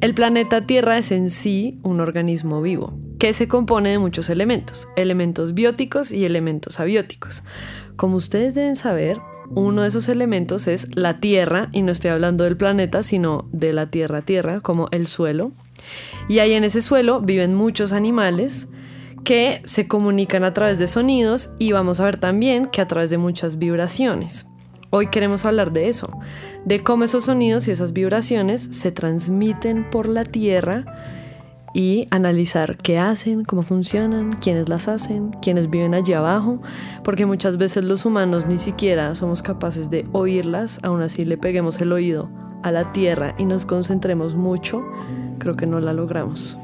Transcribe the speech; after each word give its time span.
El 0.00 0.14
planeta 0.14 0.64
Tierra 0.64 0.96
es 0.96 1.10
en 1.10 1.28
sí 1.28 1.80
un 1.82 1.98
organismo 1.98 2.62
vivo, 2.62 2.96
que 3.18 3.32
se 3.32 3.48
compone 3.48 3.90
de 3.90 3.98
muchos 3.98 4.30
elementos, 4.30 4.86
elementos 4.94 5.54
bióticos 5.54 6.12
y 6.12 6.24
elementos 6.24 6.78
abióticos. 6.78 7.42
Como 7.96 8.14
ustedes 8.14 8.54
deben 8.54 8.76
saber, 8.76 9.18
uno 9.50 9.82
de 9.82 9.88
esos 9.88 10.08
elementos 10.08 10.68
es 10.68 10.94
la 10.94 11.18
Tierra, 11.18 11.68
y 11.72 11.82
no 11.82 11.90
estoy 11.90 12.10
hablando 12.10 12.44
del 12.44 12.56
planeta, 12.56 13.02
sino 13.02 13.48
de 13.50 13.72
la 13.72 13.90
Tierra-Tierra, 13.90 14.60
como 14.60 14.86
el 14.92 15.08
suelo. 15.08 15.48
Y 16.28 16.38
ahí 16.38 16.52
en 16.52 16.62
ese 16.62 16.80
suelo 16.80 17.20
viven 17.20 17.56
muchos 17.56 17.92
animales 17.92 18.68
que 19.24 19.62
se 19.64 19.88
comunican 19.88 20.44
a 20.44 20.54
través 20.54 20.78
de 20.78 20.86
sonidos 20.86 21.54
y 21.58 21.72
vamos 21.72 21.98
a 21.98 22.04
ver 22.04 22.18
también 22.18 22.66
que 22.66 22.80
a 22.80 22.86
través 22.86 23.10
de 23.10 23.18
muchas 23.18 23.58
vibraciones. 23.58 24.46
Hoy 24.90 25.08
queremos 25.08 25.44
hablar 25.44 25.72
de 25.72 25.88
eso, 25.88 26.08
de 26.64 26.82
cómo 26.82 27.04
esos 27.04 27.26
sonidos 27.26 27.68
y 27.68 27.70
esas 27.70 27.92
vibraciones 27.92 28.68
se 28.70 28.90
transmiten 28.90 29.88
por 29.90 30.08
la 30.08 30.24
Tierra 30.24 30.86
y 31.74 32.08
analizar 32.10 32.78
qué 32.78 32.98
hacen, 32.98 33.44
cómo 33.44 33.60
funcionan, 33.60 34.32
quiénes 34.32 34.70
las 34.70 34.88
hacen, 34.88 35.30
quiénes 35.42 35.68
viven 35.68 35.92
allí 35.92 36.14
abajo, 36.14 36.62
porque 37.04 37.26
muchas 37.26 37.58
veces 37.58 37.84
los 37.84 38.06
humanos 38.06 38.46
ni 38.46 38.58
siquiera 38.58 39.14
somos 39.14 39.42
capaces 39.42 39.90
de 39.90 40.06
oírlas, 40.12 40.80
aún 40.82 41.02
así 41.02 41.26
le 41.26 41.36
peguemos 41.36 41.78
el 41.82 41.92
oído 41.92 42.30
a 42.62 42.72
la 42.72 42.90
Tierra 42.92 43.34
y 43.36 43.44
nos 43.44 43.66
concentremos 43.66 44.36
mucho, 44.36 44.80
creo 45.38 45.54
que 45.54 45.66
no 45.66 45.80
la 45.80 45.92
logramos. 45.92 46.56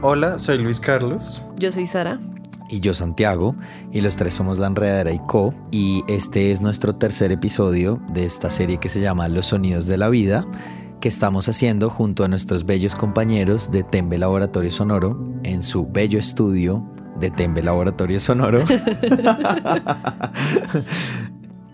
Hola, 0.00 0.38
soy 0.38 0.56
Luis 0.56 0.80
Carlos. 0.80 1.42
Yo 1.58 1.70
soy 1.70 1.86
Sara 1.86 2.18
y 2.70 2.80
yo 2.80 2.94
Santiago, 2.94 3.56
y 3.92 4.00
los 4.00 4.16
tres 4.16 4.34
somos 4.34 4.58
La 4.58 4.68
Enredadera 4.68 5.12
y 5.12 5.18
Co. 5.18 5.52
Y 5.70 6.04
este 6.08 6.52
es 6.52 6.60
nuestro 6.60 6.94
tercer 6.94 7.32
episodio 7.32 8.00
de 8.12 8.24
esta 8.24 8.48
serie 8.48 8.78
que 8.78 8.88
se 8.88 9.00
llama 9.00 9.28
Los 9.28 9.46
Sonidos 9.46 9.86
de 9.86 9.98
la 9.98 10.08
Vida, 10.08 10.46
que 11.00 11.08
estamos 11.08 11.48
haciendo 11.48 11.90
junto 11.90 12.24
a 12.24 12.28
nuestros 12.28 12.64
bellos 12.64 12.94
compañeros 12.94 13.72
de 13.72 13.82
Tembe 13.82 14.18
Laboratorio 14.18 14.70
Sonoro 14.70 15.22
en 15.42 15.62
su 15.62 15.86
bello 15.86 16.18
estudio 16.18 16.84
de 17.18 17.30
Tembe 17.30 17.62
Laboratorio 17.62 18.20
Sonoro. 18.20 18.60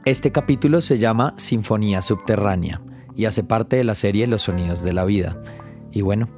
este 0.05 0.33
capítulo 0.33 0.81
se 0.81 0.99
llama 0.99 1.35
Sinfonía 1.37 2.03
Subterránea 2.03 2.81
y 3.15 3.27
hace 3.27 3.45
parte 3.45 3.77
de 3.77 3.85
la 3.85 3.95
serie 3.95 4.27
Los 4.27 4.43
Sonidos 4.43 4.83
de 4.83 4.93
la 4.93 5.05
Vida. 5.05 5.41
Y 5.93 6.03
bueno, 6.03 6.29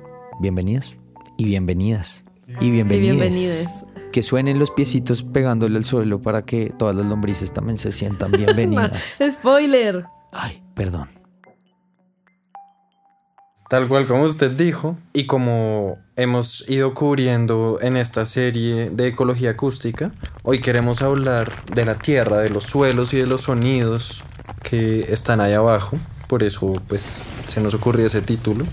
bienvenidos 0.41 0.97
y 1.37 1.45
bienvenidas. 1.45 2.25
Y 2.61 2.71
bienvenidas 2.71 3.85
que 4.11 4.23
suenen 4.23 4.59
los 4.59 4.71
piecitos 4.71 5.23
pegándole 5.23 5.79
al 5.79 5.85
suelo 5.85 6.21
para 6.21 6.43
que 6.43 6.73
todas 6.79 6.95
las 6.95 7.07
lombrices 7.07 7.53
también 7.53 7.79
se 7.79 7.93
sientan 7.93 8.33
bienvenidas. 8.33 9.19
Spoiler. 9.31 10.05
Ay, 10.33 10.63
perdón. 10.75 11.09
Tal 13.69 13.87
cual 13.87 14.07
como 14.07 14.23
usted 14.23 14.51
dijo, 14.53 14.97
y 15.13 15.27
como 15.27 15.99
hemos 16.17 16.69
ido 16.71 16.95
cubriendo 16.95 17.79
en 17.83 17.99
esta 17.99 18.25
serie 18.25 18.89
de 18.89 19.09
ecología 19.09 19.51
acústica, 19.51 20.11
hoy 20.43 20.61
queremos 20.61 21.03
hablar 21.03 21.53
de 21.67 21.85
la 21.85 21.95
tierra, 21.97 22.39
de 22.39 22.49
los 22.49 22.65
suelos 22.65 23.13
y 23.13 23.19
de 23.19 23.27
los 23.27 23.43
sonidos 23.43 24.25
que 24.63 25.01
están 25.13 25.43
ahí 25.43 25.53
abajo. 25.53 25.99
Por 26.29 26.43
eso, 26.43 26.83
pues, 26.89 27.23
se 27.47 27.61
nos 27.61 27.75
ocurrió 27.75 28.07
ese 28.07 28.23
título. 28.23 28.65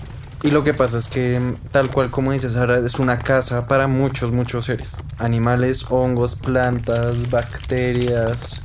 Y 0.46 0.52
lo 0.52 0.62
que 0.62 0.74
pasa 0.74 0.98
es 0.98 1.08
que, 1.08 1.56
tal 1.72 1.90
cual 1.90 2.12
como 2.12 2.30
dices 2.30 2.52
Sara, 2.52 2.78
es 2.78 3.00
una 3.00 3.18
casa 3.18 3.66
para 3.66 3.88
muchos, 3.88 4.30
muchos 4.30 4.66
seres. 4.66 5.02
Animales, 5.18 5.84
hongos, 5.90 6.36
plantas, 6.36 7.32
bacterias, 7.32 8.62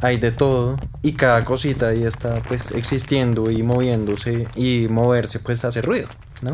hay 0.00 0.18
de 0.18 0.32
todo. 0.32 0.74
Y 1.02 1.12
cada 1.12 1.44
cosita 1.44 1.90
ahí 1.90 2.02
está 2.02 2.38
pues 2.48 2.72
existiendo 2.72 3.52
y 3.52 3.62
moviéndose 3.62 4.48
y 4.56 4.88
moverse 4.90 5.38
pues 5.38 5.64
hace 5.64 5.80
ruido, 5.80 6.08
¿no? 6.42 6.50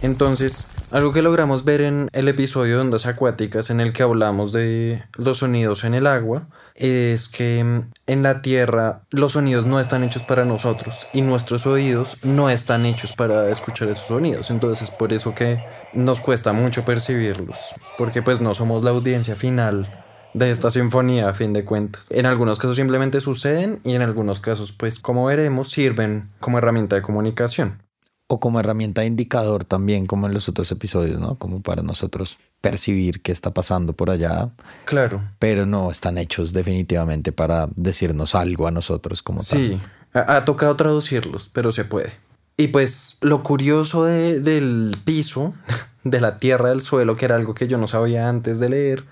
Entonces, 0.00 0.68
algo 0.90 1.12
que 1.12 1.20
logramos 1.20 1.66
ver 1.66 1.82
en 1.82 2.08
el 2.14 2.28
episodio 2.28 2.76
de 2.76 2.80
Ondas 2.80 3.04
Acuáticas 3.04 3.68
en 3.68 3.82
el 3.82 3.92
que 3.92 4.04
hablamos 4.04 4.52
de 4.52 5.02
los 5.18 5.38
sonidos 5.38 5.84
en 5.84 5.92
el 5.92 6.06
agua 6.06 6.46
es 6.74 7.28
que 7.28 7.62
mm, 7.62 7.80
en 8.06 8.22
la 8.22 8.42
Tierra 8.42 9.02
los 9.10 9.32
sonidos 9.32 9.66
no 9.66 9.80
están 9.80 10.04
hechos 10.04 10.22
para 10.22 10.44
nosotros 10.44 11.06
y 11.12 11.22
nuestros 11.22 11.66
oídos 11.66 12.18
no 12.22 12.50
están 12.50 12.86
hechos 12.86 13.12
para 13.12 13.48
escuchar 13.50 13.88
esos 13.88 14.08
sonidos. 14.08 14.50
Entonces 14.50 14.88
es 14.88 14.94
por 14.94 15.12
eso 15.12 15.34
que 15.34 15.64
nos 15.92 16.20
cuesta 16.20 16.52
mucho 16.52 16.84
percibirlos, 16.84 17.58
porque 17.98 18.22
pues 18.22 18.40
no 18.40 18.54
somos 18.54 18.84
la 18.84 18.90
audiencia 18.90 19.36
final 19.36 19.86
de 20.34 20.50
esta 20.50 20.70
sinfonía 20.70 21.28
a 21.28 21.34
fin 21.34 21.52
de 21.52 21.64
cuentas. 21.64 22.06
En 22.10 22.26
algunos 22.26 22.58
casos 22.58 22.76
simplemente 22.76 23.20
suceden 23.20 23.80
y 23.84 23.94
en 23.94 24.02
algunos 24.02 24.40
casos 24.40 24.72
pues 24.72 24.98
como 24.98 25.26
veremos 25.26 25.70
sirven 25.70 26.30
como 26.40 26.58
herramienta 26.58 26.96
de 26.96 27.02
comunicación 27.02 27.82
o 28.32 28.40
como 28.40 28.60
herramienta 28.60 29.02
de 29.02 29.08
indicador 29.08 29.66
también, 29.66 30.06
como 30.06 30.26
en 30.26 30.32
los 30.32 30.48
otros 30.48 30.72
episodios, 30.72 31.20
¿no? 31.20 31.34
Como 31.34 31.60
para 31.60 31.82
nosotros 31.82 32.38
percibir 32.62 33.20
qué 33.20 33.30
está 33.30 33.52
pasando 33.52 33.92
por 33.92 34.08
allá. 34.08 34.48
Claro. 34.86 35.22
Pero 35.38 35.66
no 35.66 35.90
están 35.90 36.16
hechos 36.16 36.54
definitivamente 36.54 37.30
para 37.30 37.68
decirnos 37.76 38.34
algo 38.34 38.66
a 38.66 38.70
nosotros 38.70 39.22
como 39.22 39.40
sí, 39.40 39.78
tal. 40.12 40.26
Ha, 40.26 40.36
ha 40.36 40.44
tocado 40.46 40.74
traducirlos, 40.76 41.50
pero 41.52 41.72
se 41.72 41.84
puede. 41.84 42.10
Y 42.56 42.68
pues 42.68 43.18
lo 43.20 43.42
curioso 43.42 44.04
del 44.04 44.96
piso, 45.04 45.52
de 46.02 46.22
la 46.22 46.38
tierra 46.38 46.70
del 46.70 46.80
suelo, 46.80 47.16
que 47.16 47.26
era 47.26 47.36
algo 47.36 47.52
que 47.52 47.68
yo 47.68 47.76
no 47.76 47.86
sabía 47.86 48.30
antes 48.30 48.60
de 48.60 48.70
leer, 48.70 49.04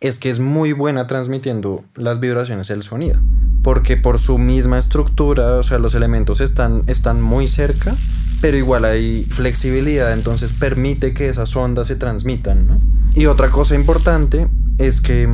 es 0.00 0.18
que 0.18 0.28
es 0.28 0.40
muy 0.40 0.72
buena 0.72 1.06
transmitiendo 1.06 1.84
las 1.94 2.20
vibraciones 2.20 2.68
del 2.68 2.82
sonido. 2.82 3.18
Porque 3.62 3.96
por 3.96 4.18
su 4.18 4.36
misma 4.36 4.78
estructura, 4.78 5.54
o 5.54 5.62
sea, 5.62 5.78
los 5.78 5.94
elementos 5.94 6.42
están, 6.42 6.82
están 6.86 7.22
muy 7.22 7.48
cerca, 7.48 7.96
pero 8.42 8.56
igual 8.56 8.84
hay 8.84 9.24
flexibilidad, 9.30 10.12
entonces 10.12 10.52
permite 10.52 11.14
que 11.14 11.28
esas 11.28 11.54
ondas 11.54 11.86
se 11.86 11.94
transmitan, 11.94 12.66
¿no? 12.66 12.80
Y 13.14 13.26
otra 13.26 13.50
cosa 13.50 13.76
importante 13.76 14.48
es 14.78 15.00
que 15.00 15.28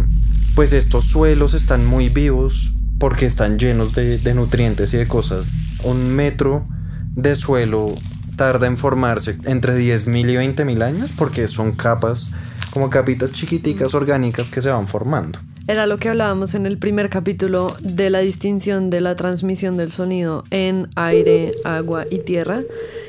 pues 0.54 0.74
estos 0.74 1.06
suelos 1.06 1.54
están 1.54 1.86
muy 1.86 2.10
vivos 2.10 2.74
porque 2.98 3.24
están 3.24 3.58
llenos 3.58 3.94
de, 3.94 4.18
de 4.18 4.34
nutrientes 4.34 4.92
y 4.92 4.98
de 4.98 5.08
cosas. 5.08 5.48
Un 5.84 6.14
metro 6.14 6.68
de 7.16 7.34
suelo 7.34 7.94
tarda 8.36 8.66
en 8.66 8.76
formarse 8.76 9.38
entre 9.44 9.78
10.000 9.78 10.30
y 10.30 10.34
20.000 10.54 10.82
años 10.82 11.10
porque 11.16 11.48
son 11.48 11.72
capas 11.72 12.32
como 12.70 12.90
capitas 12.90 13.32
chiquiticas 13.32 13.94
orgánicas 13.94 14.50
que 14.50 14.60
se 14.60 14.70
van 14.70 14.88
formando. 14.88 15.38
Era 15.66 15.86
lo 15.86 15.98
que 15.98 16.08
hablábamos 16.08 16.54
en 16.54 16.64
el 16.64 16.78
primer 16.78 17.10
capítulo 17.10 17.76
de 17.80 18.08
la 18.08 18.20
distinción 18.20 18.88
de 18.88 19.02
la 19.02 19.16
transmisión 19.16 19.76
del 19.76 19.92
sonido 19.92 20.44
en 20.50 20.88
aire, 20.96 21.52
agua 21.64 22.06
y 22.10 22.20
tierra, 22.20 22.62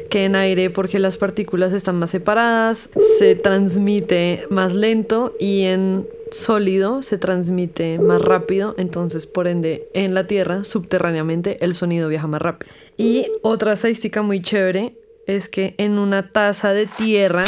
que 0.10 0.26
en 0.26 0.36
aire 0.36 0.70
porque 0.70 1.00
las 1.00 1.16
partículas 1.16 1.72
están 1.72 1.98
más 1.98 2.10
separadas, 2.10 2.90
se 3.18 3.36
transmite 3.36 4.46
más 4.50 4.74
lento 4.76 5.34
y 5.40 5.64
en 5.64 6.06
sólido 6.32 7.02
se 7.02 7.18
transmite 7.18 7.98
más 8.00 8.22
rápido, 8.22 8.76
entonces 8.78 9.26
por 9.26 9.48
ende 9.48 9.88
en 9.94 10.14
la 10.14 10.28
tierra 10.28 10.64
subterráneamente 10.64 11.64
el 11.64 11.76
sonido 11.76 12.10
viaja 12.10 12.28
más 12.28 12.42
rápido. 12.42 12.74
Y 12.98 13.32
otra 13.42 13.74
estadística 13.74 14.22
muy 14.22 14.42
chévere 14.42 14.98
es 15.28 15.48
que 15.48 15.76
en 15.78 15.98
una 15.98 16.32
taza 16.32 16.74
de 16.74 16.88
tierra, 16.88 17.46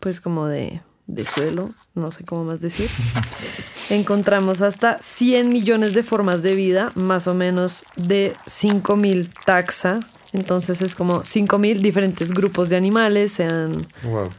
pues 0.00 0.20
como 0.20 0.48
de 0.48 0.82
de 1.14 1.24
suelo, 1.24 1.70
no 1.94 2.10
sé 2.10 2.24
cómo 2.24 2.44
más 2.44 2.60
decir, 2.60 2.88
encontramos 3.90 4.62
hasta 4.62 4.98
100 5.00 5.48
millones 5.48 5.94
de 5.94 6.02
formas 6.02 6.42
de 6.42 6.54
vida, 6.54 6.92
más 6.94 7.26
o 7.26 7.34
menos 7.34 7.84
de 7.96 8.34
5.000 8.46 9.28
taxa. 9.44 10.00
Entonces 10.32 10.80
es 10.80 10.94
como 10.94 11.22
5.000 11.22 11.80
diferentes 11.80 12.32
grupos 12.32 12.70
de 12.70 12.76
animales, 12.76 13.32
sean... 13.32 13.88
Wow. 14.04 14.30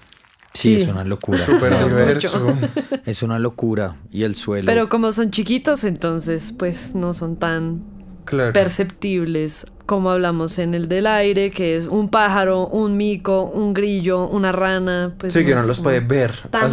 Sí, 0.53 0.75
es 0.75 0.87
una 0.87 1.03
locura. 1.05 1.39
Es 3.05 3.23
una 3.23 3.39
locura. 3.39 3.95
Y 4.11 4.23
el 4.23 4.35
suelo. 4.35 4.65
Pero 4.65 4.89
como 4.89 5.11
son 5.13 5.31
chiquitos, 5.31 5.85
entonces 5.85 6.53
pues 6.57 6.93
no 6.93 7.13
son 7.13 7.37
tan 7.37 8.00
perceptibles, 8.53 9.67
como 9.85 10.11
hablamos 10.11 10.57
en 10.59 10.73
el 10.73 10.87
del 10.87 11.07
aire, 11.07 11.51
que 11.51 11.75
es 11.75 11.87
un 11.87 12.09
pájaro, 12.09 12.67
un 12.67 12.97
mico, 12.97 13.43
un 13.43 13.73
grillo, 13.73 14.27
una 14.27 14.51
rana. 14.51 15.13
Pues 15.17 15.33
sí, 15.33 15.45
que 15.45 15.55
no 15.55 15.63
los 15.63 15.79
puede 15.79 15.99
ver 15.99 16.33
a 16.51 16.69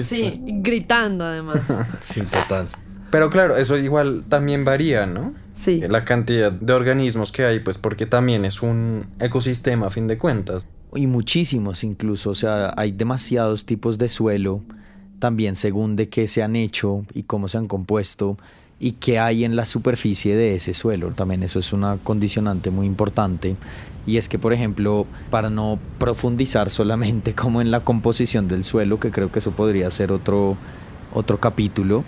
Sí, 0.00 0.40
gritando 0.40 1.24
además. 1.24 1.84
sí, 2.00 2.22
total. 2.22 2.68
Pero 3.10 3.30
claro, 3.30 3.56
eso 3.56 3.76
igual 3.76 4.24
también 4.28 4.64
varía, 4.64 5.06
¿no? 5.06 5.34
Sí. 5.54 5.82
La 5.88 6.04
cantidad 6.04 6.50
de 6.50 6.72
organismos 6.72 7.30
que 7.30 7.44
hay, 7.44 7.60
pues 7.60 7.78
porque 7.78 8.06
también 8.06 8.44
es 8.44 8.62
un 8.62 9.06
ecosistema 9.20 9.88
a 9.88 9.90
fin 9.90 10.06
de 10.06 10.16
cuentas. 10.16 10.66
Y 10.94 11.06
muchísimos 11.06 11.84
incluso, 11.84 12.30
o 12.30 12.34
sea, 12.34 12.72
hay 12.76 12.92
demasiados 12.92 13.66
tipos 13.66 13.98
de 13.98 14.08
suelo, 14.08 14.62
también 15.18 15.56
según 15.56 15.94
de 15.96 16.08
qué 16.08 16.26
se 16.26 16.42
han 16.42 16.56
hecho 16.56 17.04
y 17.14 17.24
cómo 17.24 17.48
se 17.48 17.58
han 17.58 17.68
compuesto 17.68 18.38
y 18.82 18.92
qué 18.92 19.20
hay 19.20 19.44
en 19.44 19.54
la 19.54 19.64
superficie 19.64 20.34
de 20.34 20.56
ese 20.56 20.74
suelo. 20.74 21.12
También 21.12 21.44
eso 21.44 21.60
es 21.60 21.72
una 21.72 21.98
condicionante 21.98 22.72
muy 22.72 22.84
importante. 22.84 23.54
Y 24.08 24.16
es 24.16 24.28
que, 24.28 24.40
por 24.40 24.52
ejemplo, 24.52 25.06
para 25.30 25.50
no 25.50 25.78
profundizar 26.00 26.68
solamente 26.68 27.32
como 27.36 27.62
en 27.62 27.70
la 27.70 27.84
composición 27.84 28.48
del 28.48 28.64
suelo, 28.64 28.98
que 28.98 29.12
creo 29.12 29.30
que 29.30 29.38
eso 29.38 29.52
podría 29.52 29.88
ser 29.92 30.10
otro, 30.10 30.56
otro 31.14 31.38
capítulo, 31.38 32.02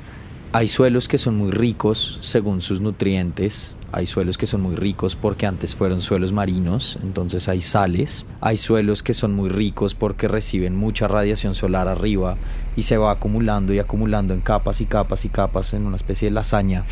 hay 0.52 0.66
suelos 0.66 1.06
que 1.06 1.16
son 1.16 1.36
muy 1.36 1.52
ricos 1.52 2.18
según 2.22 2.60
sus 2.60 2.80
nutrientes, 2.80 3.76
Hay 3.92 4.06
suelos 4.06 4.36
que 4.36 4.48
son 4.48 4.60
muy 4.60 4.74
ricos 4.74 5.14
porque 5.14 5.46
antes 5.46 5.76
fueron 5.76 6.00
suelos 6.00 6.32
marinos, 6.32 6.98
entonces 7.04 7.48
hay 7.48 7.60
sales. 7.60 8.26
Hay 8.40 8.56
suelos 8.56 9.04
que 9.04 9.14
son 9.14 9.32
muy 9.32 9.48
ricos 9.48 9.94
porque 9.94 10.26
reciben 10.26 10.74
mucha 10.74 11.06
radiación 11.06 11.54
solar 11.54 11.86
arriba 11.86 12.36
y 12.76 12.82
se 12.82 12.96
va 12.96 13.12
acumulando 13.12 13.72
y 13.72 13.78
acumulando 13.78 14.34
en 14.34 14.40
capas 14.40 14.80
y 14.80 14.86
capas 14.86 15.24
y 15.24 15.28
capas 15.28 15.74
en 15.74 15.86
una 15.86 15.96
especie 15.96 16.28
de 16.28 16.34
lasaña 16.34 16.84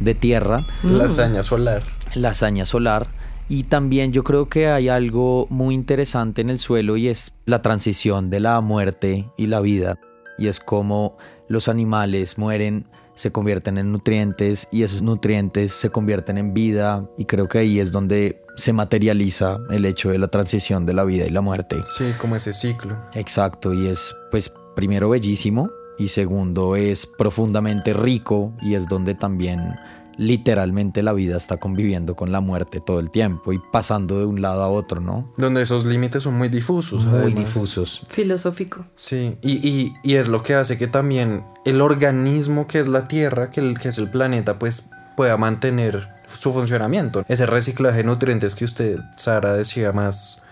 de 0.00 0.14
tierra. 0.14 0.58
Lasaña 0.82 1.42
solar. 1.42 1.82
Lasaña 2.14 2.66
solar. 2.66 3.08
Y 3.48 3.64
también 3.64 4.12
yo 4.12 4.24
creo 4.24 4.48
que 4.48 4.68
hay 4.68 4.88
algo 4.88 5.46
muy 5.50 5.74
interesante 5.74 6.40
en 6.40 6.50
el 6.50 6.58
suelo 6.58 6.96
y 6.96 7.08
es 7.08 7.32
la 7.44 7.60
transición 7.60 8.30
de 8.30 8.40
la 8.40 8.60
muerte 8.60 9.28
y 9.36 9.46
la 9.48 9.60
vida. 9.60 9.98
Y 10.38 10.48
es 10.48 10.60
como 10.60 11.18
los 11.48 11.68
animales 11.68 12.38
mueren, 12.38 12.86
se 13.14 13.30
convierten 13.30 13.78
en 13.78 13.92
nutrientes 13.92 14.66
y 14.72 14.82
esos 14.82 15.02
nutrientes 15.02 15.72
se 15.72 15.90
convierten 15.90 16.38
en 16.38 16.54
vida. 16.54 17.06
Y 17.18 17.26
creo 17.26 17.48
que 17.48 17.58
ahí 17.58 17.78
es 17.78 17.92
donde 17.92 18.42
se 18.56 18.72
materializa 18.72 19.58
el 19.70 19.84
hecho 19.84 20.10
de 20.10 20.18
la 20.18 20.28
transición 20.28 20.86
de 20.86 20.94
la 20.94 21.04
vida 21.04 21.26
y 21.26 21.30
la 21.30 21.42
muerte. 21.42 21.82
Sí, 21.98 22.12
como 22.18 22.36
ese 22.36 22.52
ciclo. 22.52 22.96
Exacto, 23.14 23.74
y 23.74 23.88
es 23.88 24.16
pues 24.30 24.52
primero 24.74 25.08
bellísimo 25.08 25.70
y 25.98 26.08
segundo 26.08 26.76
es 26.76 27.06
profundamente 27.06 27.92
rico 27.92 28.52
y 28.62 28.74
es 28.74 28.86
donde 28.88 29.14
también 29.14 29.74
literalmente 30.16 31.02
la 31.02 31.12
vida 31.12 31.36
está 31.36 31.56
conviviendo 31.56 32.14
con 32.14 32.30
la 32.30 32.40
muerte 32.40 32.80
todo 32.80 33.00
el 33.00 33.10
tiempo 33.10 33.52
y 33.52 33.60
pasando 33.72 34.18
de 34.20 34.24
un 34.24 34.40
lado 34.40 34.62
a 34.62 34.68
otro, 34.68 35.00
¿no? 35.00 35.32
Donde 35.36 35.62
esos 35.62 35.84
límites 35.84 36.22
son 36.22 36.34
muy 36.38 36.48
difusos. 36.48 37.04
Muy 37.04 37.14
además. 37.18 37.34
difusos. 37.34 38.02
Filosófico. 38.08 38.86
Sí, 38.96 39.36
y, 39.42 39.68
y- 39.68 39.94
y 40.04 40.14
es 40.14 40.28
lo 40.28 40.42
que 40.42 40.54
hace 40.54 40.78
que 40.78 40.86
también 40.86 41.44
el 41.64 41.80
organismo 41.80 42.66
que 42.68 42.80
es 42.80 42.86
la 42.88 43.08
Tierra, 43.08 43.50
que, 43.50 43.60
el- 43.60 43.78
que 43.78 43.88
es 43.88 43.98
el 43.98 44.08
planeta, 44.08 44.58
pues 44.58 44.90
pueda 45.16 45.36
mantener 45.36 46.08
su 46.26 46.52
funcionamiento. 46.52 47.24
Ese 47.28 47.46
reciclaje 47.46 47.98
de 47.98 48.04
nutrientes 48.04 48.54
que 48.54 48.64
usted, 48.64 48.98
Sara, 49.16 49.52
decía 49.54 49.92
más, 49.92 50.42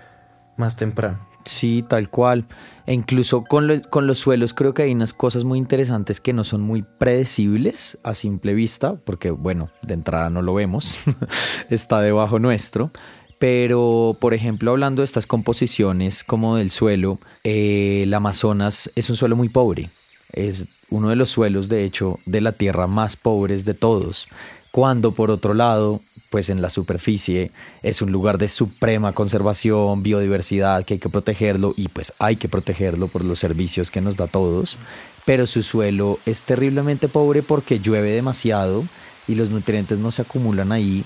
más 0.56 0.76
temprano. 0.76 1.18
Sí, 1.44 1.84
tal 1.88 2.08
cual. 2.08 2.44
E 2.87 2.94
incluso 2.94 3.44
con, 3.44 3.67
lo- 3.69 3.81
con 3.82 4.06
los 4.06 4.19
suelos 4.19 4.55
creo 4.55 4.75
que 4.75 4.82
hay 4.82 4.93
unas 4.93 5.12
cosas 5.12 5.44
muy 5.44 5.58
interesantes 5.58 6.20
que 6.20 6.32
no 6.32 6.43
son 6.44 6.61
muy 6.62 6.82
predecibles 6.82 7.99
a 8.02 8.14
simple 8.14 8.55
vista, 8.55 8.96
porque 9.05 9.31
bueno, 9.31 9.70
de 9.82 9.94
entrada 9.94 10.31
no 10.31 10.43
lo 10.43 10.55
vemos, 10.55 10.96
está 11.70 12.00
debajo 12.00 12.38
nuestro. 12.38 12.90
Pero, 13.38 14.17
por 14.20 14.34
ejemplo, 14.34 14.70
hablando 14.70 15.02
de 15.02 15.06
estas 15.06 15.26
composiciones 15.26 16.23
como 16.23 16.56
del 16.56 16.70
suelo, 16.70 17.19
eh, 17.43 18.02
el 18.05 18.14
Amazonas 18.14 18.90
es 18.94 19.11
un 19.11 19.17
suelo 19.17 19.35
muy 19.35 19.49
pobre. 19.49 19.90
Es 20.32 20.69
uno 20.90 21.08
de 21.08 21.17
los 21.17 21.31
suelos, 21.31 21.69
de 21.69 21.85
hecho, 21.85 22.20
de 22.25 22.40
la 22.40 22.52
tierra 22.52 22.87
más 22.87 23.17
pobres 23.17 23.64
de 23.64 23.75
todos. 23.75 24.28
Cuando, 24.70 25.11
por 25.12 25.31
otro 25.32 25.55
lado, 25.55 26.00
pues 26.32 26.49
en 26.49 26.62
la 26.62 26.70
superficie 26.70 27.50
es 27.82 28.00
un 28.00 28.11
lugar 28.11 28.38
de 28.38 28.49
suprema 28.49 29.12
conservación, 29.12 30.02
biodiversidad, 30.02 30.82
que 30.82 30.94
hay 30.94 30.99
que 30.99 31.11
protegerlo 31.11 31.75
y 31.76 31.88
pues 31.88 32.14
hay 32.19 32.37
que 32.37 32.49
protegerlo 32.49 33.08
por 33.08 33.23
los 33.23 33.38
servicios 33.38 33.90
que 33.90 34.00
nos 34.00 34.17
da 34.17 34.25
a 34.25 34.29
todos. 34.29 34.79
Pero 35.26 35.46
su 35.46 35.62
suelo 35.62 36.19
es 36.25 36.40
terriblemente 36.40 37.06
pobre 37.06 37.43
porque 37.43 37.81
llueve 37.81 38.12
demasiado 38.12 38.82
y 39.29 39.34
los 39.34 39.50
nutrientes 39.50 39.99
no 39.99 40.11
se 40.11 40.23
acumulan 40.23 40.73
ahí 40.73 41.05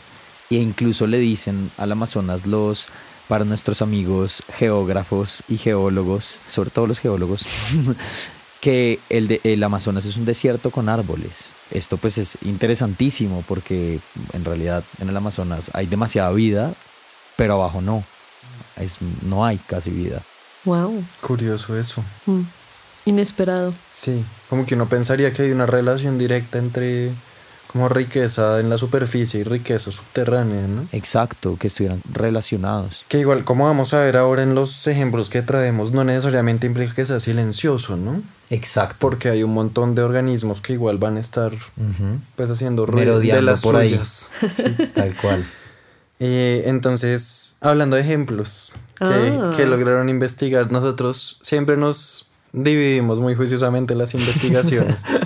e 0.49 0.59
incluso 0.59 1.09
le 1.09 1.19
dicen 1.19 1.73
al 1.77 1.91
Amazonas 1.91 2.47
los 2.47 2.87
para 3.27 3.45
nuestros 3.45 3.83
amigos 3.83 4.45
geógrafos 4.55 5.43
y 5.49 5.59
geólogos, 5.59 6.39
sobre 6.47 6.71
todo 6.71 6.87
los 6.87 7.01
geólogos, 7.01 7.45
que 8.67 8.99
el, 9.11 9.29
de, 9.29 9.41
el 9.45 9.63
Amazonas 9.63 10.07
es 10.07 10.17
un 10.17 10.25
desierto 10.25 10.73
con 10.73 10.89
árboles. 10.89 11.53
Esto 11.71 11.99
pues 11.99 12.19
es 12.19 12.37
interesantísimo 12.43 13.45
porque 13.47 14.01
en 14.33 14.45
realidad 14.45 14.83
en 15.01 15.09
el 15.09 15.17
Amazonas 15.17 15.71
hay 15.73 15.87
demasiada 15.87 16.33
vida, 16.33 16.75
pero 17.37 17.55
abajo 17.55 17.81
no. 17.81 18.03
Es, 18.75 18.97
no 19.23 19.45
hay 19.45 19.59
casi 19.59 19.91
vida. 19.91 20.21
Wow. 20.65 21.05
Curioso 21.21 21.79
eso. 21.79 22.03
Mm. 22.27 22.41
Inesperado. 23.05 23.73
Sí, 23.93 24.25
como 24.51 24.67
que 24.67 24.75
uno 24.75 24.89
pensaría 24.89 25.33
que 25.33 25.43
hay 25.43 25.53
una 25.53 25.67
relación 25.67 26.19
directa 26.19 26.59
entre 26.59 27.13
como 27.77 27.91
riqueza 27.91 28.59
en 28.59 28.71
la 28.71 28.79
superficie 28.79 29.41
y 29.41 29.45
riqueza 29.45 29.93
subterránea, 29.93 30.67
¿no? 30.67 30.89
Exacto, 30.93 31.59
que 31.61 31.67
estuvieran 31.67 32.01
relacionados. 32.11 33.05
Que 33.09 33.19
igual, 33.19 33.45
como 33.45 33.67
vamos 33.67 33.93
a 33.93 34.01
ver 34.01 34.17
ahora 34.17 34.43
en 34.43 34.55
los 34.55 34.87
ejemplos 34.87 35.29
que 35.29 35.43
traemos, 35.43 35.93
no 35.93 36.03
necesariamente 36.03 36.67
implica 36.67 36.95
que 36.95 37.05
sea 37.05 37.21
silencioso, 37.21 37.99
¿no? 37.99 38.23
Exacto. 38.49 38.97
Porque 38.99 39.29
hay 39.29 39.43
un 39.43 39.53
montón 39.53 39.95
de 39.95 40.01
organismos 40.03 40.63
que 40.63 40.73
igual 40.73 40.97
van 40.97 41.19
a 41.19 41.21
estar 41.21 41.53
pues 42.35 42.51
haciendo 42.51 42.87
ruido 42.87 43.21
de 43.21 43.43
las 43.43 43.61
por 43.61 43.77
ahí. 43.77 43.91
suyas. 43.91 44.31
Tal 44.95 45.15
cual. 45.17 45.45
Eh, 46.19 46.63
entonces, 46.65 47.59
hablando 47.61 47.97
de 47.97 48.03
ejemplos 48.03 48.73
que, 48.99 49.05
Ah. 49.05 49.51
que 49.55 49.67
lograron 49.67 50.09
investigar, 50.09 50.73
nosotros 50.73 51.41
siempre 51.43 51.77
nos 51.77 52.27
dividimos 52.55 53.21
muy 53.21 53.35
juiciosamente 53.35 53.95
las 53.95 54.15
investigaciones. 54.15 54.97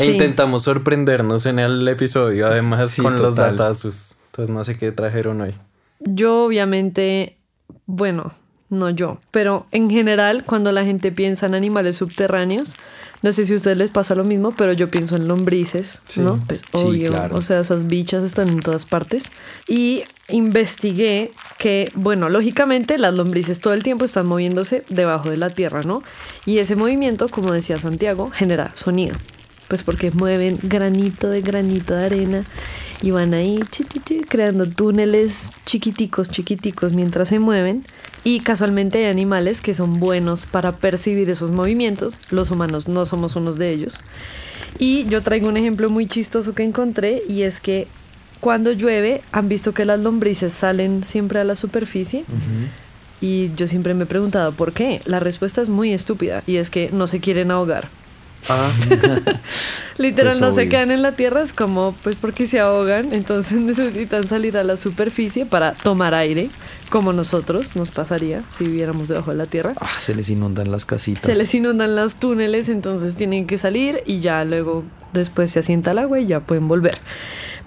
E 0.00 0.06
intentamos 0.12 0.64
sorprendernos 0.64 1.46
en 1.46 1.58
el 1.58 1.86
episodio, 1.88 2.46
además 2.46 2.90
Sí, 2.90 3.02
con 3.02 3.20
los 3.20 3.34
total. 3.34 3.56
datazos. 3.56 4.16
Entonces 4.26 4.54
no 4.54 4.62
sé 4.64 4.76
qué 4.78 4.92
trajeron 4.92 5.40
hoy. 5.40 5.54
Yo 6.00 6.44
obviamente, 6.44 7.36
bueno, 7.86 8.32
no 8.70 8.88
yo, 8.90 9.18
pero 9.32 9.66
en 9.72 9.90
general 9.90 10.44
cuando 10.44 10.70
la 10.72 10.84
gente 10.84 11.10
piensa 11.10 11.46
en 11.46 11.54
animales 11.56 11.96
subterráneos, 11.96 12.74
no 13.22 13.32
sé 13.32 13.44
si 13.44 13.52
a 13.52 13.56
ustedes 13.56 13.76
les 13.76 13.90
pasa 13.90 14.14
lo 14.14 14.24
mismo, 14.24 14.54
pero 14.56 14.72
yo 14.72 14.88
pienso 14.90 15.16
en 15.16 15.26
lombrices, 15.28 16.02
Sí. 16.08 16.20
¿no? 16.20 16.38
Pues 16.46 16.60
Sí, 16.60 16.66
obvio, 16.72 17.10
claro. 17.10 17.36
o 17.36 17.42
sea, 17.42 17.58
esas 17.60 17.86
bichas 17.88 18.22
están 18.24 18.48
en 18.48 18.60
todas 18.60 18.86
partes. 18.86 19.30
Y 19.68 20.04
investigué 20.28 21.32
que, 21.58 21.90
bueno, 21.94 22.28
lógicamente 22.28 22.96
las 22.96 23.12
lombrices 23.12 23.60
todo 23.60 23.74
el 23.74 23.82
tiempo 23.82 24.04
están 24.04 24.26
moviéndose 24.26 24.84
debajo 24.88 25.28
de 25.30 25.36
la 25.36 25.50
tierra, 25.50 25.82
¿no? 25.82 26.02
Y 26.46 26.58
ese 26.58 26.76
movimiento, 26.76 27.28
como 27.28 27.52
decía 27.52 27.78
Santiago, 27.78 28.30
genera 28.32 28.70
sonido. 28.74 29.16
Pues 29.70 29.84
porque 29.84 30.10
mueven 30.10 30.58
granito 30.64 31.30
de 31.30 31.42
granito 31.42 31.94
de 31.94 32.04
arena 32.04 32.44
y 33.02 33.12
van 33.12 33.34
ahí 33.34 33.60
chi, 33.70 33.84
chi, 33.84 34.00
chi, 34.00 34.20
creando 34.20 34.68
túneles 34.68 35.48
chiquiticos, 35.64 36.28
chiquiticos 36.28 36.92
mientras 36.92 37.28
se 37.28 37.38
mueven. 37.38 37.82
Y 38.24 38.40
casualmente 38.40 38.98
hay 38.98 39.04
animales 39.04 39.60
que 39.60 39.72
son 39.72 40.00
buenos 40.00 40.44
para 40.44 40.72
percibir 40.72 41.30
esos 41.30 41.52
movimientos. 41.52 42.18
Los 42.30 42.50
humanos 42.50 42.88
no 42.88 43.06
somos 43.06 43.36
unos 43.36 43.58
de 43.58 43.70
ellos. 43.70 44.02
Y 44.80 45.04
yo 45.04 45.22
traigo 45.22 45.48
un 45.48 45.56
ejemplo 45.56 45.88
muy 45.88 46.08
chistoso 46.08 46.52
que 46.52 46.64
encontré 46.64 47.22
y 47.28 47.42
es 47.42 47.60
que 47.60 47.86
cuando 48.40 48.72
llueve 48.72 49.22
han 49.30 49.48
visto 49.48 49.72
que 49.72 49.84
las 49.84 50.00
lombrices 50.00 50.52
salen 50.52 51.04
siempre 51.04 51.38
a 51.38 51.44
la 51.44 51.54
superficie. 51.54 52.24
Y 53.20 53.52
yo 53.54 53.68
siempre 53.68 53.94
me 53.94 54.02
he 54.02 54.06
preguntado 54.06 54.50
por 54.50 54.72
qué. 54.72 55.00
La 55.04 55.20
respuesta 55.20 55.62
es 55.62 55.68
muy 55.68 55.92
estúpida 55.92 56.42
y 56.44 56.56
es 56.56 56.70
que 56.70 56.90
no 56.92 57.06
se 57.06 57.20
quieren 57.20 57.52
ahogar. 57.52 57.88
Ah, 58.48 58.70
Literal, 59.98 60.32
Pues 60.32 60.40
no 60.40 60.52
se 60.52 60.68
quedan 60.68 60.90
en 60.90 61.02
la 61.02 61.12
tierra, 61.12 61.42
es 61.42 61.52
como, 61.52 61.94
pues 62.02 62.16
porque 62.16 62.46
se 62.46 62.60
ahogan, 62.60 63.12
entonces 63.12 63.58
necesitan 63.60 64.26
salir 64.26 64.56
a 64.56 64.64
la 64.64 64.76
superficie 64.76 65.46
para 65.46 65.74
tomar 65.74 66.14
aire, 66.14 66.50
como 66.90 67.12
nosotros 67.12 67.76
nos 67.76 67.90
pasaría 67.90 68.42
si 68.50 68.64
viviéramos 68.64 69.08
debajo 69.08 69.30
de 69.30 69.36
la 69.36 69.46
tierra. 69.46 69.74
Ah, 69.80 69.90
se 69.98 70.14
les 70.14 70.30
inundan 70.30 70.70
las 70.70 70.84
casitas. 70.84 71.24
Se 71.24 71.36
les 71.36 71.54
inundan 71.54 71.94
los 71.94 72.16
túneles, 72.16 72.68
entonces 72.68 73.14
tienen 73.16 73.46
que 73.46 73.58
salir 73.58 74.02
y 74.06 74.20
ya 74.20 74.44
luego 74.44 74.84
después 75.12 75.50
se 75.50 75.58
asienta 75.60 75.92
el 75.92 75.98
agua 75.98 76.18
y 76.18 76.26
ya 76.26 76.40
pueden 76.40 76.66
volver. 76.66 76.98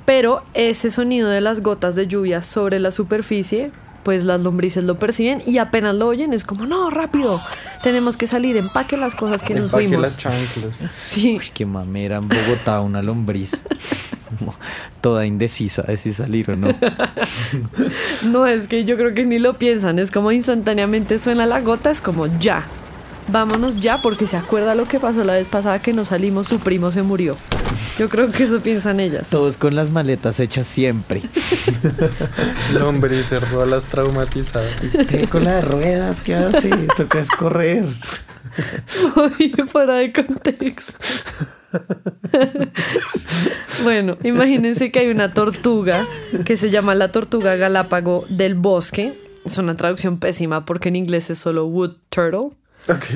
Pero 0.06 0.44
ese 0.54 0.92
sonido 0.92 1.30
de 1.30 1.40
las 1.40 1.62
gotas 1.62 1.96
de 1.96 2.08
lluvia 2.08 2.42
sobre 2.42 2.80
la 2.80 2.92
superficie, 2.92 3.72
pues 4.04 4.24
las 4.24 4.42
lombrices 4.42 4.84
lo 4.84 4.96
perciben 5.00 5.42
y 5.46 5.58
apenas 5.58 5.96
lo 5.96 6.08
oyen 6.08 6.34
es 6.34 6.44
como, 6.44 6.66
no, 6.66 6.90
rápido, 6.90 7.40
tenemos 7.84 8.18
que 8.18 8.28
salir, 8.28 8.58
empaque 8.58 8.98
las 8.98 9.16
cosas 9.16 9.42
que 9.42 9.54
nos 9.54 9.66
empaque 9.66 9.88
fuimos. 9.88 10.02
las 10.02 10.18
chanclas. 10.18 10.90
Sí, 11.02 11.38
Uy, 11.38 11.50
qué 11.54 11.66
mamera 11.66 12.18
en 12.18 12.28
Bogotá, 12.28 12.82
una 12.82 13.02
lombriz. 13.02 13.66
Toda 15.02 15.26
indecisa 15.26 15.84
de 15.84 15.98
si 15.98 16.12
salir 16.14 16.52
o 16.52 16.56
no. 16.56 16.70
No, 18.24 18.46
es 18.48 18.68
que 18.68 18.84
yo 18.86 18.98
creo 18.98 19.14
que 19.14 19.26
ni 19.26 19.40
lo 19.40 19.58
piensan, 19.58 20.00
es 20.00 20.12
como 20.12 20.32
instantáneamente 20.32 21.20
suena 21.20 21.46
la 21.46 21.62
gota, 21.62 21.92
es 21.92 22.02
como 22.02 22.28
ya. 22.40 22.66
Vámonos 23.28 23.80
ya 23.80 24.02
porque 24.02 24.28
se 24.28 24.38
acuerda 24.38 24.76
lo 24.76 24.86
que 24.86 25.00
pasó 25.00 25.24
la 25.24 25.34
vez 25.34 25.48
pasada 25.48 25.82
que 25.82 25.94
nos 25.94 26.10
salimos, 26.10 26.48
su 26.48 26.60
primo 26.60 26.92
se 26.92 27.04
murió. 27.04 27.36
Yo 27.98 28.10
creo 28.10 28.32
que 28.32 28.44
eso 28.44 28.60
piensan 28.60 29.00
ellas. 29.00 29.30
Todos 29.30 29.58
con 29.58 29.76
las 29.76 29.92
maletas 29.92 30.40
hechas 30.40 30.68
siempre. 30.68 31.22
El 32.72 32.82
hombre 32.82 33.24
se 33.24 33.38
a 33.38 33.66
las 33.66 33.86
traumatizadas. 33.86 34.84
Usted 34.84 35.30
con 35.30 35.44
las 35.44 35.64
ruedas, 35.64 36.22
¿qué 36.22 36.36
hace? 36.36 36.70
Toca 36.98 37.20
es 37.20 37.30
correr. 37.30 37.86
Oye, 39.16 39.54
fuera 39.68 39.96
de 39.96 40.12
contexto. 40.12 40.98
bueno, 43.84 44.18
imagínense 44.24 44.92
que 44.92 45.00
hay 45.00 45.10
una 45.10 45.34
tortuga 45.34 46.06
que 46.46 46.58
se 46.58 46.70
llama 46.70 46.96
la 46.96 47.12
tortuga 47.12 47.56
galápago 47.56 48.24
del 48.30 48.56
bosque. 48.56 49.14
Es 49.46 49.58
una 49.58 49.76
traducción 49.76 50.20
pésima 50.20 50.66
porque 50.66 50.90
en 50.90 50.96
inglés 50.96 51.30
es 51.30 51.40
solo 51.40 51.66
wood 51.66 51.98
turtle. 52.10 52.56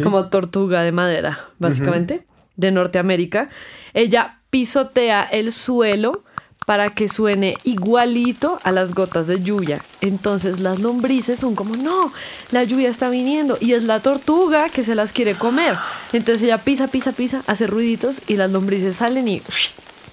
Como 0.03 0.23
tortuga 0.25 0.81
de 0.81 0.91
madera, 0.91 1.39
básicamente, 1.59 2.25
de 2.55 2.71
Norteamérica. 2.71 3.49
Ella 3.93 4.39
pisotea 4.49 5.23
el 5.23 5.51
suelo 5.51 6.23
para 6.67 6.89
que 6.89 7.07
suene 7.07 7.55
igualito 7.63 8.59
a 8.61 8.73
las 8.73 8.93
gotas 8.93 9.27
de 9.27 9.41
lluvia. 9.41 9.81
Entonces 10.01 10.59
las 10.59 10.79
lombrices 10.79 11.39
son 11.39 11.55
como, 11.55 11.77
no, 11.77 12.11
la 12.51 12.65
lluvia 12.65 12.89
está 12.89 13.07
viniendo 13.07 13.57
y 13.61 13.71
es 13.71 13.83
la 13.83 14.01
tortuga 14.01 14.67
que 14.67 14.83
se 14.83 14.93
las 14.93 15.13
quiere 15.13 15.35
comer. 15.35 15.77
Entonces 16.11 16.43
ella 16.43 16.57
pisa, 16.57 16.89
pisa, 16.89 17.13
pisa, 17.13 17.41
hace 17.47 17.67
ruiditos 17.67 18.21
y 18.27 18.35
las 18.35 18.51
lombrices 18.51 18.97
salen 18.97 19.29
y 19.29 19.41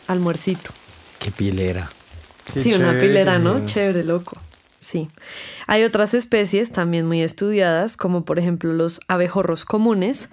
almuercito. 0.06 0.70
Qué 1.18 1.32
pilera. 1.32 1.90
Qué 2.52 2.61
sí, 2.61 2.73
una 2.73 2.99
pilera, 2.99 3.40
¿no? 3.40 3.64
Chévere, 3.64 4.04
loco. 4.04 4.37
Sí. 4.85 5.09
Hay 5.67 5.83
otras 5.83 6.12
especies 6.12 6.71
también 6.71 7.07
muy 7.07 7.23
estudiadas, 7.23 7.97
como 7.97 8.26
por 8.26 8.38
ejemplo 8.38 8.73
los 8.75 9.00
abejorros 9.09 9.64
comunes, 9.64 10.29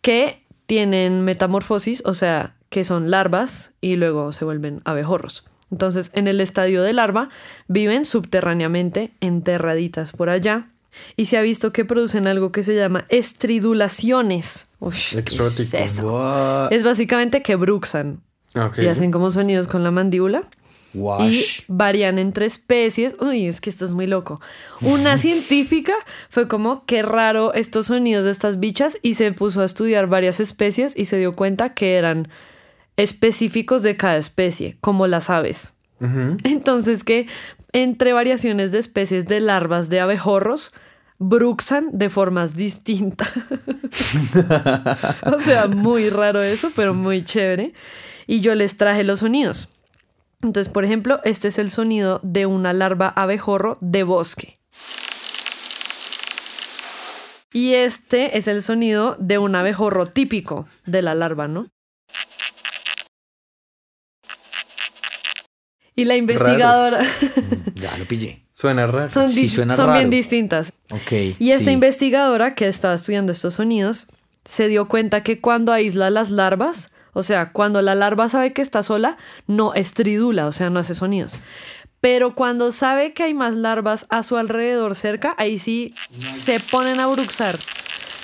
que 0.00 0.44
tienen 0.66 1.24
metamorfosis, 1.24 2.02
o 2.04 2.12
sea, 2.12 2.56
que 2.70 2.82
son 2.82 3.10
larvas 3.10 3.74
y 3.80 3.94
luego 3.94 4.32
se 4.32 4.44
vuelven 4.44 4.80
abejorros. 4.84 5.44
Entonces, 5.70 6.10
en 6.14 6.26
el 6.26 6.40
estadio 6.40 6.82
de 6.82 6.92
larva 6.92 7.30
viven 7.68 8.04
subterráneamente, 8.04 9.12
enterraditas 9.20 10.10
por 10.10 10.28
allá, 10.28 10.70
y 11.16 11.26
se 11.26 11.36
ha 11.36 11.42
visto 11.42 11.72
que 11.72 11.84
producen 11.84 12.26
algo 12.26 12.50
que 12.50 12.64
se 12.64 12.74
llama 12.74 13.06
estridulaciones. 13.10 14.68
Ush, 14.80 15.14
¿qué 15.14 15.20
es 15.20 15.74
Exótico. 15.74 16.68
Es 16.70 16.82
básicamente 16.82 17.42
que 17.42 17.54
bruxan 17.54 18.22
y 18.76 18.86
hacen 18.86 19.12
como 19.12 19.30
sonidos 19.30 19.66
con 19.68 19.84
la 19.84 19.90
mandíbula 19.90 20.48
y 20.94 21.44
varían 21.68 22.18
entre 22.18 22.46
especies. 22.46 23.16
Uy, 23.20 23.46
es 23.46 23.60
que 23.60 23.70
esto 23.70 23.84
es 23.84 23.90
muy 23.90 24.06
loco. 24.06 24.40
Una 24.80 25.18
científica 25.18 25.94
fue 26.30 26.48
como, 26.48 26.84
qué 26.84 27.02
raro 27.02 27.52
estos 27.54 27.86
sonidos 27.86 28.24
de 28.24 28.30
estas 28.30 28.60
bichas 28.60 28.98
y 29.02 29.14
se 29.14 29.32
puso 29.32 29.62
a 29.62 29.64
estudiar 29.64 30.06
varias 30.06 30.40
especies 30.40 30.96
y 30.96 31.06
se 31.06 31.18
dio 31.18 31.32
cuenta 31.32 31.74
que 31.74 31.96
eran 31.96 32.28
específicos 32.96 33.82
de 33.82 33.96
cada 33.96 34.16
especie, 34.16 34.76
como 34.80 35.06
las 35.06 35.30
aves. 35.30 35.72
Entonces 36.44 37.02
que 37.02 37.26
entre 37.72 38.12
variaciones 38.12 38.72
de 38.72 38.78
especies 38.78 39.26
de 39.26 39.40
larvas 39.40 39.88
de 39.88 40.00
abejorros, 40.00 40.74
bruxan 41.18 41.88
de 41.92 42.10
formas 42.10 42.54
distintas. 42.54 43.32
o 45.24 45.38
sea, 45.40 45.66
muy 45.66 46.10
raro 46.10 46.42
eso, 46.42 46.70
pero 46.74 46.94
muy 46.94 47.24
chévere. 47.24 47.72
Y 48.26 48.40
yo 48.40 48.54
les 48.54 48.76
traje 48.76 49.04
los 49.04 49.20
sonidos. 49.20 49.68
Entonces, 50.44 50.70
por 50.72 50.84
ejemplo, 50.84 51.20
este 51.24 51.48
es 51.48 51.58
el 51.58 51.70
sonido 51.70 52.20
de 52.22 52.46
una 52.46 52.72
larva 52.72 53.08
abejorro 53.08 53.78
de 53.80 54.02
bosque. 54.02 54.58
Y 57.52 57.74
este 57.74 58.36
es 58.36 58.46
el 58.48 58.62
sonido 58.62 59.16
de 59.18 59.38
un 59.38 59.54
abejorro 59.54 60.06
típico 60.06 60.66
de 60.86 61.02
la 61.02 61.14
larva, 61.14 61.48
¿no? 61.48 61.68
Y 65.96 66.04
la 66.04 66.16
investigadora 66.16 67.00
Ya 67.76 67.96
lo 67.96 68.04
pillé. 68.04 68.44
Suena 68.52 68.86
raro. 68.86 69.08
son, 69.08 69.30
Sí, 69.30 69.48
suena 69.48 69.76
son 69.76 69.86
raro. 69.86 69.98
bien 69.98 70.10
distintas. 70.10 70.72
Ok. 70.90 71.12
Y 71.38 71.52
esta 71.52 71.66
sí. 71.66 71.70
investigadora 71.70 72.54
que 72.54 72.66
estaba 72.68 72.94
estudiando 72.94 73.32
estos 73.32 73.54
sonidos 73.54 74.08
se 74.44 74.68
dio 74.68 74.88
cuenta 74.88 75.22
que 75.22 75.40
cuando 75.40 75.72
aísla 75.72 76.10
las 76.10 76.30
larvas, 76.30 76.90
o 77.14 77.22
sea, 77.22 77.52
cuando 77.52 77.80
la 77.80 77.94
larva 77.94 78.28
sabe 78.28 78.52
que 78.52 78.60
está 78.60 78.82
sola, 78.82 79.16
no 79.46 79.72
estridula, 79.74 80.46
o 80.46 80.52
sea, 80.52 80.68
no 80.68 80.80
hace 80.80 80.94
sonidos. 80.94 81.36
Pero 82.00 82.34
cuando 82.34 82.70
sabe 82.70 83.14
que 83.14 83.22
hay 83.22 83.32
más 83.32 83.54
larvas 83.54 84.04
a 84.10 84.22
su 84.22 84.36
alrededor 84.36 84.94
cerca, 84.94 85.34
ahí 85.38 85.58
sí 85.58 85.94
se 86.18 86.60
ponen 86.60 87.00
a 87.00 87.06
bruxar. 87.06 87.58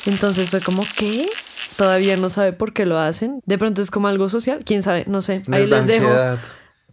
Entonces 0.04 0.50
fue 0.50 0.60
como, 0.60 0.84
¿qué? 0.96 1.30
Todavía 1.76 2.18
no 2.18 2.28
sabe 2.28 2.52
por 2.52 2.74
qué 2.74 2.84
lo 2.84 2.98
hacen. 2.98 3.40
De 3.46 3.56
pronto 3.56 3.80
es 3.80 3.90
como 3.90 4.08
algo 4.08 4.28
social, 4.28 4.60
quién 4.66 4.82
sabe, 4.82 5.04
no 5.06 5.22
sé. 5.22 5.42
Ahí 5.50 5.66
Les 5.66 5.86
dejo 5.86 6.08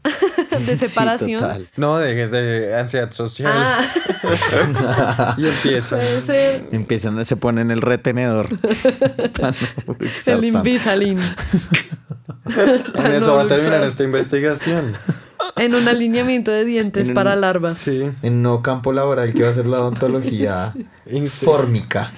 de 0.66 0.78
Sí, 0.78 0.88
separación. 0.88 1.42
total. 1.42 1.70
No, 1.78 1.98
de, 1.98 2.28
de 2.28 2.76
ansiedad 2.80 3.12
social. 3.12 3.52
ah, 3.56 5.36
Y 5.38 5.48
empieza. 5.48 5.96
puede 5.98 6.22
ser 6.22 6.68
Empiezan, 6.72 7.24
se 7.26 7.36
ponen 7.36 7.72
el 7.72 7.82
retenedor. 7.82 8.52
No 8.54 8.60
el 9.18 9.32
tanto. 9.32 10.46
Invisalign. 10.46 11.20
En 12.96 13.12
eso 13.12 13.36
va 13.36 13.42
a 13.42 13.44
no 13.44 13.50
terminar 13.50 13.84
esta 13.84 14.04
investigación. 14.04 14.94
En 15.56 15.76
un 15.76 15.88
alineamiento 15.88 16.52
de 16.52 16.66
dientes 16.66 17.08
En 17.08 17.12
un- 17.12 17.16
para 17.16 17.36
larvas. 17.36 17.78
Sí. 17.78 18.10
En 18.22 18.34
un 18.34 18.44
nuevo 18.44 18.62
campo 18.62 18.92
laboral 18.94 19.34
que 19.34 19.44
va 19.44 19.50
a 19.50 19.54
ser 19.54 19.66
la 19.68 19.80
odontología 19.82 20.74
fórmica. 21.30 22.12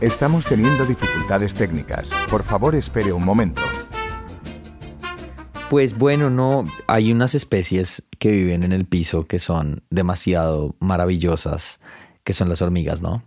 Estamos 0.00 0.44
teniendo 0.46 0.84
dificultades 0.84 1.54
técnicas. 1.54 2.10
Por 2.30 2.42
favor, 2.42 2.74
espere 2.74 3.12
un 3.12 3.24
momento. 3.24 3.62
Pues 5.70 5.96
bueno, 5.98 6.30
no, 6.30 6.68
hay 6.86 7.10
unas 7.10 7.34
especies 7.34 8.04
que 8.18 8.30
viven 8.30 8.62
en 8.62 8.72
el 8.72 8.84
piso 8.84 9.26
que 9.26 9.38
son 9.38 9.82
demasiado 9.90 10.76
maravillosas, 10.78 11.80
que 12.22 12.32
son 12.32 12.48
las 12.48 12.62
hormigas, 12.62 13.02
¿no? 13.02 13.24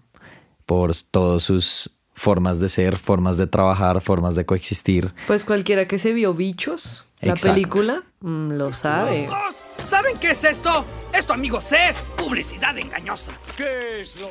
Por 0.66 0.96
todas 1.12 1.44
sus 1.44 1.92
formas 2.14 2.60
de 2.60 2.70
ser, 2.70 2.98
formas 2.98 3.38
de 3.38 3.48
trabajar, 3.48 4.02
formas 4.02 4.36
de 4.36 4.46
coexistir. 4.46 5.14
Pues 5.28 5.46
cualquiera 5.46 5.88
que 5.88 6.00
se 6.00 6.14
vio 6.14 6.34
bichos, 6.34 7.06
la 7.22 7.34
Exacto. 7.34 7.54
película, 7.56 8.04
mm, 8.22 8.52
lo 8.52 8.72
sabe. 8.72 9.28
¡Locos! 9.28 9.64
¿Saben 9.86 10.18
qué 10.20 10.32
es 10.32 10.44
esto? 10.44 10.86
Esto, 11.14 11.34
amigos, 11.34 11.72
es 11.72 12.08
publicidad 12.18 12.78
engañosa. 12.78 13.34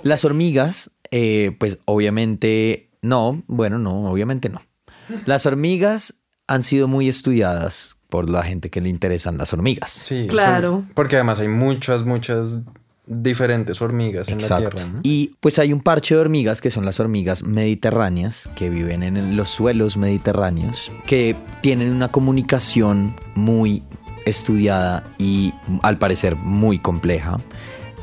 Las 0.02 0.24
hormigas, 0.24 0.90
eh, 1.10 1.54
pues 1.58 1.78
obviamente 1.84 2.90
no, 3.02 3.42
bueno, 3.46 3.78
no, 3.78 4.10
obviamente 4.10 4.48
no. 4.48 4.62
Las 5.24 5.46
hormigas 5.46 6.14
han 6.48 6.62
sido 6.62 6.88
muy 6.88 7.08
estudiadas 7.08 7.95
por 8.08 8.28
la 8.30 8.42
gente 8.42 8.70
que 8.70 8.80
le 8.80 8.88
interesan 8.88 9.36
las 9.38 9.52
hormigas. 9.52 9.90
Sí. 9.90 10.26
Claro. 10.28 10.82
son- 10.84 10.90
porque 10.94 11.16
además 11.16 11.40
hay 11.40 11.48
muchas, 11.48 12.04
muchas 12.04 12.60
diferentes 13.08 13.80
hormigas 13.82 14.28
en 14.28 14.40
la. 14.40 14.56
Tierra. 14.58 14.84
¿no? 14.92 15.00
Y 15.04 15.36
pues 15.40 15.58
hay 15.60 15.72
un 15.72 15.80
parche 15.80 16.14
de 16.16 16.20
hormigas 16.20 16.60
que 16.60 16.70
son 16.70 16.84
las 16.84 16.98
hormigas 16.98 17.44
mediterráneas 17.44 18.48
que 18.56 18.68
viven 18.68 19.02
en 19.04 19.36
los 19.36 19.48
suelos 19.48 19.96
mediterráneos, 19.96 20.90
que 21.06 21.36
tienen 21.60 21.92
una 21.92 22.08
comunicación 22.08 23.14
muy 23.36 23.82
estudiada 24.24 25.04
y 25.18 25.52
al 25.82 25.98
parecer 25.98 26.34
muy 26.36 26.78
compleja, 26.80 27.38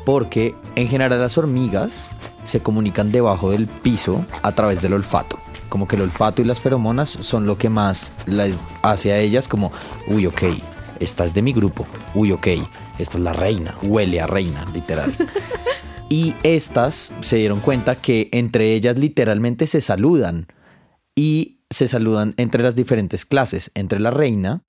porque 0.06 0.54
en 0.74 0.88
general 0.88 1.20
las 1.20 1.36
hormigas 1.36 2.08
se 2.44 2.60
comunican 2.60 3.12
debajo 3.12 3.50
del 3.50 3.66
piso 3.66 4.24
a 4.42 4.52
través 4.52 4.80
del 4.80 4.94
olfato. 4.94 5.38
Como 5.74 5.88
que 5.88 5.96
el 5.96 6.02
olfato 6.02 6.40
y 6.40 6.44
las 6.44 6.60
feromonas 6.60 7.08
son 7.08 7.46
lo 7.46 7.58
que 7.58 7.68
más 7.68 8.12
las 8.26 8.62
hace 8.82 9.12
a 9.12 9.18
ellas 9.18 9.48
como, 9.48 9.72
uy, 10.06 10.24
ok, 10.24 10.44
esta 11.00 11.24
es 11.24 11.34
de 11.34 11.42
mi 11.42 11.52
grupo, 11.52 11.84
uy, 12.14 12.30
ok, 12.30 12.46
esta 13.00 13.18
es 13.18 13.24
la 13.24 13.32
reina, 13.32 13.74
huele 13.82 14.20
a 14.20 14.28
reina, 14.28 14.64
literal. 14.72 15.12
Y 16.08 16.36
estas 16.44 17.12
se 17.22 17.38
dieron 17.38 17.58
cuenta 17.58 17.96
que 17.96 18.28
entre 18.30 18.72
ellas 18.72 18.96
literalmente 18.96 19.66
se 19.66 19.80
saludan 19.80 20.46
y 21.16 21.64
se 21.70 21.88
saludan 21.88 22.34
entre 22.36 22.62
las 22.62 22.76
diferentes 22.76 23.24
clases, 23.24 23.72
entre 23.74 23.98
la 23.98 24.12
reina, 24.12 24.62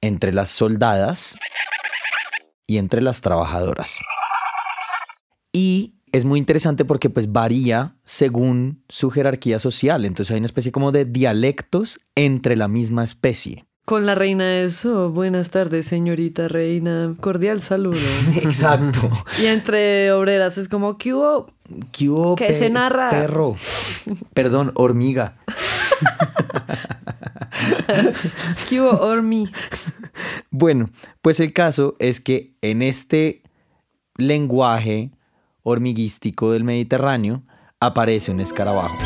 entre 0.00 0.32
las 0.32 0.50
soldadas 0.50 1.36
y 2.68 2.78
entre 2.78 3.02
las 3.02 3.20
trabajadoras. 3.20 3.98
Y 5.52 5.99
es 6.12 6.24
muy 6.24 6.38
interesante 6.38 6.84
porque 6.84 7.10
pues 7.10 7.32
varía 7.32 7.96
según 8.04 8.82
su 8.88 9.10
jerarquía 9.10 9.58
social, 9.58 10.04
entonces 10.04 10.32
hay 10.32 10.38
una 10.38 10.46
especie 10.46 10.72
como 10.72 10.92
de 10.92 11.04
dialectos 11.04 12.00
entre 12.14 12.56
la 12.56 12.68
misma 12.68 13.04
especie. 13.04 13.64
Con 13.84 14.06
la 14.06 14.14
reina 14.14 14.60
eso, 14.60 15.10
buenas 15.10 15.50
tardes, 15.50 15.86
señorita 15.86 16.48
reina, 16.48 17.16
cordial 17.20 17.60
saludo. 17.60 17.98
Exacto. 18.36 19.10
y 19.42 19.46
entre 19.46 20.12
obreras 20.12 20.58
es 20.58 20.68
como, 20.68 20.96
¿qué 20.96 21.14
hubo? 21.14 21.52
¿Qué 21.90 22.08
hubo, 22.08 22.36
¿Qué 22.36 22.54
se 22.54 22.70
narra? 22.70 23.10
Perro. 23.10 23.56
Perdón, 24.34 24.72
hormiga. 24.74 25.36
¿Qué 28.68 28.80
hubo, 28.80 29.00
Ormi? 29.00 29.50
Bueno, 30.50 30.86
pues 31.20 31.40
el 31.40 31.52
caso 31.52 31.96
es 31.98 32.20
que 32.20 32.54
en 32.62 32.82
este 32.82 33.42
lenguaje 34.16 35.10
hormiguístico 35.70 36.52
del 36.52 36.64
Mediterráneo 36.64 37.42
aparece 37.80 38.30
un 38.30 38.40
escarabajo. 38.40 38.96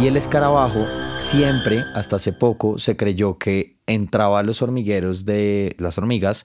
Y 0.00 0.06
el 0.06 0.16
escarabajo 0.16 0.84
siempre, 1.20 1.84
hasta 1.94 2.16
hace 2.16 2.32
poco, 2.32 2.78
se 2.78 2.96
creyó 2.96 3.38
que 3.38 3.78
entraba 3.86 4.40
a 4.40 4.42
los 4.42 4.62
hormigueros 4.62 5.24
de 5.24 5.76
las 5.78 5.98
hormigas 5.98 6.44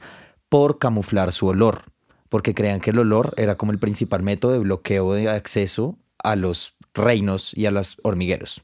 por 0.49 0.77
camuflar 0.77 1.31
su 1.31 1.47
olor, 1.47 1.83
porque 2.29 2.53
creían 2.53 2.79
que 2.79 2.91
el 2.91 2.99
olor 2.99 3.33
era 3.37 3.57
como 3.57 3.71
el 3.71 3.79
principal 3.79 4.21
método 4.21 4.53
de 4.53 4.59
bloqueo 4.59 5.13
de 5.13 5.29
acceso 5.29 5.97
a 6.19 6.35
los 6.35 6.75
reinos 6.93 7.55
y 7.55 7.65
a 7.65 7.71
los 7.71 7.97
hormigueros. 8.03 8.61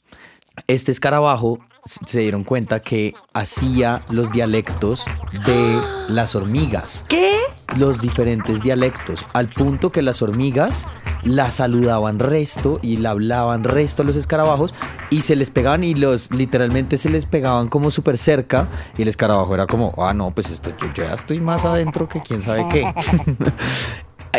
Este 0.68 0.92
escarabajo 0.92 1.60
se 1.86 2.22
dieron 2.22 2.44
cuenta 2.44 2.80
que 2.80 3.14
hacía 3.34 4.02
los 4.10 4.32
dialectos 4.32 5.06
de 5.46 5.82
las 6.08 6.34
hormigas 6.36 7.06
¿Qué? 7.10 7.40
los 7.78 8.02
diferentes 8.02 8.62
dialectos, 8.62 9.26
al 9.34 9.50
punto 9.50 9.92
que 9.92 10.02
las 10.02 10.22
hormigas 10.22 10.88
la 11.24 11.52
saludaban 11.52 12.20
resto 12.20 12.80
y 12.82 12.98
la 12.98 13.12
hablaban 13.12 13.64
resto 13.64 14.04
a 14.04 14.06
los 14.06 14.16
escarabajos 14.16 14.76
y 15.10 15.22
se 15.22 15.36
les 15.36 15.50
pegaban 15.50 15.84
y 15.84 15.96
los 15.96 16.32
literalmente 16.32 16.98
se 16.98 17.10
les 17.10 17.26
pegaban 17.26 17.68
como 17.68 17.92
súper 17.92 18.18
cerca 18.18 18.68
y 18.98 19.02
el 19.02 19.08
escarabajo 19.08 19.54
era 19.54 19.68
como, 19.68 19.94
ah, 19.98 20.14
no, 20.14 20.32
pues 20.32 20.50
esto, 20.50 20.72
yo, 20.78 20.88
yo 20.94 21.04
ya 21.04 21.14
estoy 21.14 21.40
más 21.40 21.66
adentro 21.66 22.08
que 22.08 22.22
quién 22.22 22.42
sabe 22.42 22.66
qué. 22.72 22.84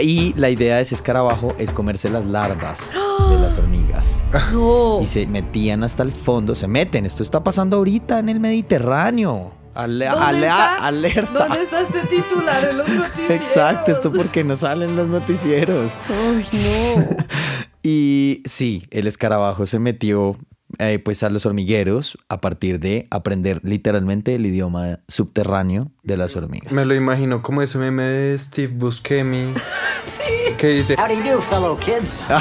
Y 0.02 0.32
la 0.36 0.50
idea 0.50 0.76
de 0.76 0.82
ese 0.82 0.94
escarabajo 0.94 1.54
es 1.58 1.70
comerse 1.72 2.08
las 2.10 2.24
larvas 2.24 2.92
de 3.30 3.38
las 3.38 3.58
hormigas. 3.58 4.22
No. 4.52 5.00
Y 5.00 5.06
se 5.06 5.26
metían 5.26 5.84
hasta 5.84 6.02
el 6.02 6.12
fondo, 6.12 6.54
se 6.54 6.66
meten. 6.66 7.06
Esto 7.06 7.22
está 7.22 7.42
pasando 7.44 7.76
ahorita 7.76 8.18
en 8.18 8.28
el 8.28 8.40
Mediterráneo. 8.40 9.52
Ale- 9.74 10.06
¿Dónde 10.08 10.40
está? 10.46 10.74
alerta. 10.76 11.46
¿Dónde 11.48 11.62
está 11.62 11.80
este 11.80 12.00
titular 12.06 12.68
en 12.70 12.78
los 12.78 12.88
noticieros? 12.88 13.30
Exacto, 13.30 13.92
esto 13.92 14.12
porque 14.12 14.44
no 14.44 14.54
salen 14.56 14.94
los 14.96 15.08
noticieros. 15.08 15.98
Ay, 16.08 16.46
no. 16.52 17.16
Y 17.86 18.42
sí, 18.46 18.86
el 18.90 19.06
escarabajo 19.06 19.66
se 19.66 19.78
metió 19.78 20.38
eh, 20.78 20.98
pues 20.98 21.22
a 21.22 21.30
los 21.30 21.46
hormigueros 21.46 22.18
a 22.28 22.40
partir 22.40 22.80
de 22.80 23.06
aprender 23.10 23.60
literalmente 23.62 24.34
el 24.34 24.46
idioma 24.46 25.00
subterráneo 25.08 25.90
de 26.02 26.16
las 26.16 26.36
hormigas. 26.36 26.72
Me 26.72 26.84
lo 26.84 26.94
imagino 26.94 27.42
como 27.42 27.62
ese 27.62 27.78
meme 27.78 28.02
de 28.02 28.38
Steve 28.38 28.72
Buscemi. 28.74 29.54
Que 30.58 30.68
dice, 30.68 30.94
Howdy 30.98 31.16
do, 31.28 31.40
fellow 31.40 31.76
kids. 31.78 32.24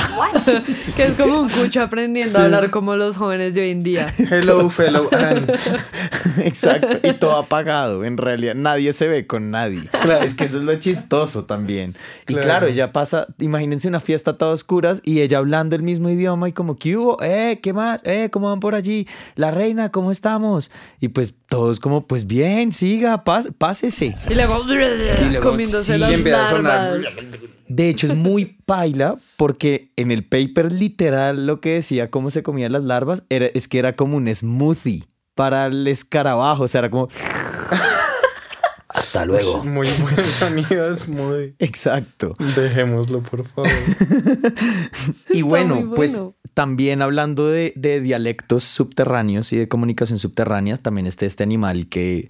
Que 0.95 1.05
es 1.05 1.13
como 1.15 1.41
un 1.41 1.49
cucho 1.49 1.81
aprendiendo 1.81 2.39
a 2.39 2.43
hablar 2.45 2.69
como 2.69 2.95
los 2.95 3.17
jóvenes 3.17 3.53
de 3.53 3.61
hoy 3.61 3.69
en 3.71 3.83
día. 3.83 4.07
hello 4.31 4.69
fellow 4.69 5.07
ants. 5.11 5.89
Exacto, 6.39 6.99
y 7.07 7.13
todo 7.13 7.37
apagado. 7.37 8.03
En 8.03 8.17
realidad, 8.17 8.55
nadie 8.55 8.93
se 8.93 9.07
ve 9.07 9.25
con 9.27 9.51
nadie. 9.51 9.89
Es 10.21 10.33
que 10.33 10.45
eso 10.45 10.57
es 10.57 10.63
lo 10.63 10.75
chistoso 10.75 11.45
también. 11.45 11.95
Y 12.27 12.33
Claro. 12.33 12.41
claro, 12.47 12.67
ella 12.67 12.91
pasa, 12.91 13.27
imagínense 13.39 13.87
una 13.87 13.99
fiesta 13.99 14.31
a 14.31 14.37
todas 14.37 14.55
oscuras 14.55 15.01
y 15.03 15.21
ella 15.21 15.37
hablando 15.37 15.75
el 15.75 15.83
mismo 15.83 16.09
idioma 16.09 16.49
y 16.49 16.53
como, 16.53 16.77
¿qué 16.77 16.97
hubo? 16.97 17.21
¿Eh? 17.21 17.59
¿Qué 17.61 17.73
más? 17.73 18.01
¿Eh? 18.03 18.29
¿Cómo 18.31 18.49
van 18.49 18.59
por 18.59 18.75
allí? 18.75 19.07
La 19.35 19.51
reina, 19.51 19.89
¿cómo 19.91 20.11
estamos? 20.11 20.71
Y 20.99 21.09
pues 21.09 21.33
todos 21.49 21.79
como, 21.79 22.07
pues 22.07 22.25
bien, 22.27 22.71
siga, 22.73 23.23
pas- 23.23 23.51
pásese. 23.57 24.15
Y 24.29 24.33
luego, 24.33 24.63
luego 24.63 25.41
comiéndose 25.41 25.93
sí, 25.93 25.99
las 25.99 26.11
empieza 26.11 26.43
a 26.47 26.49
sonar. 26.49 26.91
larvas. 26.91 27.13
De 27.67 27.89
hecho, 27.89 28.07
es 28.07 28.15
muy 28.15 28.45
paila 28.65 29.15
porque 29.37 29.91
en 29.95 30.11
el 30.11 30.23
paper 30.23 30.71
literal 30.71 31.47
lo 31.47 31.61
que 31.61 31.75
decía 31.75 32.09
cómo 32.09 32.31
se 32.31 32.43
comían 32.43 32.71
las 32.71 32.83
larvas 32.83 33.23
era, 33.29 33.47
es 33.47 33.67
que 33.67 33.79
era 33.79 33.95
como 33.95 34.17
un 34.17 34.33
smoothie 34.33 35.05
para 35.35 35.67
el 35.67 35.87
escarabajo. 35.87 36.63
O 36.63 36.67
sea, 36.67 36.79
era 36.79 36.89
como... 36.89 37.09
Hasta 38.89 39.25
luego. 39.25 39.63
Muy 39.63 39.87
buen 40.01 40.23
sonido, 40.23 40.91
es 40.91 41.07
muy... 41.07 41.55
Exacto. 41.59 42.35
Dejémoslo, 42.55 43.21
por 43.21 43.45
favor. 43.45 43.69
Y 45.29 45.41
bueno, 45.41 45.91
pues 45.95 46.21
también 46.53 47.01
hablando 47.01 47.47
de, 47.47 47.73
de 47.75 48.01
dialectos 48.01 48.63
subterráneos 48.63 49.51
y 49.51 49.57
de 49.57 49.67
comunicación 49.67 50.19
subterránea, 50.19 50.77
también 50.77 51.07
está 51.07 51.25
este 51.25 51.43
animal 51.43 51.87
que 51.87 52.29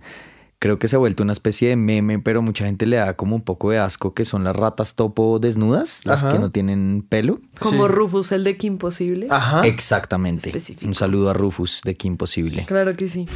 creo 0.64 0.80
que 0.80 0.88
se 0.88 0.96
ha 0.96 1.00
vuelto 1.00 1.24
una 1.24 1.34
especie 1.34 1.68
de 1.68 1.76
meme, 1.76 2.20
pero 2.20 2.42
mucha 2.42 2.64
gente 2.66 2.86
le 2.86 2.96
da 2.96 3.18
como 3.18 3.36
un 3.36 3.42
poco 3.42 3.72
de 3.72 3.80
asco, 3.80 4.14
que 4.14 4.24
son 4.24 4.46
las 4.46 4.56
ratas 4.56 4.96
topo 4.96 5.38
desnudas, 5.38 6.06
las 6.06 6.24
Ajá. 6.24 6.32
que 6.32 6.40
no 6.40 6.52
tienen 6.52 7.06
pelo. 7.10 7.42
Como 7.60 7.86
Sí. 7.88 7.92
Rufus, 7.94 8.32
el 8.32 8.46
de 8.46 8.56
Kim 8.56 8.78
Possible. 8.78 9.28
Ajá. 9.30 9.68
Exactamente. 9.68 10.48
Específico. 10.48 10.88
Un 10.88 10.96
saludo 10.96 11.30
a 11.30 11.34
Rufus 11.34 11.82
de 11.84 11.96
Kim 11.96 12.16
Posible. 12.16 12.64
Claro 12.66 12.96
que 12.96 13.10
sí. 13.10 13.28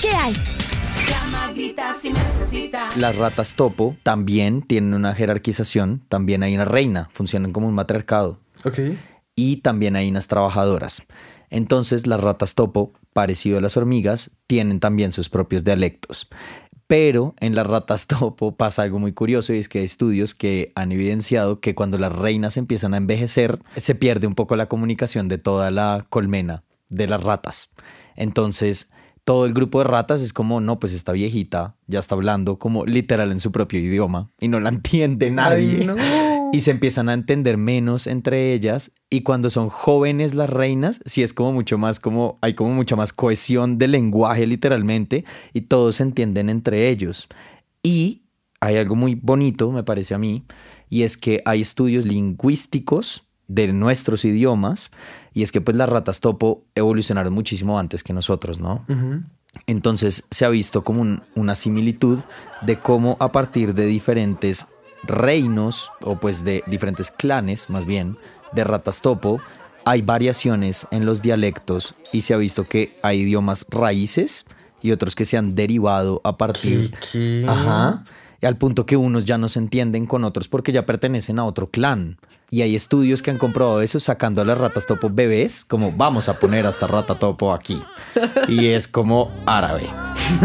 ¿Qué 0.00 0.10
hay? 0.12 0.32
Las 2.94 3.16
ratas 3.16 3.54
topo 3.56 3.96
también 4.04 4.62
tienen 4.62 4.94
una 4.94 5.12
jerarquización, 5.12 6.02
también 6.08 6.44
hay 6.44 6.54
una 6.54 6.64
reina, 6.66 7.08
funcionan 7.12 7.52
como 7.52 7.66
un 7.66 7.74
matriarcado. 7.74 8.38
Ok. 8.64 8.78
y 9.34 9.56
también 9.58 9.94
hay 9.96 10.08
unas 10.08 10.26
trabajadoras. 10.28 11.02
Entonces 11.50 12.06
las 12.06 12.20
ratas 12.20 12.54
topo, 12.54 12.92
parecido 13.12 13.58
a 13.58 13.60
las 13.60 13.76
hormigas, 13.76 14.30
tienen 14.46 14.80
también 14.80 15.12
sus 15.12 15.28
propios 15.28 15.64
dialectos. 15.64 16.28
Pero 16.86 17.34
en 17.40 17.54
las 17.54 17.66
ratas 17.66 18.06
topo 18.08 18.56
pasa 18.56 18.82
algo 18.82 18.98
muy 18.98 19.12
curioso 19.12 19.52
y 19.52 19.58
es 19.58 19.68
que 19.68 19.80
hay 19.80 19.84
estudios 19.84 20.34
que 20.34 20.72
han 20.74 20.90
evidenciado 20.92 21.60
que 21.60 21.74
cuando 21.74 21.98
las 21.98 22.14
reinas 22.14 22.56
empiezan 22.56 22.94
a 22.94 22.96
envejecer, 22.96 23.58
se 23.76 23.94
pierde 23.94 24.26
un 24.26 24.34
poco 24.34 24.56
la 24.56 24.66
comunicación 24.66 25.28
de 25.28 25.38
toda 25.38 25.70
la 25.70 26.06
colmena 26.08 26.64
de 26.88 27.06
las 27.06 27.22
ratas. 27.22 27.70
Entonces, 28.16 28.90
todo 29.28 29.44
el 29.44 29.52
grupo 29.52 29.80
de 29.80 29.84
ratas 29.84 30.22
es 30.22 30.32
como, 30.32 30.62
no, 30.62 30.78
pues 30.78 30.94
esta 30.94 31.12
viejita 31.12 31.76
ya 31.86 31.98
está 31.98 32.14
hablando 32.14 32.58
como 32.58 32.86
literal 32.86 33.30
en 33.30 33.40
su 33.40 33.52
propio 33.52 33.78
idioma 33.78 34.30
y 34.40 34.48
no 34.48 34.58
la 34.58 34.70
entiende 34.70 35.30
nadie. 35.30 35.80
Ay, 35.80 35.86
no. 35.86 35.96
Y 36.50 36.62
se 36.62 36.70
empiezan 36.70 37.10
a 37.10 37.12
entender 37.12 37.58
menos 37.58 38.06
entre 38.06 38.54
ellas. 38.54 38.90
Y 39.10 39.20
cuando 39.20 39.50
son 39.50 39.68
jóvenes 39.68 40.34
las 40.34 40.48
reinas, 40.48 41.02
sí 41.04 41.22
es 41.22 41.34
como 41.34 41.52
mucho 41.52 41.76
más, 41.76 42.00
como 42.00 42.38
hay 42.40 42.54
como 42.54 42.70
mucha 42.70 42.96
más 42.96 43.12
cohesión 43.12 43.76
de 43.76 43.88
lenguaje 43.88 44.46
literalmente 44.46 45.26
y 45.52 45.60
todos 45.60 45.96
se 45.96 46.04
entienden 46.04 46.48
entre 46.48 46.88
ellos. 46.88 47.28
Y 47.82 48.22
hay 48.60 48.78
algo 48.78 48.96
muy 48.96 49.14
bonito, 49.14 49.70
me 49.70 49.84
parece 49.84 50.14
a 50.14 50.18
mí, 50.18 50.46
y 50.88 51.02
es 51.02 51.18
que 51.18 51.42
hay 51.44 51.60
estudios 51.60 52.06
lingüísticos 52.06 53.24
de 53.46 53.74
nuestros 53.74 54.24
idiomas 54.24 54.90
y 55.34 55.42
es 55.42 55.52
que 55.52 55.60
pues 55.60 55.76
las 55.76 55.88
ratas 55.88 56.20
topo 56.20 56.62
evolucionaron 56.74 57.32
muchísimo 57.32 57.78
antes 57.78 58.02
que 58.02 58.12
nosotros, 58.12 58.58
¿no? 58.58 58.84
Entonces 59.66 60.24
se 60.30 60.44
ha 60.44 60.48
visto 60.48 60.84
como 60.84 61.00
un- 61.02 61.22
una 61.34 61.54
similitud 61.54 62.18
de 62.62 62.78
cómo 62.78 63.16
a 63.20 63.32
partir 63.32 63.74
de 63.74 63.86
diferentes 63.86 64.66
reinos 65.04 65.90
o 66.02 66.16
pues 66.16 66.44
de 66.44 66.62
diferentes 66.66 67.10
clanes 67.10 67.70
más 67.70 67.86
bien 67.86 68.16
de 68.52 68.64
ratas 68.64 69.00
topo 69.00 69.40
hay 69.84 70.02
variaciones 70.02 70.86
en 70.90 71.06
los 71.06 71.22
dialectos 71.22 71.94
y 72.12 72.22
se 72.22 72.34
ha 72.34 72.36
visto 72.36 72.64
que 72.68 72.96
hay 73.02 73.20
idiomas 73.20 73.64
raíces 73.70 74.44
y 74.82 74.90
otros 74.92 75.14
que 75.14 75.24
se 75.24 75.36
han 75.38 75.54
derivado 75.54 76.20
a 76.24 76.36
partir 76.36 76.92
¿Qué? 77.12 77.44
Ajá. 77.48 78.04
Y 78.40 78.46
al 78.46 78.56
punto 78.56 78.86
que 78.86 78.96
unos 78.96 79.24
ya 79.24 79.36
no 79.36 79.48
se 79.48 79.58
entienden 79.58 80.06
con 80.06 80.22
otros 80.22 80.46
porque 80.46 80.70
ya 80.70 80.86
pertenecen 80.86 81.38
a 81.40 81.44
otro 81.44 81.70
clan. 81.70 82.18
Y 82.50 82.62
hay 82.62 82.76
estudios 82.76 83.20
que 83.20 83.30
han 83.32 83.36
comprobado 83.36 83.82
eso 83.82 83.98
sacando 84.00 84.40
a 84.40 84.44
las 84.44 84.56
ratas 84.56 84.86
topo 84.86 85.10
bebés, 85.10 85.64
como 85.64 85.92
vamos 85.92 86.28
a 86.28 86.38
poner 86.38 86.64
a 86.64 86.70
esta 86.70 86.86
rata 86.86 87.16
topo 87.18 87.52
aquí. 87.52 87.82
Y 88.46 88.68
es 88.68 88.86
como 88.88 89.30
árabe. 89.44 89.82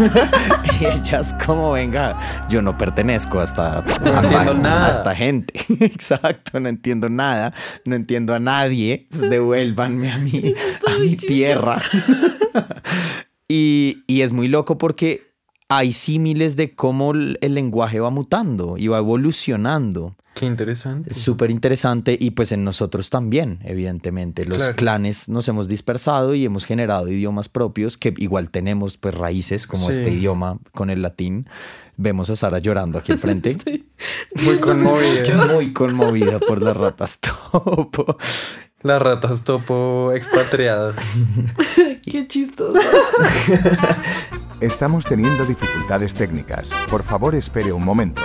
y 0.80 0.84
ellas 0.86 1.34
como, 1.46 1.72
venga, 1.72 2.18
yo 2.50 2.60
no 2.62 2.76
pertenezco 2.76 3.40
a 3.40 3.44
esta, 3.44 3.78
a 3.78 3.80
esta- 3.88 4.20
entiendo 4.22 4.54
nada. 4.54 4.86
a 4.86 4.90
esta 4.90 5.14
gente. 5.14 5.54
Exacto, 5.84 6.58
no 6.60 6.68
entiendo 6.68 7.08
nada, 7.08 7.54
no 7.84 7.94
entiendo 7.94 8.34
a 8.34 8.38
nadie. 8.40 9.06
Devuélvanme 9.10 10.10
a 10.10 10.18
mí, 10.18 10.54
a 10.86 10.98
mi 10.98 11.16
tierra. 11.16 11.80
Y, 13.46 14.04
y 14.06 14.22
es 14.22 14.32
muy 14.32 14.48
loco 14.48 14.78
porque 14.78 15.22
hay 15.76 15.92
símiles 15.92 16.56
de 16.56 16.74
cómo 16.74 17.12
el, 17.12 17.38
el 17.40 17.54
lenguaje 17.54 18.00
va 18.00 18.10
mutando 18.10 18.76
y 18.78 18.88
va 18.88 18.98
evolucionando. 18.98 20.14
Qué 20.34 20.46
interesante. 20.46 21.10
Es 21.10 21.18
súper 21.18 21.52
interesante 21.52 22.16
y 22.20 22.32
pues 22.32 22.50
en 22.50 22.64
nosotros 22.64 23.08
también, 23.08 23.60
evidentemente. 23.62 24.44
Los 24.44 24.58
Claro. 24.58 24.74
clanes 24.74 25.28
nos 25.28 25.46
hemos 25.46 25.68
dispersado 25.68 26.34
y 26.34 26.44
hemos 26.44 26.64
generado 26.64 27.08
idiomas 27.08 27.48
propios 27.48 27.96
que 27.96 28.12
igual 28.16 28.50
tenemos 28.50 28.96
pues 28.96 29.14
raíces 29.14 29.68
como 29.68 29.86
Sí. 29.86 29.92
este 29.98 30.10
idioma 30.10 30.58
con 30.72 30.90
el 30.90 31.02
latín. 31.02 31.46
Vemos 31.96 32.30
a 32.30 32.34
Sara 32.34 32.58
llorando 32.58 32.98
aquí 32.98 33.12
al 33.12 33.20
frente. 33.20 33.56
Muy 34.44 34.56
conmovida. 34.56 35.46
Muy 35.54 35.72
conmovida 35.72 36.40
por 36.40 36.60
las 36.62 36.76
ratas 36.76 37.20
topo. 37.52 38.16
Las 38.84 39.00
ratas 39.00 39.44
topo 39.44 40.12
expatriadas. 40.14 40.94
Qué 42.04 42.28
chistoso. 42.28 42.76
Estamos 44.60 45.06
teniendo 45.06 45.46
dificultades 45.46 46.14
técnicas. 46.14 46.70
Por 46.90 47.02
favor, 47.02 47.34
espere 47.34 47.72
un 47.72 47.82
momento. 47.82 48.20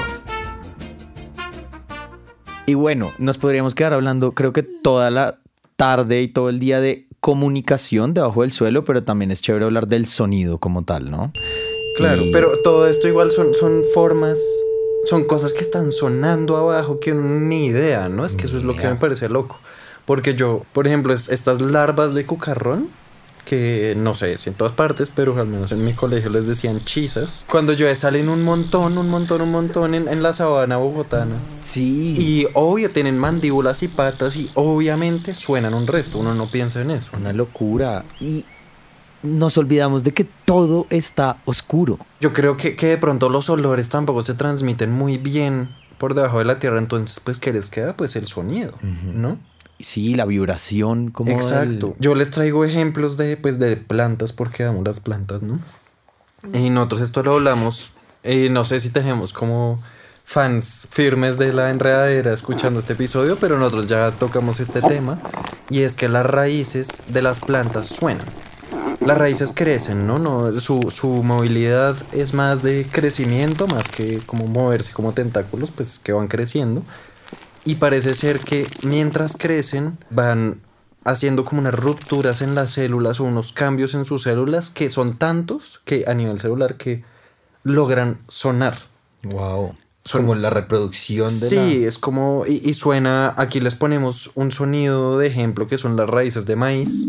Y 2.66 2.74
bueno, 2.74 3.14
nos 3.18 3.38
podríamos 3.38 3.74
quedar 3.74 3.94
hablando, 3.94 4.34
creo 4.34 4.52
que 4.52 4.64
toda 4.64 5.10
la 5.10 5.40
tarde 5.78 6.22
y 6.22 6.28
todo 6.28 6.50
el 6.50 6.60
día 6.60 6.82
de 6.82 7.08
comunicación 7.22 8.14
debajo 8.14 8.42
del 8.42 8.52
suelo, 8.52 8.84
pero 8.84 9.04
también 9.04 9.32
es 9.32 9.42
chévere 9.42 9.64
hablar 9.64 9.88
del 9.88 10.06
sonido 10.08 10.58
como 10.58 10.84
tal, 10.84 11.10
¿no? 11.10 11.32
Claro, 11.96 12.22
Y- 12.22 12.32
pero 12.34 12.60
todo 12.62 12.86
esto 12.90 13.08
igual 13.08 13.32
son, 13.32 13.54
son 13.56 13.84
formas, 13.94 14.38
son 15.06 15.24
cosas 15.24 15.54
que 15.54 15.62
están 15.62 15.94
sonando 15.94 16.58
abajo 16.58 17.00
que 17.00 17.14
uno 17.14 17.40
ni 17.40 17.68
idea, 17.68 18.10
¿no? 18.10 18.26
Es 18.26 18.36
que 18.36 18.46
eso 18.46 18.58
es 18.58 18.64
lo 18.66 18.76
que 18.76 18.88
me 18.90 18.96
parece 18.96 19.30
loco. 19.30 19.58
Porque 20.10 20.34
yo, 20.34 20.64
por 20.74 20.88
ejemplo, 20.88 21.14
es- 21.14 21.30
estas 21.30 21.62
larvas 21.62 22.16
de 22.16 22.26
cucarrón, 22.26 22.88
que 23.46 23.94
no 23.96 24.16
sé 24.16 24.40
si 24.40 24.50
en 24.50 24.56
todas 24.56 24.74
partes, 24.74 25.12
pero 25.16 25.40
al 25.40 25.46
menos 25.46 25.72
en 25.72 25.86
mi 25.86 25.94
colegio 25.94 26.32
les 26.32 26.48
decían 26.48 26.80
chisas. 26.84 27.46
Cuando 27.48 27.74
llueve 27.74 27.96
salen 27.96 28.28
un 28.28 28.44
montón, 28.44 28.98
un 28.98 29.08
montón, 29.08 29.42
un 29.44 29.52
montón 29.52 29.94
en, 29.94 30.08
en 30.08 30.24
la 30.24 30.34
sabana 30.34 30.78
bogotana. 30.78 31.36
Sí. 31.64 32.16
Y 32.18 32.48
obvio 32.56 32.90
tienen 32.90 33.20
mandíbulas 33.20 33.84
y 33.84 33.88
patas 33.88 34.36
y 34.36 34.50
obviamente 34.56 35.36
suenan 35.36 35.76
un 35.76 35.86
resto, 35.86 36.18
uno 36.18 36.34
no 36.34 36.48
piensa 36.48 36.82
en 36.82 36.90
eso. 36.90 37.12
Una 37.16 37.32
locura. 37.32 38.04
Y 38.20 38.46
nos 39.22 39.60
olvidamos 39.60 40.04
de 40.04 40.12
que 40.12 40.26
todo 40.46 40.88
está 40.90 41.38
oscuro. 41.46 42.00
Yo 42.20 42.34
creo 42.34 42.58
que, 42.58 42.76
que 42.76 42.88
de 42.88 42.98
pronto 42.98 43.30
los 43.30 43.48
olores 43.52 43.90
tampoco 43.90 44.24
se 44.24 44.34
transmiten 44.34 44.92
muy 44.92 45.20
bien 45.20 45.70
por 46.00 46.16
debajo 46.16 46.40
de 46.40 46.46
la 46.46 46.58
tierra, 46.60 46.80
entonces 46.80 47.20
pues 47.20 47.38
¿qué 47.40 47.52
les 47.54 47.70
queda? 47.70 47.96
Pues 47.96 48.16
el 48.16 48.28
sonido, 48.28 48.74
¿no? 49.14 49.38
Sí, 49.80 50.16
la 50.16 50.26
vibración 50.26 51.12
como 51.12 51.32
Exacto. 51.32 51.96
Yo 52.00 52.16
les 52.16 52.32
traigo 52.32 52.66
ejemplos 52.66 53.16
de, 53.18 53.38
pues, 53.38 53.60
de 53.60 53.78
plantas 53.78 54.34
porque 54.34 54.64
amo 54.64 54.84
las 54.84 55.00
plantas, 55.00 55.42
¿no? 55.42 55.60
Y 56.54 56.70
nosotros 56.70 57.02
esto 57.02 57.24
lo 57.24 57.36
hablamos, 57.36 57.94
y 58.24 58.50
no 58.50 58.66
sé 58.66 58.80
si 58.80 58.90
tenemos 58.90 59.34
como 59.34 59.82
fans 60.26 60.88
firmes 60.92 61.38
de 61.38 61.54
la 61.54 61.70
enredadera 61.70 62.34
escuchando 62.34 62.80
este 62.80 62.94
episodio, 62.94 63.38
pero 63.38 63.58
nosotros 63.58 63.88
ya 63.88 64.12
tocamos 64.12 64.60
este 64.60 64.80
tema 64.82 65.20
y 65.72 65.82
es 65.82 65.96
que 65.96 66.08
las 66.08 66.26
raíces 66.26 67.02
de 67.08 67.22
las 67.22 67.40
plantas 67.40 67.88
suenan. 67.88 68.28
Las 69.04 69.18
raíces 69.18 69.54
crecen, 69.56 70.06
¿no? 70.06 70.20
no 70.20 70.60
su, 70.60 70.92
su 70.92 71.08
movilidad 71.24 71.96
es 72.12 72.34
más 72.34 72.62
de 72.62 72.86
crecimiento, 72.92 73.66
más 73.66 73.90
que 73.90 74.20
como 74.26 74.46
moverse 74.46 74.92
como 74.94 75.14
tentáculos, 75.14 75.72
pues 75.72 75.98
que 75.98 76.12
van 76.12 76.28
creciendo. 76.28 76.84
Y 77.70 77.76
parece 77.76 78.16
ser 78.16 78.40
que 78.40 78.66
mientras 78.82 79.38
crecen 79.38 80.00
van 80.10 80.62
haciendo 81.06 81.46
como 81.46 81.62
unas 81.62 81.76
rupturas 81.76 82.42
en 82.42 82.56
las 82.56 82.72
células 82.72 83.20
o 83.20 83.26
unos 83.26 83.52
cambios 83.54 83.94
en 83.94 84.06
sus 84.06 84.24
células 84.24 84.72
que 84.72 84.90
son 84.90 85.18
tantos 85.18 85.80
que 85.86 86.06
a 86.08 86.16
nivel 86.16 86.40
celular 86.40 86.78
que 86.78 87.04
logran 87.62 88.22
sonar. 88.28 88.76
Wow. 89.22 89.76
Como 90.12 90.34
la 90.34 90.50
reproducción 90.50 91.40
de 91.40 91.48
Sí, 91.48 91.86
es 91.86 92.00
como 92.00 92.44
y, 92.48 92.68
y 92.68 92.74
suena, 92.74 93.36
aquí 93.38 93.60
les 93.60 93.76
ponemos 93.76 94.32
un 94.34 94.52
sonido 94.52 95.20
de 95.20 95.28
ejemplo 95.28 95.68
que 95.68 95.78
son 95.78 95.96
las 95.96 96.10
raíces 96.10 96.48
de 96.48 96.56
maíz. 96.56 97.08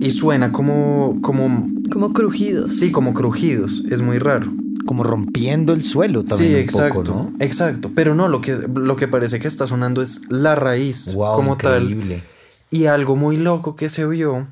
Y 0.00 0.10
suena 0.10 0.50
como 0.50 1.20
como 1.22 1.68
Como 1.92 2.12
crujidos. 2.12 2.74
sí, 2.76 2.90
como 2.90 3.14
crujidos, 3.14 3.84
es 3.88 4.02
muy 4.02 4.18
raro. 4.18 4.50
Como 4.86 5.02
rompiendo 5.04 5.72
el 5.72 5.82
suelo 5.84 6.24
también 6.24 6.50
Sí, 6.50 6.54
un 6.54 6.60
exacto, 6.60 7.04
poco, 7.04 7.30
¿no? 7.30 7.44
exacto. 7.44 7.90
Pero 7.94 8.14
no, 8.14 8.28
lo 8.28 8.40
que, 8.40 8.56
lo 8.74 8.96
que 8.96 9.08
parece 9.08 9.38
que 9.40 9.48
está 9.48 9.66
sonando 9.66 10.02
es 10.02 10.20
la 10.30 10.54
raíz 10.54 11.12
Wow, 11.14 11.36
como 11.36 11.54
increíble. 11.54 12.16
tal. 12.18 12.24
Y 12.70 12.86
algo 12.86 13.16
muy 13.16 13.36
loco 13.36 13.76
que 13.76 13.88
se 13.88 14.06
vio 14.06 14.46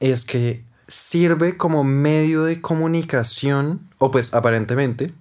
es 0.00 0.24
que 0.24 0.62
sirve 0.86 1.56
como 1.56 1.84
medio 1.84 2.44
de 2.44 2.60
comunicación, 2.60 3.80
o 3.98 4.10
pues 4.10 4.32
aparentemente, 4.34 5.12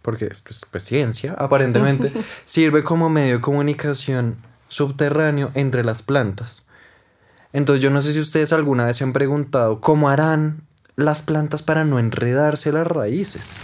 porque 0.00 0.26
es 0.26 0.42
pues, 0.42 0.64
pues, 0.70 0.84
ciencia, 0.84 1.34
aparentemente, 1.38 2.12
sirve 2.46 2.82
como 2.84 3.10
medio 3.10 3.36
de 3.36 3.40
comunicación 3.40 4.36
subterráneo 4.68 5.50
entre 5.54 5.84
las 5.84 6.02
plantas. 6.02 6.62
Entonces 7.52 7.82
yo 7.82 7.90
no 7.90 8.00
sé 8.00 8.12
si 8.14 8.20
ustedes 8.20 8.52
alguna 8.52 8.86
vez 8.86 8.96
se 8.96 9.04
han 9.04 9.12
preguntado 9.12 9.80
cómo 9.80 10.08
harán 10.08 10.62
las 10.96 11.20
plantas 11.22 11.62
para 11.62 11.84
no 11.84 11.98
enredarse 11.98 12.72
las 12.72 12.86
raíces. 12.86 13.54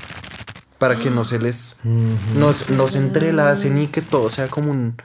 Para 0.78 0.98
que 0.98 1.10
no 1.10 1.24
se 1.24 1.38
les... 1.38 1.76
no, 1.84 2.50
no 2.70 2.88
se 2.88 2.98
entrelacen 2.98 3.78
y 3.78 3.88
que 3.88 4.00
todo 4.00 4.30
sea 4.30 4.46
como 4.48 4.70
un, 4.70 4.96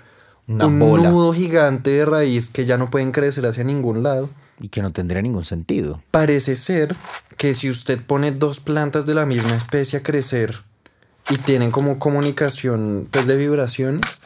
un 0.47 0.79
nudo 0.79 1.33
gigante 1.33 1.89
de 1.89 2.05
raíz 2.05 2.49
que 2.49 2.65
ya 2.65 2.77
no 2.77 2.89
pueden 2.91 3.11
crecer 3.11 3.45
hacia 3.47 3.63
ningún 3.63 4.03
lado. 4.03 4.29
Y 4.59 4.69
que 4.69 4.83
no 4.83 4.91
tendría 4.91 5.21
ningún 5.23 5.45
sentido. 5.45 6.01
Parece 6.11 6.55
ser 6.55 6.95
que 7.37 7.55
si 7.55 7.69
usted 7.71 7.99
pone 8.05 8.31
dos 8.31 8.59
plantas 8.59 9.05
de 9.07 9.15
la 9.15 9.25
misma 9.25 9.55
especie 9.55 9.97
a 9.99 10.03
crecer 10.03 10.59
y 11.31 11.37
tienen 11.37 11.71
como 11.71 11.97
comunicación 11.97 13.07
pues, 13.09 13.25
de 13.25 13.35
vibraciones, 13.35 14.21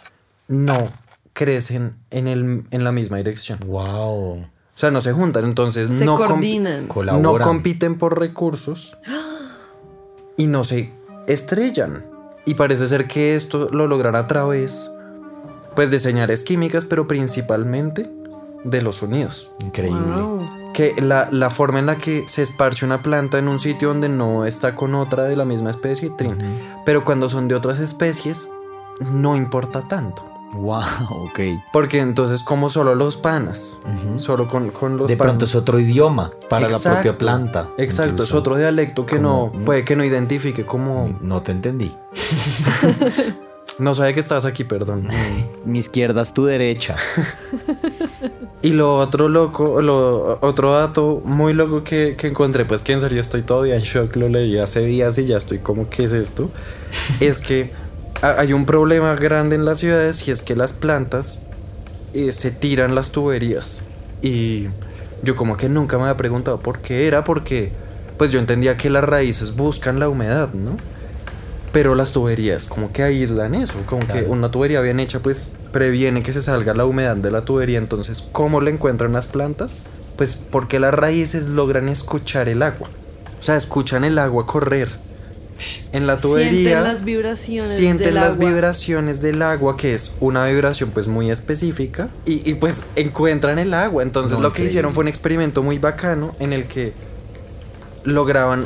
no 0.50 0.92
crecen 1.32 1.96
en, 2.12 2.28
el, 2.28 2.64
en 2.72 2.84
la 2.84 2.92
misma 2.92 3.18
dirección. 3.18 3.60
Wow. 3.66 4.40
O 4.42 4.80
sea, 4.80 4.92
no 4.92 5.00
se 5.02 5.14
juntan, 5.14 5.46
entonces 5.46 5.92
Se 5.94 6.04
no, 6.06 6.20
comp- 6.20 6.28
coordinan. 6.28 6.82
no 6.88 6.94
Colaboran. 6.94 7.48
compiten 7.48 7.98
por 7.98 8.20
recursos 8.20 8.98
y 10.38 10.48
no 10.48 10.64
se 10.66 10.92
estrellan. 11.28 12.06
Y 12.46 12.54
parece 12.54 12.88
ser 12.88 13.08
que 13.08 13.36
esto 13.36 13.68
lo 13.72 13.88
logran 13.88 14.16
a 14.16 14.28
través 14.28 14.92
pues 15.76 15.92
de 15.92 16.00
señales 16.00 16.44
químicas, 16.44 16.86
pero 16.86 17.08
principalmente 17.08 18.10
de 18.64 18.82
los 18.82 18.98
sonidos. 18.98 19.52
Increíble. 19.60 20.00
Wow. 20.00 20.72
Que 20.74 20.96
la, 21.00 21.30
la 21.32 21.50
forma 21.50 21.80
en 21.80 21.86
la 21.86 21.96
que 21.96 22.28
se 22.28 22.42
esparce 22.42 22.86
una 22.86 23.02
planta 23.02 23.38
en 23.38 23.48
un 23.48 23.60
sitio 23.60 23.90
donde 23.90 24.10
no 24.10 24.46
está 24.46 24.76
con 24.76 24.96
otra 24.96 25.24
de 25.24 25.36
la 25.36 25.46
misma 25.46 25.70
especie, 25.70 26.12
trin. 26.18 26.38
Pero 26.86 27.04
cuando 27.04 27.30
son 27.30 27.48
de 27.48 27.56
otras 27.56 27.80
especies, 27.80 28.50
no 29.12 29.36
importa 29.36 29.88
tanto. 29.88 30.24
Wow, 30.54 30.82
ok. 31.26 31.40
Porque 31.74 32.00
entonces 32.00 32.42
como 32.44 32.70
solo 32.70 32.96
los 32.96 33.18
panas, 33.18 33.78
solo 34.16 34.48
con, 34.48 34.70
con 34.72 34.98
los 34.98 35.08
De 35.08 35.18
panas. 35.18 35.32
pronto 35.32 35.46
es 35.46 35.56
otro 35.56 35.80
idioma 35.80 36.32
para 36.50 36.70
la 36.70 36.80
propia 36.80 37.18
planta. 37.18 37.70
Exacto, 37.78 38.14
incluso. 38.14 38.34
es 38.34 38.40
otro 38.40 38.56
dialecto 38.56 39.06
que 39.06 39.20
no 39.20 39.52
puede 39.66 39.84
que 39.84 39.96
no 39.96 40.04
identifique 40.04 40.66
como 40.66 41.18
No 41.22 41.42
te 41.42 41.52
entendí. 41.52 41.94
no 43.80 43.94
sabe 43.94 44.14
que 44.14 44.20
estás 44.20 44.46
aquí, 44.46 44.64
perdón. 44.64 45.08
Mi 45.66 45.80
izquierda 45.80 46.22
es 46.22 46.34
tu 46.34 46.46
derecha. 46.46 46.96
Y 48.62 48.72
lo 48.72 48.98
otro 48.98 49.30
loco, 49.30 49.82
lo 49.82 50.40
otro 50.42 50.72
dato 50.72 51.22
muy 51.24 51.54
loco 51.54 51.84
que, 51.84 52.16
que 52.18 52.28
encontré, 52.28 52.66
pues 52.66 52.82
que 52.82 52.94
en 52.94 53.02
serio 53.02 53.22
estoy 53.22 53.44
todavía 53.44 53.76
en 53.76 53.82
shock, 53.82 54.16
lo 54.16 54.30
leí 54.30 54.58
hace 54.58 54.82
días 54.82 55.18
y 55.20 55.26
ya 55.26 55.38
estoy 55.38 55.60
como, 55.60 55.90
¿qué 55.90 56.06
es 56.06 56.14
esto? 56.14 56.50
es 57.20 57.42
que 57.42 57.72
hay 58.22 58.54
un 58.54 58.66
problema 58.66 59.16
grande 59.16 59.56
en 59.56 59.66
las 59.66 59.80
ciudades 59.80 60.28
y 60.28 60.32
es 60.32 60.42
que 60.42 60.56
las 60.56 60.74
plantas 60.74 61.42
eh, 62.14 62.32
se 62.32 62.52
tiran 62.52 62.96
las 62.96 63.12
tuberías. 63.12 63.84
Y 64.22 64.68
yo 65.24 65.36
como 65.36 65.58
que 65.58 65.70
nunca 65.70 65.98
me 65.98 66.04
había 66.04 66.18
preguntado 66.18 66.60
por 66.60 66.80
qué 66.80 67.08
era, 67.08 67.24
porque 67.24 67.72
pues 68.18 68.32
yo 68.32 68.40
entendía 68.40 68.78
que 68.78 68.90
las 68.90 69.04
raíces 69.04 69.56
buscan 69.56 70.00
la 70.00 70.10
humedad, 70.10 70.54
¿no? 70.54 70.78
Pero 71.72 71.94
las 71.94 72.12
tuberías 72.12 72.66
como 72.66 72.92
que 72.92 73.04
aíslan 73.04 73.54
eso, 73.54 73.76
como 73.86 74.08
que 74.08 74.24
una 74.24 74.50
tubería 74.50 74.82
bien 74.82 75.00
hecha 75.00 75.20
pues 75.20 75.52
previene 75.72 76.24
que 76.24 76.34
se 76.34 76.42
salga 76.42 76.74
la 76.74 76.86
humedad 76.86 77.18
de 77.18 77.30
la 77.30 77.42
tubería, 77.42 77.78
entonces 77.78 78.28
¿cómo 78.32 78.62
la 78.62 78.72
encuentran 78.72 79.14
las 79.14 79.28
plantas? 79.28 79.82
Pues 80.16 80.36
porque 80.36 80.80
las 80.80 80.94
raíces 80.94 81.46
logran 81.46 81.90
escuchar 81.90 82.50
el 82.50 82.64
agua, 82.64 82.90
o 83.40 83.44
sea, 83.44 83.58
escuchan 83.58 84.04
el 84.04 84.18
agua 84.18 84.48
correr 84.48 84.90
en 85.92 86.06
la 86.08 86.18
tubería. 86.18 86.52
Sienten 86.52 86.84
las 86.84 87.04
vibraciones 87.04 87.70
sienten 87.76 88.06
del 88.08 88.16
las 88.16 88.36
agua. 88.36 88.50
vibraciones 88.50 89.22
del 89.22 89.42
agua, 89.42 89.76
que 89.78 89.94
es 89.94 90.16
una 90.20 90.46
vibración 90.46 90.92
pues 90.92 91.08
muy 91.08 91.32
específica, 91.32 92.10
y, 92.26 92.50
y, 92.50 92.54
pues 92.56 92.84
encuentran 92.96 93.58
el 93.60 93.74
agua. 93.74 94.04
Entonces 94.04 94.38
No, 94.38 94.44
lo 94.44 94.50
que 94.50 94.62
increíble. 94.64 94.70
hicieron 94.72 94.94
fue 94.94 95.02
un 95.04 95.08
experimento 95.08 95.64
muy 95.64 95.78
bacano 95.80 96.36
en 96.40 96.54
el 96.54 96.66
que 96.66 96.94
lograban 98.04 98.64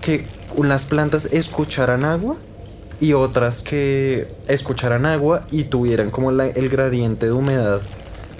que 0.00 0.24
unas 0.56 0.84
plantas 0.84 1.26
escucharan 1.32 2.04
agua 2.04 2.36
y 3.00 3.12
otras 3.12 3.62
que 3.62 4.26
escucharan 4.48 5.06
agua 5.06 5.46
y 5.50 5.64
tuvieran 5.64 6.10
como 6.10 6.32
la- 6.32 6.46
el 6.48 6.68
gradiente 6.68 7.26
de 7.26 7.32
humedad 7.32 7.80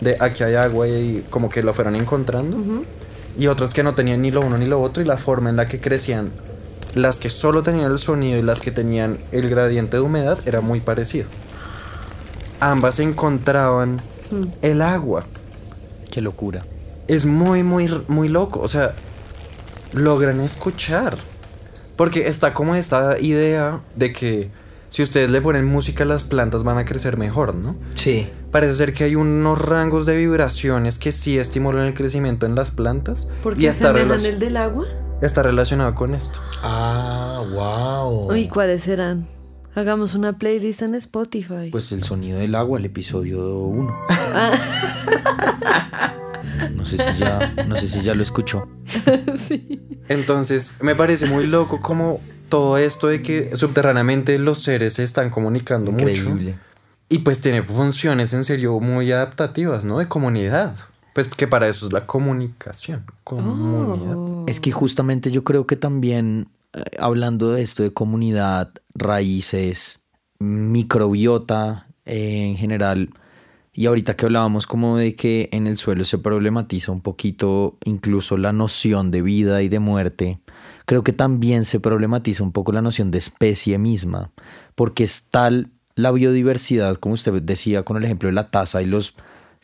de 0.00 0.16
aquí 0.18 0.42
hay 0.42 0.54
agua 0.54 0.88
y 0.88 1.24
como 1.30 1.48
que 1.50 1.62
lo 1.62 1.72
fueran 1.74 1.94
encontrando 1.94 2.56
y 3.38 3.46
otras 3.46 3.72
que 3.74 3.82
no 3.82 3.94
tenían 3.94 4.22
ni 4.22 4.30
lo 4.30 4.40
uno 4.40 4.56
ni 4.58 4.66
lo 4.66 4.80
otro 4.82 5.02
y 5.02 5.06
la 5.06 5.16
forma 5.16 5.50
en 5.50 5.56
la 5.56 5.68
que 5.68 5.78
crecían 5.80 6.30
las 6.94 7.18
que 7.18 7.30
solo 7.30 7.62
tenían 7.62 7.90
el 7.92 7.98
sonido 7.98 8.38
y 8.38 8.42
las 8.42 8.60
que 8.60 8.70
tenían 8.70 9.18
el 9.32 9.48
gradiente 9.50 9.96
de 9.96 10.02
humedad 10.02 10.38
era 10.46 10.60
muy 10.60 10.80
parecido 10.80 11.26
ambas 12.60 12.98
encontraban 13.00 14.00
el 14.62 14.82
agua 14.82 15.24
Qué 16.10 16.20
locura. 16.20 16.64
es 17.08 17.24
muy, 17.26 17.62
muy, 17.62 17.88
muy 18.08 18.28
loco. 18.28 18.60
O 18.60 18.68
sea, 18.68 18.94
logran 19.92 20.40
escuchar. 20.40 21.16
Porque 21.96 22.28
está 22.28 22.52
como 22.54 22.74
esta 22.74 23.18
idea 23.20 23.80
de 23.94 24.12
que 24.12 24.50
si 24.90 25.02
ustedes 25.02 25.30
le 25.30 25.40
ponen 25.40 25.64
música 25.66 26.02
a 26.04 26.06
las 26.06 26.24
plantas 26.24 26.64
van 26.64 26.78
a 26.78 26.84
crecer 26.84 27.16
mejor, 27.16 27.54
¿no? 27.54 27.76
Sí. 27.94 28.28
Parece 28.50 28.74
ser 28.74 28.92
que 28.92 29.04
hay 29.04 29.14
unos 29.14 29.60
rangos 29.60 30.04
de 30.06 30.16
vibraciones 30.16 30.98
que 30.98 31.12
sí 31.12 31.38
estimulan 31.38 31.84
el 31.86 31.94
crecimiento 31.94 32.46
en 32.46 32.54
las 32.56 32.70
plantas. 32.72 33.28
¿Por 33.42 33.52
y 33.54 33.60
qué 33.60 33.68
relac- 34.22 34.24
el 34.26 34.38
del 34.40 34.56
agua? 34.56 34.86
Está 35.20 35.42
relacionado 35.42 35.94
con 35.94 36.14
esto. 36.14 36.40
Ah, 36.62 37.44
wow. 37.52 38.34
¿Y 38.34 38.48
cuáles 38.48 38.82
serán? 38.82 39.26
Hagamos 39.74 40.14
una 40.14 40.36
playlist 40.36 40.82
en 40.82 40.94
Spotify. 40.96 41.68
Pues 41.70 41.92
el 41.92 42.02
sonido 42.02 42.38
del 42.38 42.54
agua, 42.54 42.78
el 42.78 42.86
episodio 42.86 43.58
1. 43.58 43.98
No 46.74 46.84
sé 46.84 46.96
si 46.96 47.18
ya, 47.18 47.54
no 47.66 47.76
sé 47.76 47.88
si 47.88 48.02
ya 48.02 48.14
lo 48.14 48.22
escuchó. 48.22 48.68
sí. 49.36 49.80
Entonces, 50.08 50.78
me 50.82 50.94
parece 50.94 51.26
muy 51.26 51.46
loco 51.46 51.80
como 51.80 52.20
todo 52.48 52.78
esto 52.78 53.06
de 53.06 53.22
que 53.22 53.56
subterráneamente 53.56 54.38
los 54.38 54.62
seres 54.62 54.94
se 54.94 55.04
están 55.04 55.30
comunicando 55.30 55.92
mucho. 55.92 56.08
Increíble. 56.08 56.56
Y 57.08 57.18
pues 57.18 57.40
tiene 57.40 57.62
funciones 57.62 58.32
en 58.34 58.44
serio 58.44 58.78
muy 58.80 59.10
adaptativas, 59.12 59.84
¿no? 59.84 59.98
De 59.98 60.08
comunidad. 60.08 60.74
Pues 61.14 61.28
que 61.28 61.46
para 61.46 61.68
eso 61.68 61.86
es 61.86 61.92
la 61.92 62.06
comunicación. 62.06 63.04
Comunidad. 63.24 64.16
Oh. 64.16 64.44
Es 64.46 64.60
que 64.60 64.72
justamente 64.72 65.30
yo 65.30 65.44
creo 65.44 65.66
que 65.66 65.76
también, 65.76 66.48
eh, 66.72 66.82
hablando 66.98 67.52
de 67.52 67.62
esto 67.62 67.82
de 67.82 67.90
comunidad, 67.90 68.72
raíces, 68.94 70.00
microbiota 70.38 71.88
eh, 72.04 72.46
en 72.46 72.56
general, 72.56 73.10
y 73.72 73.86
ahorita 73.86 74.16
que 74.16 74.26
hablábamos 74.26 74.66
como 74.66 74.96
de 74.96 75.14
que 75.14 75.48
en 75.52 75.66
el 75.66 75.76
suelo 75.76 76.04
se 76.04 76.18
problematiza 76.18 76.92
un 76.92 77.00
poquito 77.00 77.78
incluso 77.84 78.36
la 78.36 78.52
noción 78.52 79.10
de 79.10 79.22
vida 79.22 79.62
y 79.62 79.68
de 79.68 79.78
muerte, 79.78 80.40
creo 80.86 81.04
que 81.04 81.12
también 81.12 81.64
se 81.64 81.78
problematiza 81.78 82.42
un 82.42 82.52
poco 82.52 82.72
la 82.72 82.82
noción 82.82 83.10
de 83.10 83.18
especie 83.18 83.78
misma, 83.78 84.32
porque 84.74 85.04
es 85.04 85.28
tal 85.30 85.70
la 85.94 86.10
biodiversidad, 86.10 86.96
como 86.96 87.14
usted 87.14 87.40
decía 87.42 87.84
con 87.84 87.96
el 87.96 88.04
ejemplo 88.04 88.28
de 88.28 88.32
la 88.32 88.50
taza 88.50 88.82
y 88.82 88.86
los, 88.86 89.14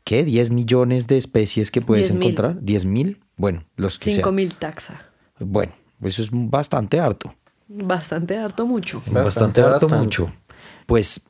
¿qué? 0.07 0.25
10 0.25 0.53
millones 0.53 1.07
de 1.09 1.16
especies 1.19 1.71
que 1.71 1.83
puedes 1.83 2.14
10.000. 2.14 2.16
encontrar. 2.23 2.62
10 2.62 2.85
mil, 2.87 3.21
bueno, 3.37 3.64
los 3.77 3.99
que 3.99 4.05
sean. 4.07 4.14
5000 4.25 4.55
taxa. 4.55 5.03
Bueno, 5.40 5.73
eso 6.01 6.23
es 6.23 6.29
bastante 6.33 7.01
harto. 7.01 7.35
Bastante 7.69 8.38
harto 8.38 8.64
mucho. 8.66 8.99
Bastante, 9.01 9.21
Bastante, 9.23 9.61
harto 9.62 9.87
bastante. 9.88 10.05
mucho. 10.05 10.33
Pues 10.87 11.23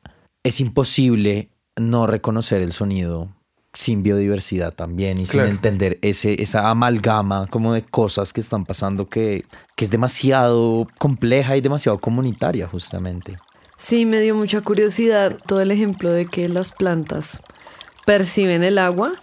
es 0.43 0.59
imposible 0.61 1.49
no 1.75 2.05
reconocer 2.07 2.61
el 2.61 2.71
sonido 2.71 3.29
sin 3.73 4.01
biodiversidad 4.03 4.73
también 4.73 5.19
y 5.19 5.25
Claro. 5.25 5.47
sin 5.47 5.55
entender 5.57 5.99
ese, 6.01 6.41
esa 6.41 6.69
amalgama 6.69 7.47
como 7.47 7.73
de 7.73 7.83
cosas 7.83 8.31
que 8.33 8.39
están 8.41 8.65
pasando 8.65 9.09
que, 9.09 9.43
que 9.75 9.85
es 9.85 9.91
demasiado 9.91 10.85
compleja 10.99 11.57
y 11.57 11.61
demasiado 11.61 11.97
comunitaria 11.99 12.67
justamente. 12.67 13.35
Sí, 13.77 14.05
me 14.05 14.19
dio 14.21 14.33
mucha 14.35 14.61
curiosidad 14.61 15.37
todo 15.45 15.61
el 15.61 15.69
ejemplo 15.71 16.11
de 16.11 16.25
que 16.27 16.47
las 16.49 16.71
plantas 16.71 17.41
perciben 18.07 18.63
el 18.63 18.77
agua 18.77 19.15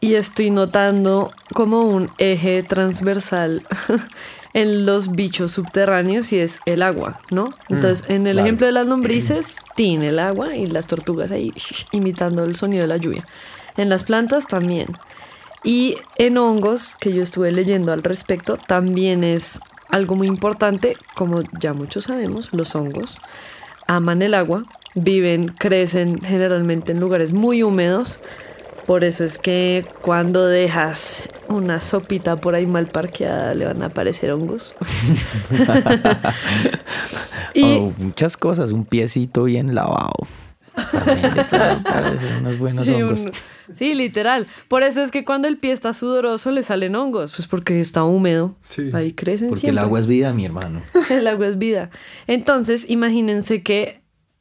y 0.00 0.14
estoy 0.14 0.50
notando 0.50 1.32
como 1.52 1.82
un 1.82 2.10
eje 2.18 2.62
transversal 2.62 3.66
en 4.54 4.86
los 4.86 5.10
bichos 5.10 5.50
subterráneos 5.50 6.32
y 6.32 6.38
es 6.38 6.60
el 6.64 6.82
agua, 6.82 7.20
¿no? 7.32 7.52
Entonces, 7.68 8.08
en 8.08 8.28
el 8.28 8.34
claro. 8.34 8.46
ejemplo 8.46 8.66
de 8.66 8.72
las 8.72 8.86
lombrices, 8.86 9.56
tiene 9.74 10.10
el 10.10 10.20
agua 10.20 10.54
y 10.54 10.66
las 10.66 10.86
tortugas 10.86 11.32
ahí 11.32 11.52
imitando 11.90 12.44
el 12.44 12.54
sonido 12.54 12.82
de 12.82 12.86
la 12.86 12.98
lluvia. 12.98 13.26
En 13.76 13.88
las 13.88 14.04
plantas 14.04 14.46
también. 14.46 14.86
Y 15.64 15.96
en 16.16 16.38
hongos, 16.38 16.94
que 16.94 17.12
yo 17.12 17.22
estuve 17.22 17.50
leyendo 17.50 17.92
al 17.92 18.04
respecto, 18.04 18.56
también 18.56 19.24
es 19.24 19.60
algo 19.88 20.14
muy 20.14 20.28
importante, 20.28 20.96
como 21.16 21.42
ya 21.60 21.74
muchos 21.74 22.04
sabemos, 22.04 22.52
los 22.52 22.76
hongos 22.76 23.20
aman 23.88 24.22
el 24.22 24.34
agua, 24.34 24.62
viven, 24.94 25.48
crecen 25.48 26.20
generalmente 26.20 26.92
en 26.92 27.00
lugares 27.00 27.32
muy 27.32 27.62
húmedos. 27.62 28.20
Por 28.86 29.04
eso 29.04 29.24
es 29.24 29.38
que 29.38 29.84
cuando 30.02 30.46
dejas 30.46 31.28
una 31.48 31.80
sopita 31.80 32.36
por 32.36 32.54
ahí 32.56 32.66
mal 32.66 32.86
parqueada 32.86 33.54
le 33.54 33.64
van 33.66 33.82
a 33.82 33.86
aparecer 33.86 34.32
hongos. 34.32 34.74
y 37.54 37.62
Oh, 37.78 37.92
muchas 37.98 38.36
cosas, 38.36 38.72
un 38.72 38.84
piecito 38.84 39.44
bien 39.44 39.74
lavado. 39.74 40.12
También 40.92 41.34
le 41.36 41.44
pueden 41.44 41.70
aparecer 41.78 42.32
unos 42.40 42.58
buenos 42.58 42.84
Sí, 42.84 42.92
hongos. 42.94 43.20
un- 43.20 43.32
sí, 43.70 43.94
literal. 43.94 44.46
Por 44.68 44.82
eso 44.82 45.02
es 45.02 45.10
que 45.10 45.24
cuando 45.24 45.48
el 45.48 45.56
pie 45.58 45.72
está 45.72 45.92
sudoroso 45.92 46.50
le 46.50 46.62
salen 46.62 46.96
hongos, 46.96 47.32
pues 47.36 47.46
porque 47.46 47.80
está 47.80 48.04
húmedo. 48.04 48.54
Sí. 48.62 48.90
Ahí 48.92 49.12
crecen 49.12 49.48
Porque 49.48 49.60
siempre. 49.60 49.80
el 49.80 49.84
agua 49.86 50.00
es 50.00 50.06
vida, 50.06 50.32
mi 50.32 50.44
hermano. 50.46 50.82
El 51.10 51.26
agua 51.26 51.46
es 51.48 51.58
vida. 51.58 51.90
Entonces, 52.26 52.86
imagínense 52.88 53.62
que 53.62 54.00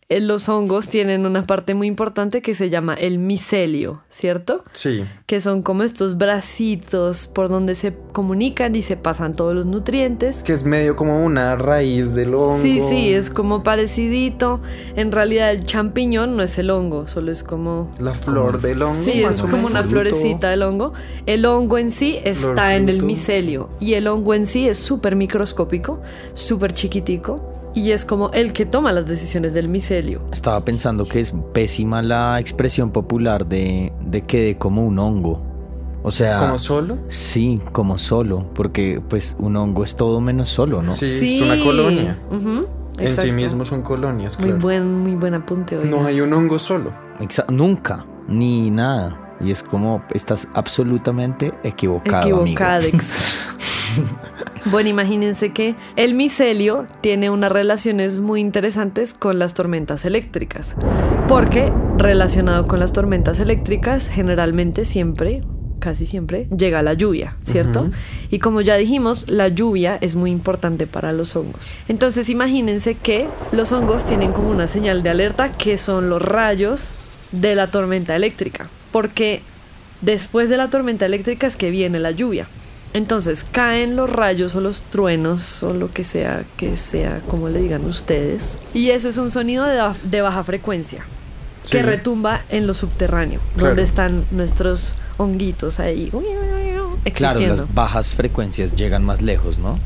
los 0.10 0.50
hongos 0.50 0.88
tienen 0.88 1.28
una 1.28 1.43
parte 1.43 1.76
muy 1.76 1.86
importante 1.86 2.41
que 2.41 2.56
se 2.56 2.72
llama 2.72 2.95
el 2.95 3.19
micelio, 3.19 4.02
¿cierto? 4.10 4.63
Sí. 4.74 5.04
Que 5.28 5.39
son 5.39 5.62
como 5.62 5.84
estos 5.84 6.17
bracitos 6.17 7.28
por 7.28 7.48
donde 7.48 7.76
se 7.76 7.93
comunican 8.12 8.76
y 8.76 8.82
se 8.82 8.98
pasan 8.98 9.34
todos 9.34 9.54
los 9.54 9.67
nutrientes. 9.67 10.41
Que 10.41 10.54
es 10.54 10.65
medio 10.65 10.95
como 10.95 11.24
una 11.24 11.56
raíz 11.58 12.15
del 12.15 12.34
hongo. 12.34 12.58
Sí, 12.60 12.80
sí, 12.80 13.13
es 13.13 13.30
como 13.30 13.62
parecidito. 13.62 14.62
En 14.95 15.12
realidad 15.12 15.52
el 15.52 15.63
champiñón 15.63 16.36
no 16.36 16.41
es 16.41 16.58
el 16.58 16.72
hongo, 16.72 17.06
solo 17.06 17.32
es 17.32 17.43
como... 17.43 17.91
La 18.00 18.15
flor 18.15 18.62
del 18.62 18.82
hongo. 18.82 19.04
Sí, 19.04 19.22
más 19.22 19.36
es 19.36 19.41
como 19.43 19.67
una 19.67 19.84
florecita 19.84 20.50
del 20.50 20.63
hongo. 20.63 20.93
El 21.28 21.45
hongo 21.45 21.78
en 21.78 21.91
sí 21.91 22.17
está 22.24 22.76
en 22.76 22.89
el 22.89 23.04
micelio 23.04 23.69
y 23.80 23.93
el 23.93 24.08
hongo 24.08 24.34
en 24.34 24.48
sí 24.48 24.67
es 24.67 24.80
súper 24.80 25.15
microscópico, 25.15 26.02
súper 26.34 26.74
chiquitico 26.74 27.59
y 27.80 27.92
es 27.92 28.06
como 28.06 28.32
el 28.32 28.54
que 28.54 28.65
toma 28.65 28.92
las 28.92 29.08
decisiones 29.08 29.54
del 29.54 29.68
micelio. 29.70 30.22
Estaba 30.32 30.60
pensando 30.65 31.06
que 31.06 31.20
es 31.20 31.34
pésima 31.54 32.02
la 32.02 32.39
expresión 32.39 32.92
popular 32.92 33.46
de, 33.46 33.92
de 34.02 34.22
que 34.22 34.42
de 34.44 34.58
como 34.58 34.86
un 34.86 35.00
hongo. 35.00 35.42
O 36.02 36.12
sea, 36.12 36.39
¿Como 36.39 36.60
solo? 36.60 36.98
sí, 37.10 37.60
como 37.74 37.98
solo, 37.98 38.46
porque 38.56 39.02
pues 39.10 39.36
un 39.38 39.58
hongo 39.58 39.84
es 39.84 39.96
todo 39.98 40.22
menos 40.22 40.48
solo, 40.50 40.82
¿no? 40.82 40.92
Sí, 40.92 41.06
es 41.36 41.42
una 41.42 41.62
colonia. 41.62 42.18
En 43.00 43.13
sí 43.13 43.32
mismo 43.32 43.63
son 43.65 43.82
colonias, 43.82 44.38
Muy 44.39 44.48
claro. 44.50 44.62
buen, 44.62 45.00
muy 45.00 45.15
buen 45.15 45.34
apunte 45.34 45.78
hoy. 45.78 45.88
No 45.89 46.06
hay 46.06 46.22
un 46.22 46.34
hongo 46.34 46.58
solo. 46.60 46.92
Exa- 47.20 47.46
nunca, 47.50 48.06
ni 48.28 48.70
nada. 48.72 49.18
Y 49.39 49.52
es 49.52 49.63
como 49.63 50.04
estás 50.13 50.47
absolutamente 50.54 51.54
equivocado. 51.63 52.41
Equivocadex. 52.41 53.39
bueno, 54.65 54.89
imagínense 54.89 55.52
que 55.52 55.75
el 55.95 56.13
micelio 56.13 56.86
tiene 57.02 57.30
unas 57.30 57.52
relaciones 57.52 58.19
muy 58.19 58.41
interesantes 58.41 59.13
con 59.13 59.39
las 59.39 59.54
tormentas 59.54 60.06
eléctricas. 60.06 60.75
Porque 61.28 61.71
relacionado 61.97 62.67
con 62.67 62.80
las 62.80 62.93
tormentas 62.93 63.39
eléctricas, 63.39 64.10
generalmente 64.10 64.86
siempre, 64.86 65.43
casi 65.80 66.06
siempre, 66.06 66.47
llega 66.56 66.82
la 66.82 66.93
lluvia, 66.93 67.38
¿cierto? 67.41 67.89
Y 68.30 68.39
como 68.39 68.62
ya 68.62 68.75
dijimos, 68.75 69.30
la 69.30 69.47
lluvia 69.47 69.97
es 70.02 70.15
muy 70.15 70.32
importante 70.32 70.88
para 70.88 71.13
los 71.13 71.36
hongos. 71.36 71.69
Entonces 71.88 72.30
imagínense 72.30 72.95
que 72.95 73.28
los 73.52 73.71
hongos 73.71 74.06
tienen 74.06 74.32
como 74.32 74.49
una 74.49 74.67
señal 74.67 75.04
de 75.04 75.10
alerta 75.10 75.52
que 75.52 75.78
son 75.78 76.10
los 76.10 76.21
rayos 76.21 76.95
de 77.32 77.56
la 77.56 77.67
tormenta 77.67 78.15
eléctrica. 78.15 78.69
Porque 78.91 79.41
después 80.02 80.49
de 80.49 80.58
la 80.58 80.69
tormenta 80.69 81.06
eléctrica 81.06 81.47
es 81.47 81.58
que 81.58 81.69
viene 81.69 81.99
la 81.99 82.12
lluvia. 82.12 82.47
Entonces 82.93 83.45
caen 83.52 83.95
los 83.95 84.10
rayos 84.10 84.56
o 84.56 84.62
los 84.62 84.82
truenos 84.82 85.62
o 85.62 85.73
lo 85.73 85.91
que 85.93 86.04
sea 86.04 86.43
que 86.58 86.75
sea 86.75 87.21
como 87.30 87.47
le 87.49 87.62
digan 87.62 87.86
ustedes. 87.86 88.60
Y 88.73 88.89
eso 88.89 89.10
es 89.10 89.17
un 89.17 89.30
sonido 89.30 89.65
de, 89.65 89.78
ba- 89.78 89.95
de 90.04 90.21
baja 90.21 90.43
frecuencia 90.43 91.06
Sí. 91.62 91.71
que 91.73 91.84
retumba 91.84 92.41
en 92.49 92.65
lo 92.67 92.73
subterráneo, 92.73 93.41
Claro. 93.54 93.67
donde 93.69 93.84
están 93.84 94.23
nuestros 94.32 94.95
honguitos 95.17 95.80
ahí 95.82 96.10
Claro, 96.10 96.23
existiendo. 97.06 97.56
las 97.56 97.74
bajas 97.74 98.14
frecuencias 98.14 98.76
llegan 98.76 99.04
más 99.04 99.22
lejos, 99.22 99.58
¿no? 99.58 99.80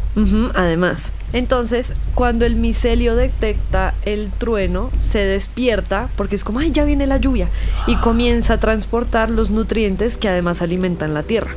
Además. 0.56 1.12
Entonces, 1.32 1.94
cuando 2.16 2.46
el 2.46 2.56
micelio 2.56 3.16
detecta 3.16 3.94
el 4.06 4.30
trueno, 4.32 4.92
se 5.00 5.20
despierta 5.20 6.10
porque 6.16 6.36
es 6.36 6.44
como, 6.44 6.60
ay, 6.60 6.72
ya 6.72 6.84
viene 6.84 7.08
la 7.08 7.18
lluvia. 7.18 7.50
Y 7.88 7.96
comienza 7.98 8.56
a 8.56 8.60
transportar 8.60 9.30
los 9.30 9.52
nutrientes 9.52 10.18
que 10.18 10.30
además 10.30 10.62
alimentan 10.62 11.14
la 11.14 11.24
tierra. 11.24 11.56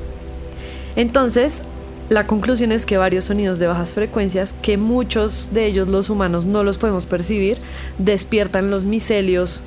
Entonces, 0.97 1.63
la 2.09 2.27
conclusión 2.27 2.71
es 2.73 2.87
que 2.87 2.97
varios 2.97 3.27
sonidos 3.27 3.59
de 3.59 3.67
bajas 3.67 3.93
frecuencias, 3.93 4.55
que 4.63 4.77
muchos 4.77 5.51
de 5.53 5.67
ellos 5.67 5.89
los 5.89 6.09
humanos 6.09 6.45
no 6.45 6.63
los 6.63 6.79
podemos 6.79 7.05
percibir, 7.05 7.59
despiertan 7.99 8.71
los 8.71 8.85
micelios 8.85 9.63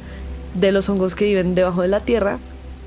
de 0.54 0.72
los 0.72 0.88
hongos 0.90 1.16
que 1.16 1.26
viven 1.26 1.54
debajo 1.54 1.82
de 1.82 1.90
la 1.90 2.00
tierra 2.00 2.40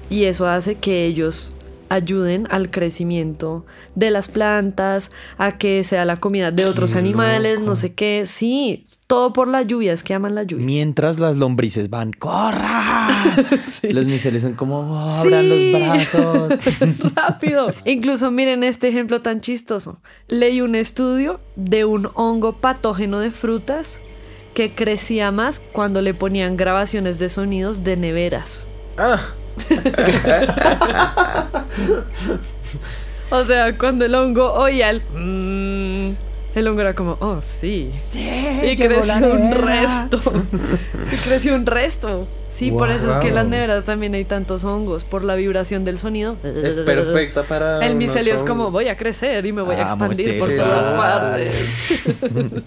y 0.09 0.25
eso 0.25 0.47
hace 0.49 0.75
que 0.75 1.07
ellos 1.07 1.53
ayuden 1.93 2.47
al 2.51 2.71
crecimiento 2.71 3.65
de 3.95 4.11
las 4.11 4.29
plantas, 4.29 5.11
a 5.39 5.59
que 5.59 5.85
sea 5.85 6.05
la 6.05 6.19
comida 6.21 6.51
de 6.51 6.65
otros 6.67 6.93
Qué 6.93 6.99
animales, 6.99 7.61
no 7.61 7.75
sé 7.75 7.95
qué. 7.95 8.25
Sí, 8.27 8.87
todo 9.07 9.33
por 9.33 9.49
la 9.49 9.63
lluvia, 9.63 9.93
es 9.93 10.03
que 10.03 10.15
aman 10.15 10.35
la 10.35 10.43
lluvia. 10.43 10.65
Mientras 10.65 11.19
las 11.19 11.37
lombrices 11.37 11.91
van, 11.91 12.13
¡corra! 12.13 13.09
Los 13.91 14.07
miceles 14.07 14.43
son 14.43 14.55
como, 14.55 14.81
"Oh, 14.81 15.09
abran 15.11 15.43
Sí. 15.45 15.71
los 15.73 15.83
brazos. 15.83 16.53
Rápido. 17.15 17.73
Incluso 17.85 18.31
miren 18.31 18.65
este 18.65 18.89
ejemplo 18.89 19.21
tan 19.23 19.41
chistoso. 19.41 20.01
Leí 20.29 20.61
un 20.61 20.75
estudio 20.75 21.41
de 21.57 21.85
un 21.85 22.09
hongo 22.15 22.55
patógeno 22.55 23.21
de 23.21 23.31
frutas 23.31 24.01
que 24.55 24.75
crecía 24.75 25.31
más 25.33 25.61
cuando 25.61 26.01
le 26.03 26.15
ponían 26.15 26.57
grabaciones 26.57 27.19
de 27.19 27.29
sonidos 27.29 27.85
de 27.85 27.97
neveras. 27.97 28.67
Ah, 28.99 29.21
O 33.33 33.45
sea, 33.45 33.77
cuando 33.79 34.05
el 34.05 34.15
hongo 34.15 34.53
oía 34.53 34.91
el... 34.91 35.01
mm, 35.01 36.15
el 36.55 36.69
hongo 36.69 36.83
era 36.83 36.95
como, 36.95 37.17
oh, 37.21 37.41
sí. 37.41 37.91
y 38.63 38.77
creció 38.77 39.33
un 39.33 39.53
resto. 39.53 40.21
y 41.11 41.17
creció 41.17 41.55
un 41.55 41.65
resto. 41.65 42.29
Sí, 42.51 42.71
por 42.71 42.91
eso 42.91 43.11
es 43.11 43.17
que 43.19 43.29
en 43.29 43.37
las 43.37 43.47
neveras 43.47 43.85
también 43.85 44.13
hay 44.13 44.27
tantos 44.27 44.65
hongos, 44.65 45.05
por 45.05 45.25
la 45.25 45.35
vibración 45.35 45.87
del 45.87 45.97
sonido. 45.97 46.37
es 46.45 46.77
perfecta 46.77 47.43
para. 47.45 47.85
El 47.87 47.95
micelio 47.95 48.35
es 48.35 48.45
como 48.45 48.71
voy 48.71 48.89
a 48.89 48.99
crecer 48.99 49.47
y 49.47 49.53
me 49.53 49.63
voy 49.63 49.77
a 49.77 49.87
Amo 49.87 50.05
expandir 50.05 50.39
por 50.39 50.55
todas 50.55 50.99
partes. 50.99 51.51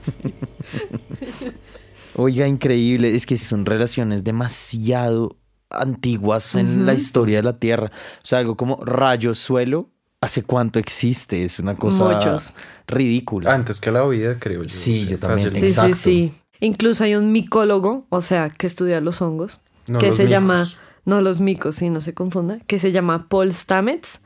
Oiga, 2.15 2.47
increíble. 2.47 3.15
Es 3.15 3.27
que 3.27 3.37
son 3.37 3.67
relaciones 3.67 4.23
demasiado 4.23 5.35
antiguas 5.69 6.55
en 6.55 6.85
la 6.85 6.93
historia 6.93 7.37
de 7.37 7.43
la 7.43 7.57
Tierra. 7.59 7.91
O 8.23 8.25
sea, 8.25 8.39
algo 8.39 8.55
como 8.55 8.83
rayo, 8.83 9.33
suelo. 9.35 9.89
¿Hace 10.21 10.43
cuánto 10.43 10.79
existe? 10.79 11.43
Es 11.43 11.59
una 11.59 11.75
cosa 11.75 12.05
Muchos. 12.05 12.53
ridícula. 12.87 13.53
Antes 13.53 13.79
que 13.79 13.91
la 13.91 14.05
vida, 14.07 14.37
creo 14.39 14.63
yo. 14.63 14.69
Sí, 14.69 15.05
yo 15.05 15.19
también. 15.19 15.51
Sí, 15.51 15.59
sí, 15.59 15.65
Exacto. 15.67 15.95
sí. 15.95 16.33
Incluso 16.61 17.03
hay 17.03 17.15
un 17.15 17.31
micólogo, 17.31 18.07
o 18.09 18.21
sea, 18.21 18.49
que 18.49 18.65
estudia 18.65 19.01
los 19.01 19.21
hongos, 19.21 19.59
No 19.87 19.99
que 19.99 20.07
los 20.07 20.15
se 20.15 20.23
micos. 20.23 20.31
llama, 20.31 20.67
no 21.03 21.21
los 21.21 21.41
micos, 21.41 21.75
sí, 21.75 21.89
no 21.89 22.01
se 22.01 22.13
confunda, 22.13 22.59
que 22.65 22.79
se 22.79 22.91
llama 22.91 23.27
Paul 23.29 23.53
Stamets. 23.53 24.21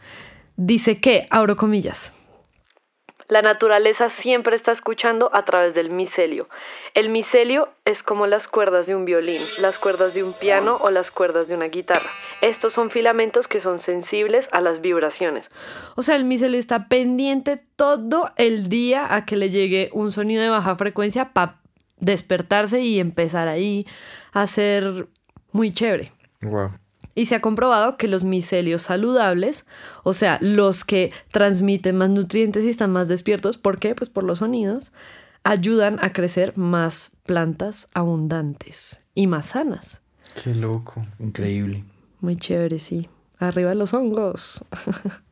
Dice 0.56 0.99
que, 1.02 1.25
abro 1.32 1.58
comillas, 1.58 2.13
La 3.29 3.43
naturaleza 3.43 4.09
siempre 4.09 4.55
está 4.55 4.71
escuchando 4.71 5.29
a 5.33 5.45
través 5.45 5.75
del 5.75 5.91
micelio. 5.91 6.49
El 6.95 7.09
micelio 7.09 7.69
es 7.85 8.01
como 8.01 8.25
las 8.25 8.47
cuerdas 8.47 8.87
de 8.87 8.95
un 8.95 9.05
violín, 9.05 9.41
las 9.59 9.77
cuerdas 9.77 10.15
de 10.15 10.23
un 10.23 10.33
piano 10.33 10.79
o 10.81 10.89
las 10.89 11.11
cuerdas 11.11 11.47
de 11.47 11.53
una 11.53 11.67
guitarra. 11.67 12.09
Estos 12.41 12.73
son 12.73 12.89
filamentos 12.89 13.47
que 13.47 13.59
son 13.59 13.77
sensibles 13.77 14.49
a 14.51 14.61
las 14.61 14.81
vibraciones. 14.81 15.51
O 15.95 16.01
sea, 16.01 16.15
el 16.15 16.25
micelio 16.25 16.57
está 16.57 16.87
pendiente 16.87 17.63
todo 17.75 18.31
el 18.35 18.67
día 18.67 19.13
a 19.13 19.27
que 19.27 19.37
le 19.37 19.51
llegue 19.51 19.91
un 19.93 20.11
sonido 20.11 20.41
de 20.41 20.49
baja 20.49 20.75
frecuencia 20.75 21.31
para 21.31 21.61
despertarse 21.97 22.81
y 22.81 22.99
empezar 22.99 23.47
ahí 23.47 23.85
a 24.33 24.47
ser 24.47 25.07
muy 25.51 25.71
chévere. 25.71 26.13
Wow. 26.41 26.71
Y 27.15 27.26
se 27.26 27.36
ha 27.36 27.41
comprobado 27.41 27.98
que 27.98 28.08
los 28.08 28.24
micelios 28.24 28.84
saludables, 28.84 29.65
o 30.04 30.13
sea, 30.13 30.38
los 30.41 30.84
que 30.86 31.12
transmiten 31.32 31.98
más 31.98 32.10
nutrientes 32.10 32.63
y 32.63 32.69
están 32.69 32.91
más 32.91 33.08
despiertos, 33.08 33.58
¿por 33.58 33.80
qué? 33.80 33.95
Pues 33.95 34.10
por 34.10 34.24
los 34.24 34.39
sonidos, 34.39 34.93
ayudan 35.43 36.00
a 36.04 36.13
crecer 36.13 36.58
más 36.58 37.12
plantas 37.26 37.89
abundantes 37.93 39.04
y 39.15 39.28
más 39.28 39.48
sanas. 39.48 40.02
Qué 40.43 40.54
loco. 40.56 41.06
Increíble. 41.19 41.84
Muy 42.22 42.38
chévere, 42.38 42.80
sí. 42.80 43.10
Arriba 43.39 43.74
los 43.74 43.93
hongos. 43.93 44.63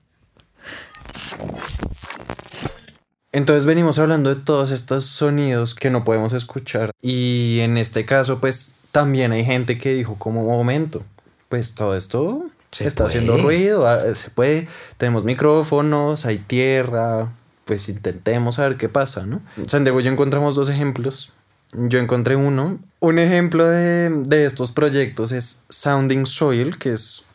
Entonces 3.31 3.65
venimos 3.65 3.99
hablando 3.99 4.33
de 4.33 4.41
todos 4.41 4.71
estos 4.71 5.05
sonidos 5.05 5.75
que 5.75 5.89
no 5.89 6.03
podemos 6.03 6.33
escuchar 6.33 6.91
y 7.01 7.59
en 7.59 7.77
este 7.77 8.05
caso 8.05 8.39
pues 8.39 8.77
también 8.91 9.31
hay 9.31 9.45
gente 9.45 9.77
que 9.77 9.93
dijo 9.93 10.15
como 10.17 10.43
momento, 10.43 11.05
pues 11.49 11.75
todo 11.75 11.95
esto 11.95 12.43
Se 12.71 12.87
está 12.87 13.03
puede. 13.05 13.17
haciendo 13.17 13.37
ruido, 13.41 13.87
ah, 13.87 13.99
se 13.99 14.29
puede, 14.29 14.67
tenemos 14.97 15.23
micrófonos, 15.23 16.25
hay 16.25 16.37
tierra, 16.37 17.29
pues 17.65 17.89
intentemos 17.89 18.59
a 18.59 18.63
ver 18.67 18.77
qué 18.77 18.89
pasa, 18.89 19.25
¿no? 19.25 19.41
San 19.67 19.83
Diego 19.83 19.99
yo 19.99 20.11
encontramos 20.11 20.55
dos 20.55 20.69
ejemplos. 20.69 21.31
Yo 21.73 21.99
encontré 21.99 22.37
uno. 22.37 22.79
Un 23.01 23.19
ejemplo 23.19 23.65
de, 23.65 24.09
de 24.09 24.45
estos 24.45 24.71
proyectos 24.71 25.33
es 25.33 25.65
Sounding 25.69 26.25
Soil, 26.25 26.77
que 26.79 26.93
es 26.93 27.25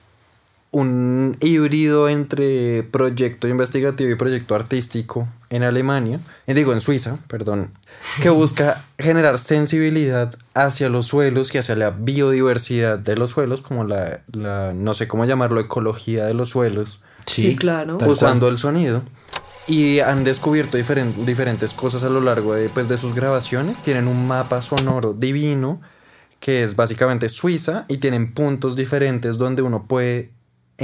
un 0.72 1.36
híbrido 1.40 2.08
entre 2.08 2.82
proyecto 2.82 3.46
investigativo 3.46 4.10
y 4.10 4.14
proyecto 4.16 4.54
artístico 4.54 5.28
en 5.50 5.62
Alemania, 5.62 6.18
eh, 6.46 6.54
digo 6.54 6.72
en 6.72 6.80
Suiza, 6.80 7.18
perdón, 7.28 7.72
que 8.22 8.30
busca 8.30 8.82
generar 8.98 9.38
sensibilidad 9.38 10.34
hacia 10.54 10.88
los 10.88 11.06
suelos 11.06 11.54
y 11.54 11.58
hacia 11.58 11.76
la 11.76 11.90
biodiversidad 11.90 12.98
de 12.98 13.16
los 13.16 13.30
suelos, 13.30 13.60
como 13.60 13.84
la, 13.84 14.22
la 14.32 14.72
no 14.74 14.94
sé 14.94 15.06
cómo 15.08 15.24
llamarlo, 15.26 15.60
ecología 15.60 16.26
de 16.26 16.34
los 16.34 16.48
suelos, 16.50 17.00
Sí, 17.26 17.54
claro. 17.54 17.98
Tal 17.98 18.10
usando 18.10 18.48
el 18.48 18.58
sonido. 18.58 19.02
Y 19.68 20.00
han 20.00 20.24
descubierto 20.24 20.76
diferen- 20.76 21.14
diferentes 21.24 21.72
cosas 21.72 22.02
a 22.02 22.08
lo 22.08 22.20
largo 22.20 22.52
de, 22.54 22.68
pues, 22.68 22.88
de 22.88 22.98
sus 22.98 23.14
grabaciones. 23.14 23.80
Tienen 23.82 24.08
un 24.08 24.26
mapa 24.26 24.60
sonoro 24.60 25.12
divino 25.14 25.80
que 26.40 26.64
es 26.64 26.74
básicamente 26.74 27.28
Suiza 27.28 27.84
y 27.86 27.98
tienen 27.98 28.34
puntos 28.34 28.74
diferentes 28.74 29.38
donde 29.38 29.62
uno 29.62 29.84
puede 29.86 30.32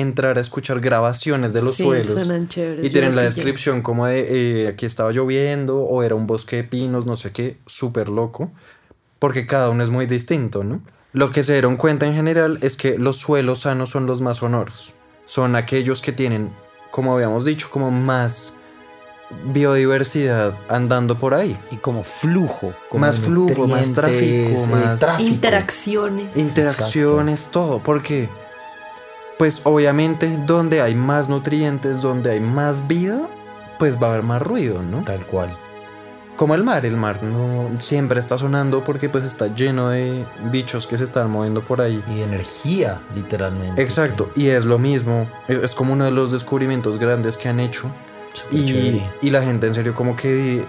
entrar 0.01 0.39
a 0.39 0.41
escuchar 0.41 0.81
grabaciones 0.81 1.53
de 1.53 1.63
los 1.63 1.75
Sí, 1.77 1.83
suelos. 1.85 2.09
suenan 2.09 2.49
chéveres, 2.49 2.85
Y 2.85 2.91
tienen 2.91 3.15
la 3.17 3.23
descripción 3.23 3.83
como 3.83 4.07
de 4.07 4.65
eh, 4.65 4.69
aquí 4.69 4.87
estaba 4.87 5.13
lloviendo 5.13 5.79
o 5.81 6.03
era 6.03 6.15
un 6.15 6.27
bosque 6.27 6.57
de 6.57 6.65
pinos, 6.65 7.07
no 7.07 7.17
sé 7.17 7.33
qué, 7.33 7.57
súper 7.67 8.09
loco, 8.09 8.51
porque 9.19 9.47
cada 9.47 9.71
uno 9.71 9.83
es 9.83 9.91
muy 9.91 10.07
distinto, 10.07 10.63
¿no? 10.65 10.81
Lo 11.13 11.31
que 11.31 11.43
se 11.43 11.53
dieron 11.55 11.77
cuenta 11.77 12.07
en 12.07 12.15
general 12.15 12.59
es 12.63 12.77
que 12.77 12.99
los 12.99 13.17
suelos 13.17 13.61
sanos 13.61 13.91
son 13.91 14.07
los 14.07 14.21
más 14.21 14.37
sonoros. 14.39 14.95
Son 15.25 15.57
aquellos 15.57 16.01
que 16.03 16.13
tienen, 16.13 16.51
como 16.91 17.15
habíamos 17.15 17.45
dicho, 17.45 17.69
como 17.71 17.91
más 17.91 18.57
biodiversidad 19.53 20.55
andando 20.69 21.19
por 21.19 21.35
ahí. 21.35 21.59
Y 21.71 21.77
como 21.77 22.03
flujo. 22.03 22.73
como 22.89 23.01
Más 23.07 23.19
flujo, 23.19 23.67
más 23.67 23.93
tráfico, 23.93 24.25
eh, 24.25 24.67
más- 24.71 25.01
tráfico. 25.01 25.29
Interacciones. 25.29 26.37
Interacciones, 26.37 27.49
todo, 27.51 27.81
porque 27.83 28.29
pues 29.39 29.63
obviamente 29.65 30.37
donde 30.47 30.83
hay 30.83 30.95
más 30.95 31.29
nutrientes, 31.29 32.03
donde 32.03 32.33
hay 32.33 32.41
más 32.41 32.87
vida, 32.87 33.29
pues 33.79 34.01
va 34.03 34.09
a 34.09 34.11
haber 34.11 34.23
más 34.25 34.43
ruido, 34.43 34.83
¿no? 34.83 35.03
Tal 35.03 35.25
cual. 35.27 35.57
Como 36.37 36.55
el 36.55 36.63
mar, 36.63 36.87
el 36.87 36.97
mar 36.97 37.23
no 37.23 37.69
siempre 37.81 38.21
está 38.21 38.39
sonando 38.39 38.85
porque 38.85 39.09
pues 39.09 39.25
está 39.25 39.53
lleno 39.55 39.91
de 39.91 40.25
bichos 40.53 40.87
que 40.87 40.97
se 40.97 41.05
están 41.05 41.31
moviendo 41.31 41.63
por 41.63 41.81
ahí. 41.81 42.03
Y 42.09 42.17
de 42.17 42.25
energía, 42.25 43.01
literalmente. 43.15 43.83
Exacto, 43.83 44.31
y 44.37 44.49
es 44.49 44.65
lo 44.65 44.79
mismo, 44.79 45.29
es, 45.49 45.59
es 45.59 45.75
como 45.75 45.95
uno 45.95 46.05
de 46.05 46.13
los 46.13 46.31
descubrimientos 46.31 46.99
grandes 46.99 47.37
que 47.37 47.49
han 47.49 47.59
hecho 47.59 47.91
y, 48.51 49.03
y 49.23 49.31
la 49.31 49.43
gente 49.43 49.67
en 49.67 49.75
serio 49.75 49.95
como 49.95 50.17
que 50.17 50.65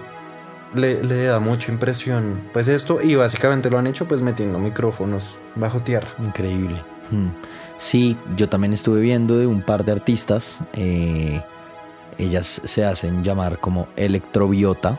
le, 0.74 1.02
le 1.02 1.24
da 1.24 1.40
mucha 1.40 1.72
impresión 1.72 2.40
pues 2.52 2.68
esto 2.68 3.00
y 3.02 3.14
básicamente 3.14 3.70
lo 3.70 3.78
han 3.78 3.86
hecho 3.86 4.06
pues 4.06 4.22
metiendo 4.22 4.58
micrófonos 4.58 5.38
bajo 5.56 5.80
tierra. 5.80 6.08
Increíble. 6.18 6.82
Hmm. 7.10 7.28
Sí, 7.80 8.14
yo 8.36 8.46
también 8.50 8.74
estuve 8.74 9.00
viendo 9.00 9.38
de 9.38 9.46
un 9.46 9.62
par 9.62 9.86
de 9.86 9.92
artistas. 9.92 10.60
eh, 10.74 11.42
ellas 12.18 12.60
se 12.62 12.84
hacen 12.84 13.24
llamar 13.24 13.58
como 13.58 13.88
electrobiota 13.96 14.98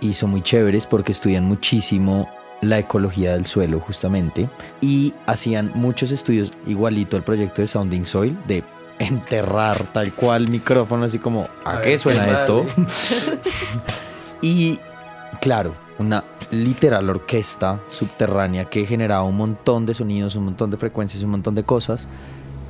y 0.00 0.14
son 0.14 0.30
muy 0.30 0.40
chéveres 0.40 0.86
porque 0.86 1.12
estudian 1.12 1.44
muchísimo 1.44 2.30
la 2.62 2.78
ecología 2.78 3.34
del 3.34 3.44
suelo 3.44 3.80
justamente 3.80 4.48
y 4.80 5.12
hacían 5.26 5.72
muchos 5.74 6.10
estudios 6.10 6.50
igualito 6.66 7.18
al 7.18 7.22
proyecto 7.22 7.60
de 7.60 7.66
Sounding 7.66 8.06
Soil 8.06 8.38
de 8.48 8.64
enterrar 8.98 9.76
tal 9.92 10.14
cual 10.14 10.48
micrófono 10.48 11.04
así 11.04 11.18
como 11.18 11.46
¿a, 11.66 11.76
A 11.76 11.80
qué 11.82 11.98
suena 11.98 12.24
qué 12.24 12.32
esto? 12.32 12.64
Y 14.42 14.80
claro, 15.40 15.74
una 15.98 16.24
literal 16.50 17.08
orquesta 17.08 17.80
subterránea 17.88 18.64
que 18.64 18.86
generaba 18.86 19.22
un 19.22 19.36
montón 19.36 19.86
de 19.86 19.94
sonidos, 19.94 20.36
un 20.36 20.46
montón 20.46 20.70
de 20.70 20.76
frecuencias, 20.76 21.22
un 21.22 21.30
montón 21.30 21.54
de 21.54 21.62
cosas. 21.62 22.08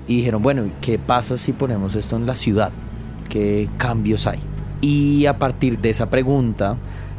Y 0.06 0.18
dijeron, 0.18 0.42
bueno, 0.42 0.66
¿y 0.66 0.72
¿qué 0.80 0.98
pasa 0.98 1.36
si 1.36 1.52
ponemos 1.52 1.94
esto 1.94 2.16
en 2.16 2.26
la 2.26 2.34
ciudad? 2.34 2.72
¿Qué 3.28 3.68
cambios 3.76 4.26
hay? 4.26 4.40
Y 4.80 5.26
a 5.26 5.38
partir 5.38 5.78
de 5.78 5.90
esa 5.90 6.10
pregunta 6.10 6.76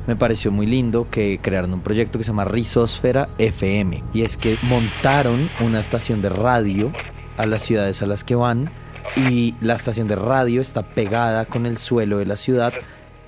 me 0.08 0.16
pareció 0.16 0.52
muy 0.52 0.66
lindo 0.66 1.08
que 1.10 1.40
crearon 1.42 1.74
un 1.74 1.82
proyecto 1.82 2.18
que 2.18 2.24
se 2.24 2.30
llama 2.32 2.46
Rizosfera 2.46 3.30
FM. 3.38 4.04
Y 4.14 4.24
es 4.24 4.36
que 4.36 4.58
montaron 4.64 5.50
una 5.62 5.80
estación 5.80 6.22
de 6.22 6.30
radio 6.30 6.92
a 7.38 7.46
las 7.46 7.62
ciudades 7.62 8.02
a 8.02 8.08
las 8.08 8.24
que 8.24 8.36
van 8.36 8.72
y 9.16 9.56
la 9.62 9.74
estación 9.74 10.08
de 10.08 10.16
radio 10.16 10.62
está 10.62 10.84
pegada 10.84 11.46
con 11.46 11.66
el 11.66 11.78
suelo 11.78 12.18
de 12.18 12.26
la 12.26 12.36
ciudad 12.36 12.74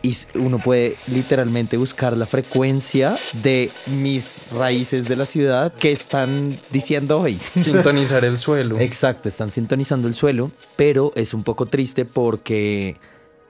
y 0.03 0.15
uno 0.35 0.59
puede 0.59 0.97
literalmente 1.07 1.77
buscar 1.77 2.15
la 2.15 2.27
frecuencia 2.27 3.17
de 3.41 3.71
mis 3.87 4.41
raíces 4.51 5.05
de 5.05 5.15
la 5.15 5.25
ciudad 5.25 5.73
que 5.73 5.93
están 5.93 6.59
diciendo 6.69 7.21
hoy. 7.21 7.39
Sintonizar 7.59 8.25
el 8.25 8.37
suelo. 8.37 8.79
Exacto, 8.79 9.29
están 9.29 9.49
sintonizando 9.49 10.09
el 10.09 10.13
suelo, 10.13 10.51
pero 10.75 11.13
es 11.15 11.33
un 11.33 11.43
poco 11.43 11.67
triste 11.67 12.03
porque 12.03 12.97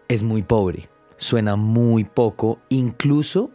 es 0.08 0.22
muy 0.22 0.44
pobre, 0.44 0.90
suena 1.18 1.56
muy 1.56 2.04
poco, 2.04 2.60
incluso, 2.70 3.50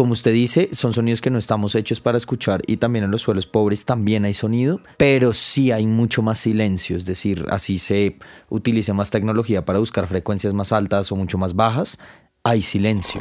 como 0.00 0.14
usted 0.14 0.32
dice, 0.32 0.70
son 0.72 0.94
sonidos 0.94 1.20
que 1.20 1.28
no 1.28 1.36
estamos 1.36 1.74
hechos 1.74 2.00
para 2.00 2.16
escuchar 2.16 2.62
y 2.66 2.78
también 2.78 3.04
en 3.04 3.10
los 3.10 3.20
suelos 3.20 3.46
pobres 3.46 3.84
también 3.84 4.24
hay 4.24 4.32
sonido, 4.32 4.80
pero 4.96 5.34
sí 5.34 5.72
hay 5.72 5.86
mucho 5.86 6.22
más 6.22 6.38
silencio, 6.38 6.96
es 6.96 7.04
decir, 7.04 7.44
así 7.50 7.78
se 7.78 8.16
utiliza 8.48 8.94
más 8.94 9.10
tecnología 9.10 9.66
para 9.66 9.78
buscar 9.78 10.06
frecuencias 10.06 10.54
más 10.54 10.72
altas 10.72 11.12
o 11.12 11.16
mucho 11.16 11.36
más 11.36 11.54
bajas. 11.54 11.98
Hay 12.44 12.62
silencio. 12.62 13.20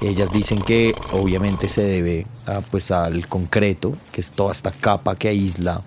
Ellas 0.00 0.32
dicen 0.32 0.62
que 0.62 0.96
obviamente 1.12 1.68
se 1.68 1.82
debe 1.82 2.26
pues 2.72 2.90
al 2.90 3.28
concreto, 3.28 3.96
que 4.10 4.20
es 4.20 4.32
toda 4.32 4.50
esta 4.50 4.72
capa 4.72 5.14
que 5.14 5.28
aísla 5.28 5.82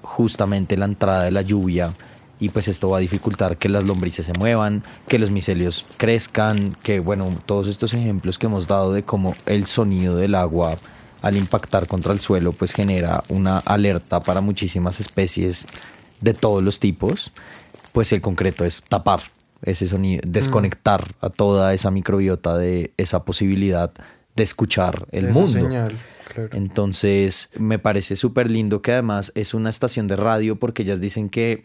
justamente 0.00 0.78
la 0.78 0.86
entrada 0.86 1.24
de 1.24 1.30
la 1.30 1.42
lluvia 1.42 1.92
y 2.40 2.48
pues 2.48 2.68
esto 2.68 2.88
va 2.90 2.98
a 2.98 3.00
dificultar 3.00 3.56
que 3.56 3.68
las 3.68 3.84
lombrices 3.84 4.26
se 4.26 4.32
muevan, 4.32 4.82
que 5.08 5.18
los 5.18 5.30
micelios 5.30 5.86
crezcan, 5.96 6.76
que 6.82 7.00
bueno, 7.00 7.36
todos 7.46 7.68
estos 7.68 7.94
ejemplos 7.94 8.38
que 8.38 8.46
hemos 8.46 8.66
dado 8.66 8.92
de 8.92 9.04
cómo 9.04 9.34
el 9.46 9.66
sonido 9.66 10.16
del 10.16 10.34
agua 10.34 10.76
al 11.22 11.36
impactar 11.36 11.86
contra 11.86 12.12
el 12.12 12.20
suelo 12.20 12.52
pues 12.52 12.72
genera 12.72 13.24
una 13.28 13.58
alerta 13.58 14.20
para 14.20 14.40
muchísimas 14.40 15.00
especies 15.00 15.66
de 16.20 16.34
todos 16.34 16.62
los 16.62 16.80
tipos, 16.80 17.32
pues 17.92 18.12
el 18.12 18.20
concreto 18.20 18.64
es 18.64 18.82
tapar 18.88 19.20
ese 19.62 19.86
sonido, 19.86 20.22
desconectar 20.26 21.14
a 21.20 21.30
toda 21.30 21.72
esa 21.72 21.90
microbiota 21.90 22.58
de 22.58 22.92
esa 22.96 23.24
posibilidad 23.24 23.92
de 24.36 24.42
escuchar 24.42 25.06
el 25.12 25.26
Esa 25.26 25.40
mundo. 25.40 25.60
señal, 25.60 25.96
claro. 26.34 26.50
Entonces, 26.52 27.50
me 27.56 27.78
parece 27.78 28.16
súper 28.16 28.50
lindo 28.50 28.82
que 28.82 28.92
además 28.92 29.32
es 29.34 29.54
una 29.54 29.70
estación 29.70 30.08
de 30.08 30.16
radio 30.16 30.56
porque 30.56 30.82
ellas 30.82 31.00
dicen 31.00 31.30
que 31.30 31.64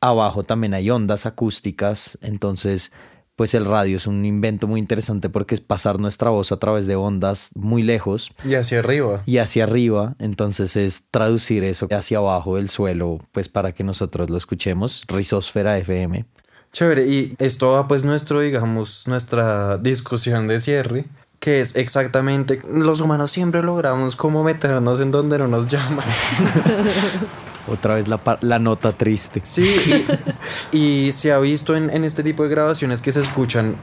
abajo 0.00 0.44
también 0.44 0.74
hay 0.74 0.90
ondas 0.90 1.26
acústicas. 1.26 2.18
Entonces, 2.22 2.92
pues 3.36 3.54
el 3.54 3.64
radio 3.64 3.96
es 3.98 4.06
un 4.06 4.24
invento 4.24 4.66
muy 4.66 4.80
interesante 4.80 5.30
porque 5.30 5.54
es 5.54 5.60
pasar 5.60 6.00
nuestra 6.00 6.30
voz 6.30 6.50
a 6.50 6.56
través 6.58 6.86
de 6.86 6.96
ondas 6.96 7.50
muy 7.54 7.82
lejos 7.84 8.32
Y 8.44 8.54
hacia 8.54 8.80
arriba. 8.80 9.22
y 9.26 9.38
hacia 9.38 9.64
arriba. 9.64 10.16
Entonces, 10.18 10.74
es 10.76 11.04
traducir 11.10 11.62
eso 11.64 11.86
hacia 11.90 12.18
abajo 12.18 12.56
del 12.56 12.68
suelo, 12.68 13.18
pues 13.32 13.48
para 13.48 13.72
que 13.72 13.84
nosotros 13.84 14.28
lo 14.30 14.36
escuchemos. 14.36 15.04
Rizosfera 15.06 15.78
FM. 15.78 16.24
Chévere, 16.72 17.06
y 17.06 17.34
esto 17.38 17.72
va 17.72 17.88
pues 17.88 18.04
nuestro, 18.04 18.40
digamos, 18.40 19.06
nuestra 19.08 19.78
discusión 19.78 20.48
de 20.48 20.60
cierre, 20.60 21.06
que 21.40 21.60
es 21.60 21.76
exactamente, 21.76 22.60
los 22.70 23.00
humanos 23.00 23.30
siempre 23.30 23.62
logramos 23.62 24.16
como 24.16 24.42
meternos 24.44 25.00
en 25.00 25.10
donde 25.10 25.38
no 25.38 25.48
nos 25.48 25.68
llaman. 25.68 26.04
Otra 27.70 27.94
vez 27.94 28.08
la, 28.08 28.20
la 28.40 28.58
nota 28.58 28.92
triste. 28.92 29.42
Sí, 29.44 30.06
y, 30.72 30.78
y 30.78 31.12
se 31.12 31.32
ha 31.32 31.38
visto 31.38 31.76
en, 31.76 31.90
en 31.90 32.04
este 32.04 32.22
tipo 32.22 32.42
de 32.42 32.48
grabaciones 32.48 33.00
que 33.00 33.12
se 33.12 33.20
escuchan 33.20 33.76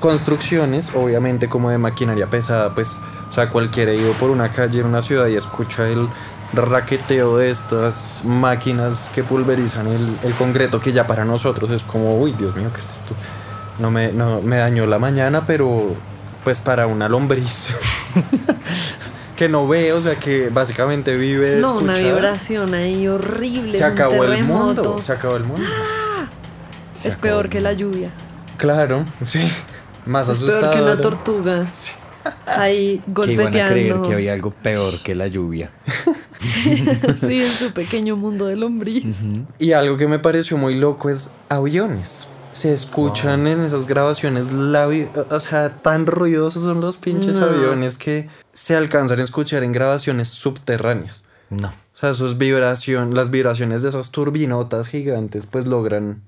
construcciones, 0.00 0.92
obviamente 0.94 1.48
como 1.48 1.70
de 1.70 1.78
maquinaria 1.78 2.28
pesada, 2.28 2.74
pues, 2.74 3.00
o 3.28 3.32
sea, 3.32 3.48
cualquiera 3.48 3.92
ha 3.92 3.94
ido 3.94 4.12
por 4.12 4.30
una 4.30 4.50
calle 4.50 4.80
en 4.80 4.86
una 4.86 5.02
ciudad 5.02 5.26
y 5.28 5.36
escucha 5.36 5.88
el 5.88 6.08
raqueteo 6.52 7.38
de 7.38 7.50
estas 7.50 8.22
máquinas 8.24 9.10
que 9.14 9.24
pulverizan 9.24 9.86
el, 9.86 10.18
el 10.22 10.34
concreto, 10.34 10.80
que 10.80 10.92
ya 10.92 11.06
para 11.06 11.24
nosotros 11.24 11.70
es 11.70 11.82
como, 11.82 12.18
uy, 12.18 12.32
Dios 12.32 12.54
mío, 12.54 12.68
¿qué 12.74 12.80
es 12.80 12.92
esto? 12.92 13.14
No 13.78 13.90
me, 13.90 14.12
no, 14.12 14.40
me 14.40 14.56
dañó 14.56 14.86
la 14.86 14.98
mañana, 14.98 15.42
pero 15.46 15.94
pues 16.44 16.60
para 16.60 16.86
una 16.86 17.08
lombriz. 17.08 17.74
que 19.36 19.48
no 19.48 19.66
ve, 19.66 19.92
o 19.92 20.00
sea, 20.00 20.16
que 20.16 20.48
básicamente 20.48 21.16
vive 21.16 21.50
de 21.50 21.60
No, 21.60 21.78
una 21.78 21.94
vibración 21.94 22.74
ahí 22.74 23.08
horrible. 23.08 23.76
Se 23.76 23.84
un 23.84 23.92
acabó 23.92 24.24
el 24.24 24.44
mundo, 24.44 25.00
se 25.02 25.12
acabó 25.12 25.36
el 25.36 25.44
mundo. 25.44 25.66
Es 27.02 27.16
peor 27.16 27.48
que 27.48 27.60
la 27.60 27.72
lluvia. 27.72 28.10
Claro, 28.56 29.04
sí. 29.24 29.50
Más 30.06 30.28
Es 30.28 30.40
peor 30.40 30.70
que 30.70 30.80
una 30.80 31.00
tortuga. 31.00 31.66
Ahí 32.46 33.02
Que 33.24 33.32
iban 33.32 33.48
a 33.48 33.50
creer 33.50 33.92
golpeteando. 33.92 34.08
que 34.08 34.14
había 34.14 34.32
algo 34.32 34.50
peor 34.50 34.98
que 35.00 35.14
la 35.14 35.26
lluvia. 35.26 35.70
sí, 36.40 37.42
en 37.42 37.52
su 37.52 37.72
pequeño 37.72 38.16
mundo 38.16 38.46
de 38.46 38.56
lombriz. 38.56 39.26
Y 39.58 39.72
algo 39.72 39.96
que 39.96 40.06
me 40.06 40.18
pareció 40.18 40.56
muy 40.56 40.74
loco 40.74 41.10
es 41.10 41.32
aviones. 41.48 42.26
Se 42.54 42.72
escuchan 42.72 43.46
en 43.46 43.60
esas 43.62 43.86
grabaciones, 43.86 44.52
la 44.52 44.88
o 45.30 45.40
sea, 45.40 45.70
tan 45.82 46.06
ruidosos 46.06 46.62
son 46.62 46.80
los 46.80 46.96
pinches 46.96 47.38
No. 47.38 47.46
aviones 47.46 47.98
que 47.98 48.28
se 48.52 48.76
alcanzan 48.76 49.18
a 49.18 49.24
escuchar 49.24 49.64
en 49.64 49.72
grabaciones 49.72 50.28
subterráneas. 50.28 51.24
No. 51.50 51.68
O 51.68 51.98
sea, 51.98 52.14
sus 52.14 52.38
vibración, 52.38 53.14
las 53.14 53.30
vibraciones 53.30 53.82
de 53.82 53.88
esas 53.88 54.10
turbinotas 54.12 54.88
gigantes 54.88 55.46
pues 55.46 55.66
logran 55.66 56.22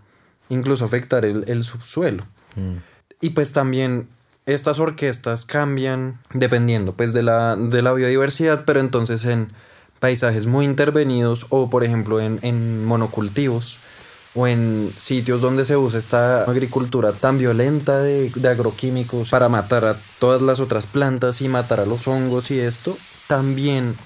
incluso 0.49 0.85
afectar 0.85 1.25
el, 1.25 1.45
el 1.49 1.65
subsuelo. 1.65 2.25
Y 3.21 3.31
pues 3.31 3.53
también 3.53 4.09
estas 4.47 4.79
orquestas 4.81 5.45
cambian 5.45 6.19
dependiendo 6.33 6.93
pues 6.93 7.13
de 7.13 7.23
la, 7.23 7.57
de 7.57 7.83
la 7.83 7.93
biodiversidad, 7.93 8.65
pero 8.65 8.81
entonces 8.81 9.25
en 9.25 9.53
paisajes 10.01 10.47
muy 10.47 10.65
intervenidos 10.65 11.47
o 11.51 11.71
por 11.71 11.83
ejemplo 11.85 12.21
en, 12.21 12.39
en 12.43 12.85
monocultivos 12.85 13.79
o 14.37 14.47
en 14.47 14.93
sitios 14.97 15.41
donde 15.41 15.65
se 15.65 15.77
usa 15.77 15.99
esta 15.99 16.45
agricultura 16.45 17.13
tan 17.13 17.39
violenta 17.39 17.99
de, 17.99 18.31
de 18.31 18.49
agroquímicos 18.49 19.31
para 19.31 19.49
matar 19.49 19.85
a 19.87 19.97
todas 20.19 20.43
las 20.43 20.61
otras 20.61 20.87
plantas 20.87 21.41
y 21.41 21.49
matar 21.49 21.81
a 21.81 21.87
los 21.87 22.07
hongos 22.07 22.51
y 22.51 22.61
esto, 22.61 22.97
también 23.27 23.97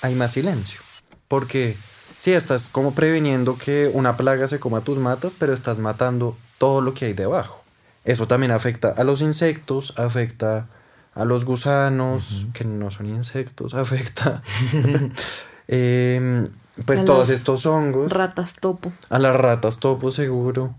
hay 0.00 0.14
más 0.14 0.32
silencio. 0.32 0.80
Porque 1.28 1.76
sí, 2.18 2.32
estás 2.32 2.68
como 2.68 2.94
previniendo 2.94 3.58
que 3.58 3.90
una 3.92 4.16
plaga 4.16 4.46
se 4.48 4.60
coma 4.60 4.82
tus 4.82 4.98
matas, 4.98 5.34
pero 5.38 5.52
estás 5.52 5.78
matando 5.78 6.36
todo 6.58 6.80
lo 6.80 6.94
que 6.94 7.06
hay 7.06 7.12
debajo. 7.12 7.62
Eso 8.04 8.28
también 8.28 8.52
afecta 8.52 8.90
a 8.90 9.02
los 9.02 9.22
insectos, 9.22 9.94
afecta 9.96 10.66
a 11.14 11.24
los 11.24 11.44
gusanos, 11.44 12.46
que 12.52 12.64
no 12.64 12.90
son 12.90 13.06
insectos, 13.06 13.74
afecta 13.74 14.42
em, 15.68 16.48
pues 16.86 17.00
A 17.00 17.04
todos 17.04 17.28
estos 17.30 17.66
hongos, 17.66 18.12
Ratas 18.12 18.56
topo. 18.60 18.92
a 19.08 19.18
las 19.18 19.36
ratas 19.36 19.78
topo 19.78 20.10
seguro. 20.10 20.74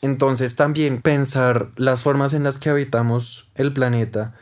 Entonces 0.00 0.54
también 0.56 1.00
pensar 1.00 1.70
las 1.76 2.02
formas 2.02 2.32
en 2.34 2.44
las 2.44 2.58
que 2.58 2.70
habitamos 2.70 3.50
el 3.56 3.72
planeta 3.72 4.34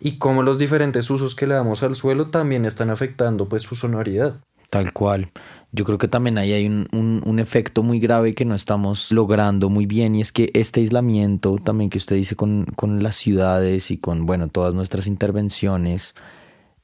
y 0.00 0.18
cómo 0.18 0.42
los 0.42 0.58
diferentes 0.58 1.08
usos 1.10 1.34
que 1.34 1.46
le 1.46 1.54
damos 1.54 1.82
al 1.82 1.94
suelo 1.94 2.26
también 2.30 2.64
están 2.64 2.90
afectando 2.90 3.48
pues 3.48 3.62
su 3.62 3.76
sonoridad. 3.76 4.40
Tal 4.70 4.92
cual. 4.92 5.28
Yo 5.70 5.84
creo 5.84 5.98
que 5.98 6.08
también 6.08 6.36
ahí 6.38 6.52
hay 6.52 6.66
un, 6.66 6.88
un- 6.92 7.22
un 7.24 7.38
efecto 7.38 7.82
muy 7.84 8.00
grave 8.00 8.34
que 8.34 8.44
no 8.44 8.56
estamos 8.56 9.12
logrando 9.12 9.68
muy 9.70 9.86
bien 9.86 10.16
y 10.16 10.20
es 10.20 10.32
que 10.32 10.50
este 10.54 10.80
aislamiento 10.80 11.58
también 11.62 11.90
que 11.90 11.98
usted 11.98 12.16
dice 12.16 12.34
con, 12.34 12.64
con 12.74 13.02
las 13.02 13.14
ciudades 13.14 13.92
y 13.92 13.98
con, 13.98 14.26
bueno, 14.26 14.48
todas 14.48 14.74
nuestras 14.74 15.06
intervenciones 15.06 16.14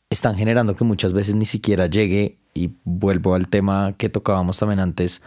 están 0.09 0.37
generando 0.37 0.77
que 0.77 0.85
muchas 0.85 1.13
veces 1.13 1.35
ni 1.35 1.47
siquiera 1.47 1.87
llegue, 1.87 2.39
y 2.55 2.71
vuelvo 2.85 3.35
al 3.35 3.49
tema 3.49 3.95
que 3.97 4.09
tocábamos 4.09 4.59
también 4.59 4.81
antes, 4.81 5.23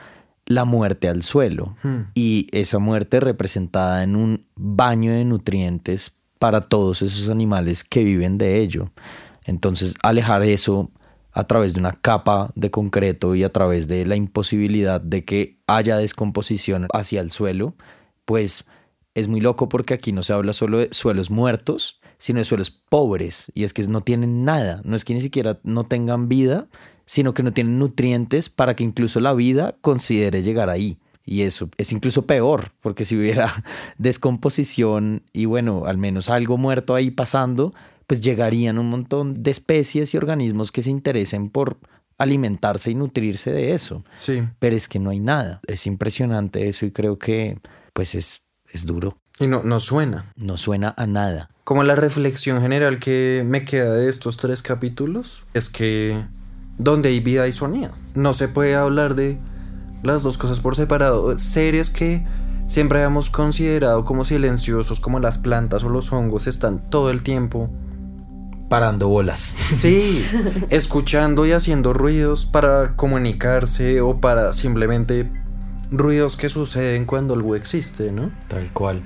la 0.46 0.66
muerte 0.66 1.08
al 1.08 1.24
suelo. 1.24 1.76
Y 2.14 2.48
esa 2.52 2.80
muerte 2.80 3.20
representada 3.20 4.04
en 4.04 4.16
un 4.16 4.46
baño 4.56 5.12
de 5.12 5.26
nutrientes 5.26 6.16
para 6.40 6.62
todos 6.62 7.02
esos 7.02 7.30
animales 7.30 7.84
que 7.84 8.04
viven 8.04 8.38
de 8.38 8.60
ello. 8.60 8.92
Entonces, 9.46 9.96
alejar 10.04 10.44
eso 10.44 10.92
a 11.32 11.46
través 11.46 11.74
de 11.74 11.80
una 11.80 11.94
capa 11.94 12.52
de 12.56 12.70
concreto 12.72 13.36
y 13.36 13.44
a 13.44 13.52
través 13.52 13.88
de 13.88 14.06
la 14.06 14.16
imposibilidad 14.16 15.02
de 15.02 15.26
que 15.26 15.60
haya 15.68 15.98
descomposición 15.98 16.88
hacia 16.94 17.22
el 17.22 17.32
suelo, 17.32 17.76
pues 18.26 18.66
es 19.16 19.28
muy 19.28 19.42
loco 19.42 19.70
porque 19.70 19.94
aquí 19.94 20.12
no 20.12 20.24
se 20.24 20.34
habla 20.34 20.54
solo 20.54 20.80
de 20.80 20.90
suelos 20.92 21.32
muertos, 21.32 22.00
sino 22.18 22.40
de 22.40 22.46
suelos 22.46 22.72
pobres. 22.72 23.52
Y 23.56 23.64
es 23.64 23.74
que 23.74 23.84
no 23.88 24.02
tienen 24.02 24.46
nada. 24.46 24.82
No 24.86 24.96
es 24.96 25.06
que 25.06 25.14
ni 25.14 25.22
siquiera 25.22 25.60
no 25.64 25.84
tengan 25.84 26.30
vida, 26.30 26.68
sino 27.06 27.34
que 27.34 27.44
no 27.44 27.54
tienen 27.54 27.80
nutrientes 27.80 28.50
para 28.50 28.76
que 28.76 28.84
incluso 28.84 29.20
la 29.20 29.34
vida 29.34 29.76
considere 29.82 30.44
llegar 30.44 30.70
ahí. 30.70 30.98
Y 31.26 31.44
eso 31.44 31.70
es 31.78 31.92
incluso 31.92 32.26
peor, 32.26 32.72
porque 32.82 33.06
si 33.06 33.16
hubiera 33.16 33.64
descomposición 33.98 35.24
y 35.32 35.46
bueno, 35.46 35.86
al 35.86 35.98
menos 35.98 36.30
algo 36.30 36.58
muerto 36.58 36.96
ahí 36.96 37.12
pasando, 37.12 37.74
pues 38.08 38.22
llegarían 38.22 38.78
un 38.78 38.90
montón 38.90 39.42
de 39.42 39.52
especies 39.52 40.14
y 40.14 40.18
organismos 40.18 40.72
que 40.72 40.82
se 40.82 40.90
interesen 40.90 41.50
por 41.50 41.78
alimentarse 42.18 42.92
y 42.92 42.96
nutrirse 42.96 43.52
de 43.52 43.74
eso. 43.74 44.04
Sí. 44.18 44.44
Pero 44.60 44.76
es 44.76 44.88
que 44.88 45.00
no 45.00 45.10
hay 45.10 45.20
nada. 45.20 45.62
Es 45.68 45.88
impresionante 45.88 46.68
eso 46.68 46.86
y 46.86 46.92
creo 46.92 47.18
que 47.18 47.58
pues 47.94 48.16
es, 48.16 48.44
es 48.68 48.86
duro. 48.86 49.18
Y 49.40 49.48
no, 49.48 49.64
no 49.64 49.80
suena. 49.80 50.32
No 50.36 50.58
suena 50.58 50.94
a 50.98 51.08
nada. 51.08 51.50
Como 51.64 51.84
la 51.84 51.96
reflexión 51.96 52.62
general 52.62 53.00
que 53.00 53.44
me 53.46 53.66
queda 53.66 53.96
de 53.96 54.10
estos 54.10 54.38
tres 54.38 54.62
capítulos 54.62 55.46
es 55.54 55.70
que 55.70 56.22
donde 56.78 57.10
hay 57.10 57.20
vida 57.20 57.44
hay 57.44 57.52
sonido. 57.52 57.92
No 58.16 58.34
se 58.34 58.48
puede 58.48 58.76
hablar 58.76 59.16
de 59.16 59.38
las 60.04 60.24
dos 60.24 60.38
cosas 60.38 60.60
por 60.60 60.76
separado. 60.76 61.38
Seres 61.38 61.90
que 61.90 62.26
siempre 62.68 63.00
habíamos 63.00 63.30
considerado 63.30 64.06
como 64.06 64.26
silenciosos, 64.26 65.00
como 65.00 65.20
las 65.20 65.38
plantas 65.38 65.84
o 65.84 65.90
los 65.90 66.12
hongos, 66.12 66.48
están 66.48 66.90
todo 66.90 67.10
el 67.10 67.24
tiempo 67.24 67.70
Parando 68.74 69.08
bolas. 69.08 69.56
Sí, 69.76 70.26
escuchando 70.72 71.46
y 71.46 71.52
haciendo 71.52 71.94
ruidos 71.94 72.48
para 72.48 72.96
comunicarse 72.96 74.02
o 74.02 74.20
para 74.20 74.52
simplemente 74.54 75.30
ruidos 75.92 76.36
que 76.38 76.50
suceden 76.50 77.06
cuando 77.06 77.36
algo 77.36 77.56
existe, 77.56 78.12
¿no? 78.12 78.32
Tal 78.48 78.74
cual. 78.74 79.04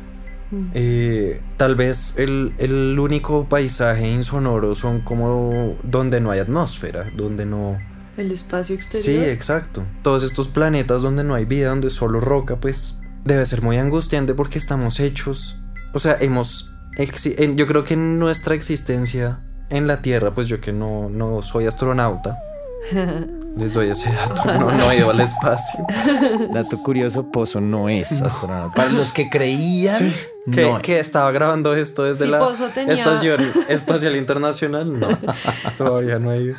Eh, 0.73 1.41
tal 1.57 1.75
vez 1.75 2.13
el, 2.17 2.53
el 2.57 2.97
único 2.99 3.45
paisaje 3.49 4.07
insonoro 4.09 4.75
son 4.75 5.01
como 5.01 5.75
donde 5.83 6.21
no 6.21 6.31
hay 6.31 6.39
atmósfera, 6.39 7.05
donde 7.15 7.45
no... 7.45 7.77
El 8.15 8.31
espacio 8.31 8.73
exterior. 8.75 9.25
Sí, 9.25 9.29
exacto. 9.29 9.83
Todos 10.03 10.23
estos 10.23 10.47
planetas 10.47 11.01
donde 11.03 11.23
no 11.23 11.35
hay 11.35 11.45
vida, 11.45 11.69
donde 11.69 11.89
solo 11.89 12.19
roca, 12.19 12.55
pues 12.55 12.99
debe 13.25 13.45
ser 13.45 13.61
muy 13.61 13.77
angustiante 13.77 14.33
porque 14.33 14.57
estamos 14.57 14.99
hechos, 14.99 15.59
o 15.93 15.99
sea, 15.99 16.17
hemos... 16.21 16.73
en- 16.97 17.57
Yo 17.57 17.67
creo 17.67 17.83
que 17.83 17.93
en 17.95 18.17
nuestra 18.17 18.55
existencia 18.55 19.39
en 19.69 19.85
la 19.85 20.01
Tierra, 20.01 20.33
pues 20.33 20.47
yo 20.47 20.61
que 20.61 20.71
no, 20.71 21.09
no 21.09 21.41
soy 21.41 21.65
astronauta, 21.65 22.37
les 23.57 23.73
doy 23.73 23.89
ese 23.89 24.11
dato, 24.11 24.45
no, 24.45 24.71
no 24.71 24.91
he 24.91 24.97
ido 24.97 25.09
al 25.09 25.19
espacio. 25.19 25.85
Dato 26.53 26.77
curioso, 26.83 27.29
Pozo 27.31 27.59
no 27.59 27.89
es 27.89 28.21
astronauta. 28.21 28.73
Para 28.75 28.89
los 28.91 29.11
que 29.11 29.29
creían, 29.29 30.13
que, 30.51 30.61
no 30.61 30.77
es. 30.77 30.83
que 30.83 30.99
estaba 30.99 31.31
grabando 31.31 31.75
esto 31.75 32.03
desde 32.03 32.25
Sí, 32.25 32.31
la 32.31 32.39
Pozo 32.39 32.67
tenía- 32.69 32.93
Estación 32.95 33.41
Espacial 33.69 34.15
Internacional. 34.15 34.99
No, 34.99 35.07
todavía 35.77 36.19
no 36.19 36.31
he 36.33 36.41
ido. 36.41 36.55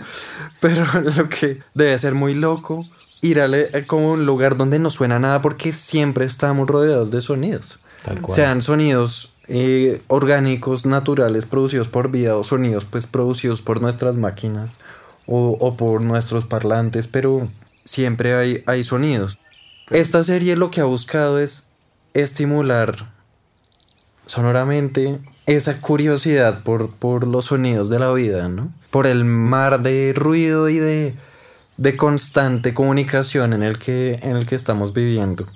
Pero 0.61 0.85
lo 1.17 1.29
que 1.29 1.61
debe 1.75 1.99
ser 1.99 2.15
muy 2.15 2.35
loco 2.35 2.85
ir 3.21 3.41
a 3.41 3.49
le- 3.49 3.87
como 3.87 4.13
un 4.13 4.27
lugar 4.27 4.57
donde 4.57 4.79
no 4.79 4.91
suena 4.91 5.19
nada 5.19 5.41
porque 5.43 5.73
siempre 5.73 6.25
estamos 6.25 6.69
rodeados 6.69 7.11
de 7.11 7.21
sonidos. 7.21 7.79
Tal 8.05 8.21
cual. 8.21 8.35
Sean 8.37 8.63
sonidos 8.63 9.35
eh, 9.49 10.03
orgánicos, 10.09 10.87
naturales, 10.87 11.47
producidos 11.47 11.89
por 11.89 12.11
vida 12.11 12.37
o 12.37 12.45
sonidos 12.45 12.85
pues 12.85 13.07
producidos 13.07 13.61
por 13.63 13.81
nuestras 13.83 14.15
máquinas 14.15 14.79
o, 15.29 15.77
por 15.77 16.01
nuestros 16.01 16.47
parlantes, 16.47 17.07
pero 17.07 17.49
siempre 17.85 18.35
hay, 18.35 18.63
hay 18.67 18.83
sonidos. 18.83 19.39
Esta 19.91 20.23
serie 20.23 20.57
lo 20.57 20.71
que 20.71 20.81
ha 20.81 20.85
buscado 20.85 21.39
es 21.39 21.71
estimular 22.15 23.13
sonoramente 24.27 25.19
esa 25.47 25.81
curiosidad 25.81 26.63
por, 26.63 26.95
por 26.97 27.27
los 27.27 27.47
sonidos 27.47 27.91
de 27.91 27.99
la 27.99 28.13
vida, 28.13 28.49
¿no? 28.49 28.73
Por 28.91 29.07
el 29.07 29.25
mar 29.25 29.83
de 29.83 30.13
ruido 30.15 30.69
y 30.69 30.79
de, 30.79 31.15
de 31.77 31.97
constante 31.97 32.75
comunicación 32.75 33.53
en 33.53 33.63
el, 33.63 33.79
que, 33.79 34.19
en 34.23 34.37
el 34.37 34.47
que 34.47 34.55
estamos 34.55 34.93
viviendo. 34.93 35.47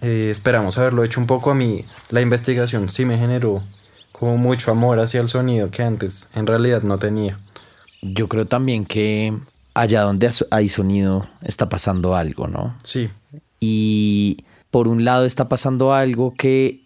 Eh, 0.00 0.28
esperamos 0.30 0.78
haberlo 0.78 1.04
hecho 1.04 1.20
un 1.20 1.26
poco 1.26 1.50
a 1.50 1.54
mí. 1.54 1.84
La 2.10 2.20
investigación 2.20 2.90
sí 2.90 3.04
me 3.04 3.18
generó 3.18 3.62
como 4.10 4.36
mucho 4.36 4.70
amor 4.70 5.00
hacia 5.00 5.20
el 5.20 5.28
sonido 5.28 5.70
que 5.70 5.82
antes 5.82 6.30
en 6.34 6.46
realidad 6.46 6.82
no 6.82 6.98
tenía. 6.98 7.38
Yo 8.02 8.28
creo 8.28 8.46
también 8.46 8.84
que 8.84 9.32
allá 9.74 10.02
donde 10.02 10.30
hay 10.50 10.68
sonido 10.68 11.26
está 11.42 11.68
pasando 11.68 12.14
algo, 12.16 12.48
¿no? 12.48 12.76
Sí, 12.82 13.08
Y 13.60 14.44
por 14.70 14.88
un 14.88 15.04
lado 15.04 15.24
está 15.24 15.48
pasando 15.48 15.94
algo 15.94 16.34
que, 16.34 16.82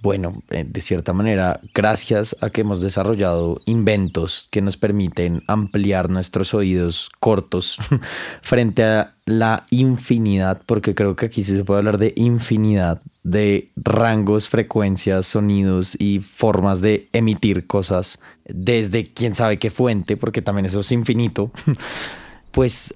bueno, 0.00 0.42
eh, 0.50 0.64
de 0.68 0.80
cierta 0.80 1.12
manera, 1.12 1.60
gracias 1.74 2.36
a 2.40 2.50
que 2.50 2.60
hemos 2.60 2.80
desarrollado 2.80 3.60
inventos 3.66 4.48
que 4.50 4.62
nos 4.62 4.76
permiten 4.76 5.42
ampliar 5.48 6.10
nuestros 6.10 6.54
oídos 6.54 7.10
cortos 7.18 7.78
frente 8.42 8.84
a 8.84 9.14
la 9.24 9.66
infinidad, 9.70 10.62
porque 10.64 10.94
creo 10.94 11.16
que 11.16 11.26
aquí 11.26 11.42
sí 11.42 11.56
se 11.56 11.64
puede 11.64 11.78
hablar 11.78 11.98
de 11.98 12.12
infinidad 12.16 13.02
de 13.22 13.70
rangos, 13.76 14.48
frecuencias, 14.48 15.26
sonidos 15.26 15.96
y 15.98 16.18
formas 16.20 16.80
de 16.80 17.08
emitir 17.12 17.66
cosas 17.66 18.18
desde 18.46 19.04
quién 19.12 19.34
sabe 19.34 19.58
qué 19.58 19.70
fuente, 19.70 20.16
porque 20.16 20.42
también 20.42 20.66
eso 20.66 20.80
es 20.80 20.90
infinito, 20.92 21.50
pues 22.50 22.94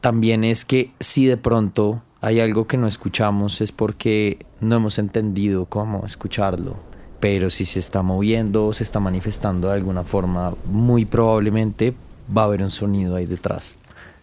también 0.00 0.44
es 0.44 0.64
que 0.64 0.90
si 1.00 1.24
de 1.26 1.38
pronto 1.38 2.02
hay 2.20 2.40
algo 2.40 2.66
que 2.66 2.76
no 2.76 2.86
escuchamos 2.86 3.60
es 3.60 3.70
porque 3.70 4.46
no 4.60 4.76
hemos 4.76 4.98
entendido 4.98 5.66
cómo 5.66 6.06
escucharlo. 6.06 6.76
Pero 7.20 7.48
si 7.48 7.64
se 7.64 7.78
está 7.78 8.02
moviendo 8.02 8.66
o 8.66 8.72
se 8.72 8.82
está 8.82 9.00
manifestando 9.00 9.68
de 9.68 9.74
alguna 9.74 10.02
forma, 10.02 10.54
muy 10.66 11.04
probablemente 11.04 11.94
va 12.34 12.42
a 12.42 12.44
haber 12.46 12.62
un 12.62 12.70
sonido 12.70 13.16
ahí 13.16 13.26
detrás. 13.26 13.76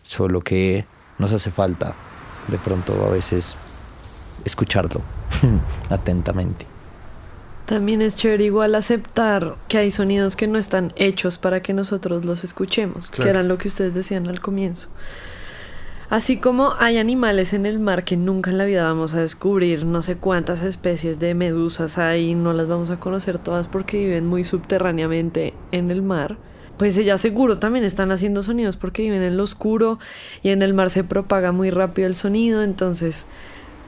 Solo 0.04 0.42
que 0.42 0.86
nos 1.20 1.32
hace 1.32 1.52
falta 1.52 1.94
de 2.48 2.58
pronto 2.58 2.94
a 3.06 3.10
veces 3.10 3.56
escucharlo 4.46 5.02
atentamente. 5.90 6.66
También 7.66 8.02
es 8.02 8.16
chévere 8.16 8.44
igual 8.44 8.76
aceptar 8.76 9.56
que 9.70 9.78
hay 9.78 9.92
sonidos 9.92 10.36
que 10.36 10.48
no 10.48 10.58
están 10.60 10.92
hechos 10.98 11.38
para 11.38 11.62
que 11.62 11.74
nosotros 11.74 12.26
los 12.26 12.44
escuchemos, 12.44 13.12
que 13.12 13.30
eran 13.30 13.48
lo 13.48 13.58
que 13.58 13.70
ustedes 13.70 13.94
decían 13.94 14.28
al 14.28 14.42
comienzo. 14.42 14.90
Así 16.10 16.36
como 16.36 16.74
hay 16.78 16.98
animales 16.98 17.54
en 17.54 17.66
el 17.66 17.80
mar 17.80 18.04
que 18.04 18.18
nunca 18.18 18.52
en 18.52 18.58
la 18.58 18.66
vida 18.66 18.84
vamos 18.84 19.14
a 19.14 19.22
descubrir, 19.22 19.86
no 19.86 20.02
sé 20.02 20.18
cuántas 20.18 20.62
especies 20.64 21.20
de 21.20 21.34
medusas 21.36 21.98
hay, 21.98 22.36
no 22.36 22.52
las 22.52 22.68
vamos 22.68 22.90
a 22.92 23.00
conocer 23.00 23.38
todas 23.38 23.70
porque 23.70 24.00
viven 24.00 24.28
muy 24.28 24.44
subterráneamente 24.44 25.54
en 25.72 25.90
el 25.90 26.02
mar, 26.02 26.38
pues 26.76 26.98
ellas 26.98 27.22
seguro 27.22 27.60
también 27.60 27.86
están 27.86 28.12
haciendo 28.12 28.42
sonidos 28.42 28.76
porque 28.76 29.04
viven 29.04 29.22
en 29.22 29.38
lo 29.38 29.44
oscuro 29.44 30.00
y 30.44 30.50
en 30.50 30.62
el 30.62 30.74
mar 30.74 30.90
se 30.90 31.06
propaga 31.06 31.54
muy 31.54 31.70
rápido 31.70 32.10
el 32.10 32.16
sonido, 32.16 32.62
entonces 32.62 33.28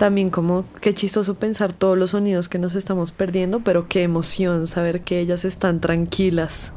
también 0.03 0.31
como 0.31 0.65
qué 0.81 0.93
chistoso 0.93 1.35
pensar 1.35 1.71
todos 1.71 1.97
los 1.97 2.09
sonidos 2.09 2.49
que 2.49 2.59
nos 2.59 2.75
estamos 2.75 3.13
perdiendo, 3.13 3.61
pero 3.61 3.87
qué 3.87 4.03
emoción 4.03 4.67
saber 4.67 4.99
que 4.99 5.21
ellas 5.21 5.45
están 5.45 5.79
tranquilas, 5.79 6.73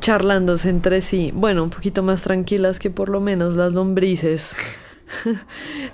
charlándose 0.00 0.68
entre 0.68 1.00
sí. 1.00 1.32
Bueno, 1.34 1.64
un 1.64 1.70
poquito 1.70 2.02
más 2.02 2.20
tranquilas 2.20 2.78
que 2.78 2.90
por 2.90 3.08
lo 3.08 3.22
menos 3.22 3.56
las 3.56 3.72
lombrices. 3.72 4.54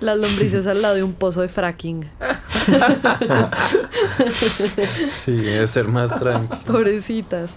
las 0.01 0.19
lombrices 0.19 0.67
al 0.67 0.83
lado 0.83 0.97
de 0.97 1.05
un 1.05 1.13
pozo 1.13 1.43
de 1.43 1.49
fracking. 1.49 2.11
sí, 5.07 5.37
debe 5.37 5.69
ser 5.69 5.87
más 5.87 6.19
tranquilo. 6.19 6.59
Pobrecitas. 6.67 7.57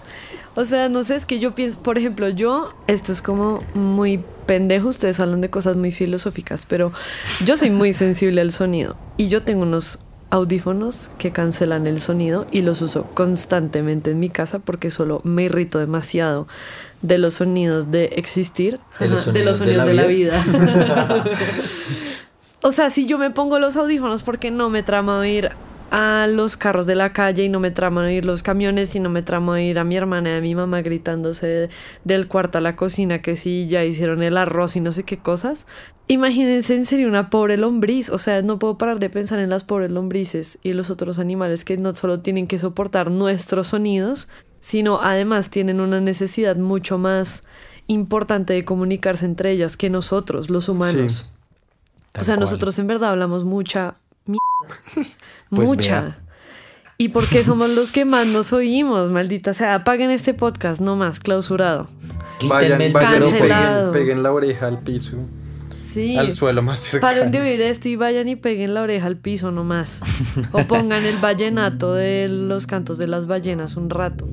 O 0.54 0.64
sea, 0.64 0.88
no 0.88 1.02
sé, 1.02 1.14
es 1.14 1.24
que 1.24 1.38
yo 1.38 1.54
pienso, 1.54 1.78
por 1.78 1.96
ejemplo, 1.96 2.28
yo, 2.28 2.74
esto 2.86 3.12
es 3.12 3.22
como 3.22 3.62
muy 3.74 4.22
pendejo, 4.46 4.88
ustedes 4.88 5.18
hablan 5.20 5.40
de 5.40 5.50
cosas 5.50 5.76
muy 5.76 5.90
filosóficas, 5.92 6.66
pero 6.66 6.92
yo 7.44 7.56
soy 7.56 7.70
muy 7.70 7.92
sensible 7.92 8.40
al 8.40 8.50
sonido 8.50 8.96
y 9.16 9.28
yo 9.28 9.42
tengo 9.42 9.62
unos 9.62 10.00
audífonos 10.28 11.10
que 11.18 11.30
cancelan 11.30 11.86
el 11.86 12.00
sonido 12.00 12.46
y 12.50 12.62
los 12.62 12.82
uso 12.82 13.04
constantemente 13.14 14.10
en 14.10 14.20
mi 14.20 14.30
casa 14.30 14.58
porque 14.58 14.90
solo 14.90 15.20
me 15.24 15.44
irrito 15.44 15.78
demasiado 15.78 16.48
de 17.02 17.18
los 17.18 17.34
sonidos 17.34 17.90
de 17.90 18.06
existir, 18.16 18.78
De 18.98 19.08
los 19.08 19.22
ajá, 19.22 19.32
de 19.32 19.44
los 19.44 19.58
sonidos 19.58 19.86
de 19.86 19.94
la 19.94 20.06
vida. 20.06 20.44
O 22.64 22.70
sea, 22.70 22.90
si 22.90 23.06
yo 23.06 23.18
me 23.18 23.30
pongo 23.30 23.58
los 23.58 23.76
audífonos 23.76 24.22
porque 24.22 24.52
no 24.52 24.70
me 24.70 24.84
trama 24.84 25.18
oír 25.18 25.50
a 25.94 26.26
los 26.26 26.56
carros 26.56 26.86
de 26.86 26.94
la 26.94 27.12
calle 27.12 27.44
y 27.44 27.48
no 27.50 27.60
me 27.60 27.70
trama 27.70 28.00
oír 28.04 28.24
los 28.24 28.42
camiones 28.42 28.96
y 28.96 29.00
no 29.00 29.10
me 29.10 29.22
trama 29.22 29.52
oír 29.52 29.78
a 29.78 29.84
mi 29.84 29.94
hermana 29.94 30.30
y 30.30 30.38
a 30.38 30.40
mi 30.40 30.54
mamá 30.54 30.80
gritándose 30.80 31.46
de- 31.46 31.68
del 32.04 32.28
cuarto 32.28 32.56
a 32.56 32.60
la 32.62 32.76
cocina 32.76 33.20
que 33.20 33.36
sí 33.36 33.66
ya 33.68 33.84
hicieron 33.84 34.22
el 34.22 34.38
arroz 34.38 34.74
y 34.74 34.80
no 34.80 34.90
sé 34.90 35.02
qué 35.04 35.18
cosas. 35.18 35.66
Imagínense 36.08 36.74
en 36.74 36.86
serio 36.86 37.08
una 37.08 37.28
pobre 37.28 37.58
lombriz, 37.58 38.08
o 38.08 38.16
sea, 38.16 38.40
no 38.40 38.58
puedo 38.58 38.78
parar 38.78 38.98
de 39.00 39.10
pensar 39.10 39.38
en 39.38 39.50
las 39.50 39.64
pobres 39.64 39.92
lombrices 39.92 40.58
y 40.62 40.72
los 40.72 40.88
otros 40.88 41.18
animales 41.18 41.64
que 41.64 41.76
no 41.76 41.92
solo 41.92 42.20
tienen 42.20 42.46
que 42.46 42.58
soportar 42.58 43.10
nuestros 43.10 43.68
sonidos, 43.68 44.28
sino 44.60 45.00
además 45.02 45.50
tienen 45.50 45.78
una 45.80 46.00
necesidad 46.00 46.56
mucho 46.56 46.96
más 46.96 47.42
importante 47.86 48.54
de 48.54 48.64
comunicarse 48.64 49.26
entre 49.26 49.50
ellas 49.50 49.76
que 49.76 49.90
nosotros, 49.90 50.48
los 50.48 50.68
humanos. 50.70 51.12
Sí. 51.12 52.18
O 52.18 52.24
sea, 52.24 52.34
cual. 52.36 52.40
nosotros 52.40 52.78
en 52.78 52.86
verdad 52.86 53.10
hablamos 53.10 53.44
mucha. 53.44 53.96
Pues 55.50 55.68
mucha. 55.68 56.00
vea. 56.00 56.18
¿Y 56.98 57.08
por 57.08 57.26
qué 57.28 57.42
somos 57.44 57.68
los 57.70 57.90
que 57.92 58.04
más 58.04 58.26
nos 58.26 58.52
oímos, 58.52 59.10
maldita 59.10 59.54
sea? 59.54 59.74
Apaguen 59.74 60.10
este 60.10 60.34
podcast, 60.34 60.80
no 60.80 60.96
más, 60.96 61.20
clausurado. 61.20 61.88
Vayan, 62.48 62.78
vayan 62.78 62.82
y 62.82 62.92
peguen, 62.92 63.30
Cancelado. 63.30 63.92
peguen 63.92 64.22
la 64.22 64.32
oreja 64.32 64.66
al 64.68 64.78
piso, 64.80 65.18
Sí. 65.76 66.16
al 66.16 66.32
suelo 66.32 66.62
más 66.62 66.80
cercano. 66.80 67.12
Paren 67.12 67.30
de 67.32 67.40
oír 67.40 67.60
esto 67.60 67.88
y 67.88 67.96
vayan 67.96 68.28
y 68.28 68.36
peguen 68.36 68.72
la 68.74 68.82
oreja 68.82 69.06
al 69.06 69.16
piso 69.16 69.50
nomás. 69.50 70.00
O 70.52 70.58
pongan 70.66 71.04
el 71.04 71.16
vallenato 71.18 71.92
de 71.94 72.28
los 72.28 72.66
cantos 72.66 72.98
de 72.98 73.08
las 73.08 73.26
ballenas 73.26 73.76
un 73.76 73.90
rato. 73.90 74.28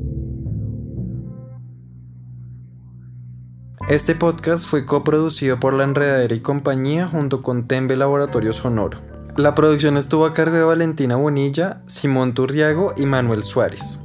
Este 3.89 4.13
podcast 4.13 4.67
fue 4.67 4.86
coproducido 4.86 5.59
por 5.59 5.73
La 5.73 5.84
Enredadera 5.86 6.36
y 6.36 6.39
Compañía 6.41 7.07
junto 7.07 7.41
con 7.41 7.67
Tembe 7.67 7.95
Laboratorio 7.97 8.53
Sonoro. 8.53 8.99
La 9.39 9.55
producción 9.55 9.95
estuvo 9.95 10.25
a 10.25 10.33
cargo 10.33 10.57
de 10.57 10.63
Valentina 10.63 11.15
Bonilla, 11.15 11.81
Simón 11.85 12.33
Turriago 12.33 12.93
y 12.97 13.05
Manuel 13.05 13.45
Suárez. 13.45 14.01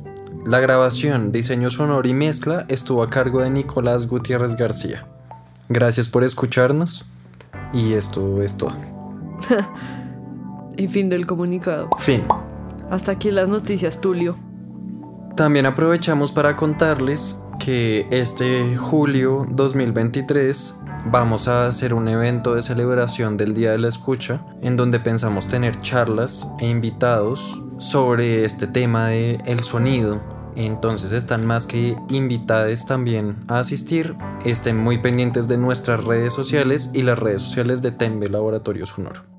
La 0.47 0.61
grabación, 0.61 1.33
diseño 1.33 1.71
sonoro 1.71 2.07
y 2.07 2.15
mezcla 2.15 2.67
estuvo 2.69 3.03
a 3.03 3.11
cargo 3.11 3.41
de 3.41 3.51
Nicolás 3.51 4.07
Gutiérrez 4.07 4.55
García. 4.55 5.09
Gracias 5.69 6.09
por 6.09 6.23
escucharnos 6.23 7.05
y 7.73 7.95
esto 7.95 8.43
es 8.43 8.57
todo. 8.57 8.77
Y 10.77 10.87
fin 10.87 11.09
del 11.09 11.27
comunicado. 11.27 11.89
Fin. 11.99 12.23
Hasta 12.89 13.11
aquí 13.11 13.33
las 13.33 13.49
noticias, 13.49 14.01
Tulio. 14.01 14.37
También 15.35 15.67
aprovechamos 15.67 16.31
para 16.31 16.55
contarles 16.55 17.41
que 17.59 18.07
este 18.13 18.77
julio 18.77 19.47
2023 19.51 20.81
vamos 21.07 21.49
a 21.49 21.67
hacer 21.67 21.95
un 21.95 22.09
evento 22.09 22.55
de 22.55 22.63
celebración 22.63 23.37
del 23.37 23.55
Día 23.55 23.73
de 23.73 23.79
la 23.79 23.89
Escucha 23.89 24.41
en 24.63 24.77
donde 24.77 25.01
pensamos 25.01 25.47
tener 25.47 25.81
charlas 25.81 26.49
e 26.59 26.69
invitados 26.69 27.61
sobre 27.79 28.45
este 28.45 28.67
tema 28.67 29.09
de 29.09 29.39
el 29.47 29.63
sonido. 29.65 30.23
Entonces 30.57 31.13
están 31.13 31.45
más 31.47 31.67
que 31.67 31.97
invitados 32.09 32.87
también 32.87 33.37
a 33.49 33.59
asistir. 33.59 34.15
Estén 34.45 34.77
muy 34.77 34.99
pendientes 34.99 35.49
de 35.49 35.59
nuestras 35.59 36.05
redes 36.05 36.33
sociales 36.33 36.91
y 36.95 37.03
las 37.03 37.19
redes 37.19 37.43
sociales 37.43 37.83
de 37.83 37.91
Tembe 37.91 38.29
Laboratorio 38.29 38.87
Sonoro. 38.87 39.34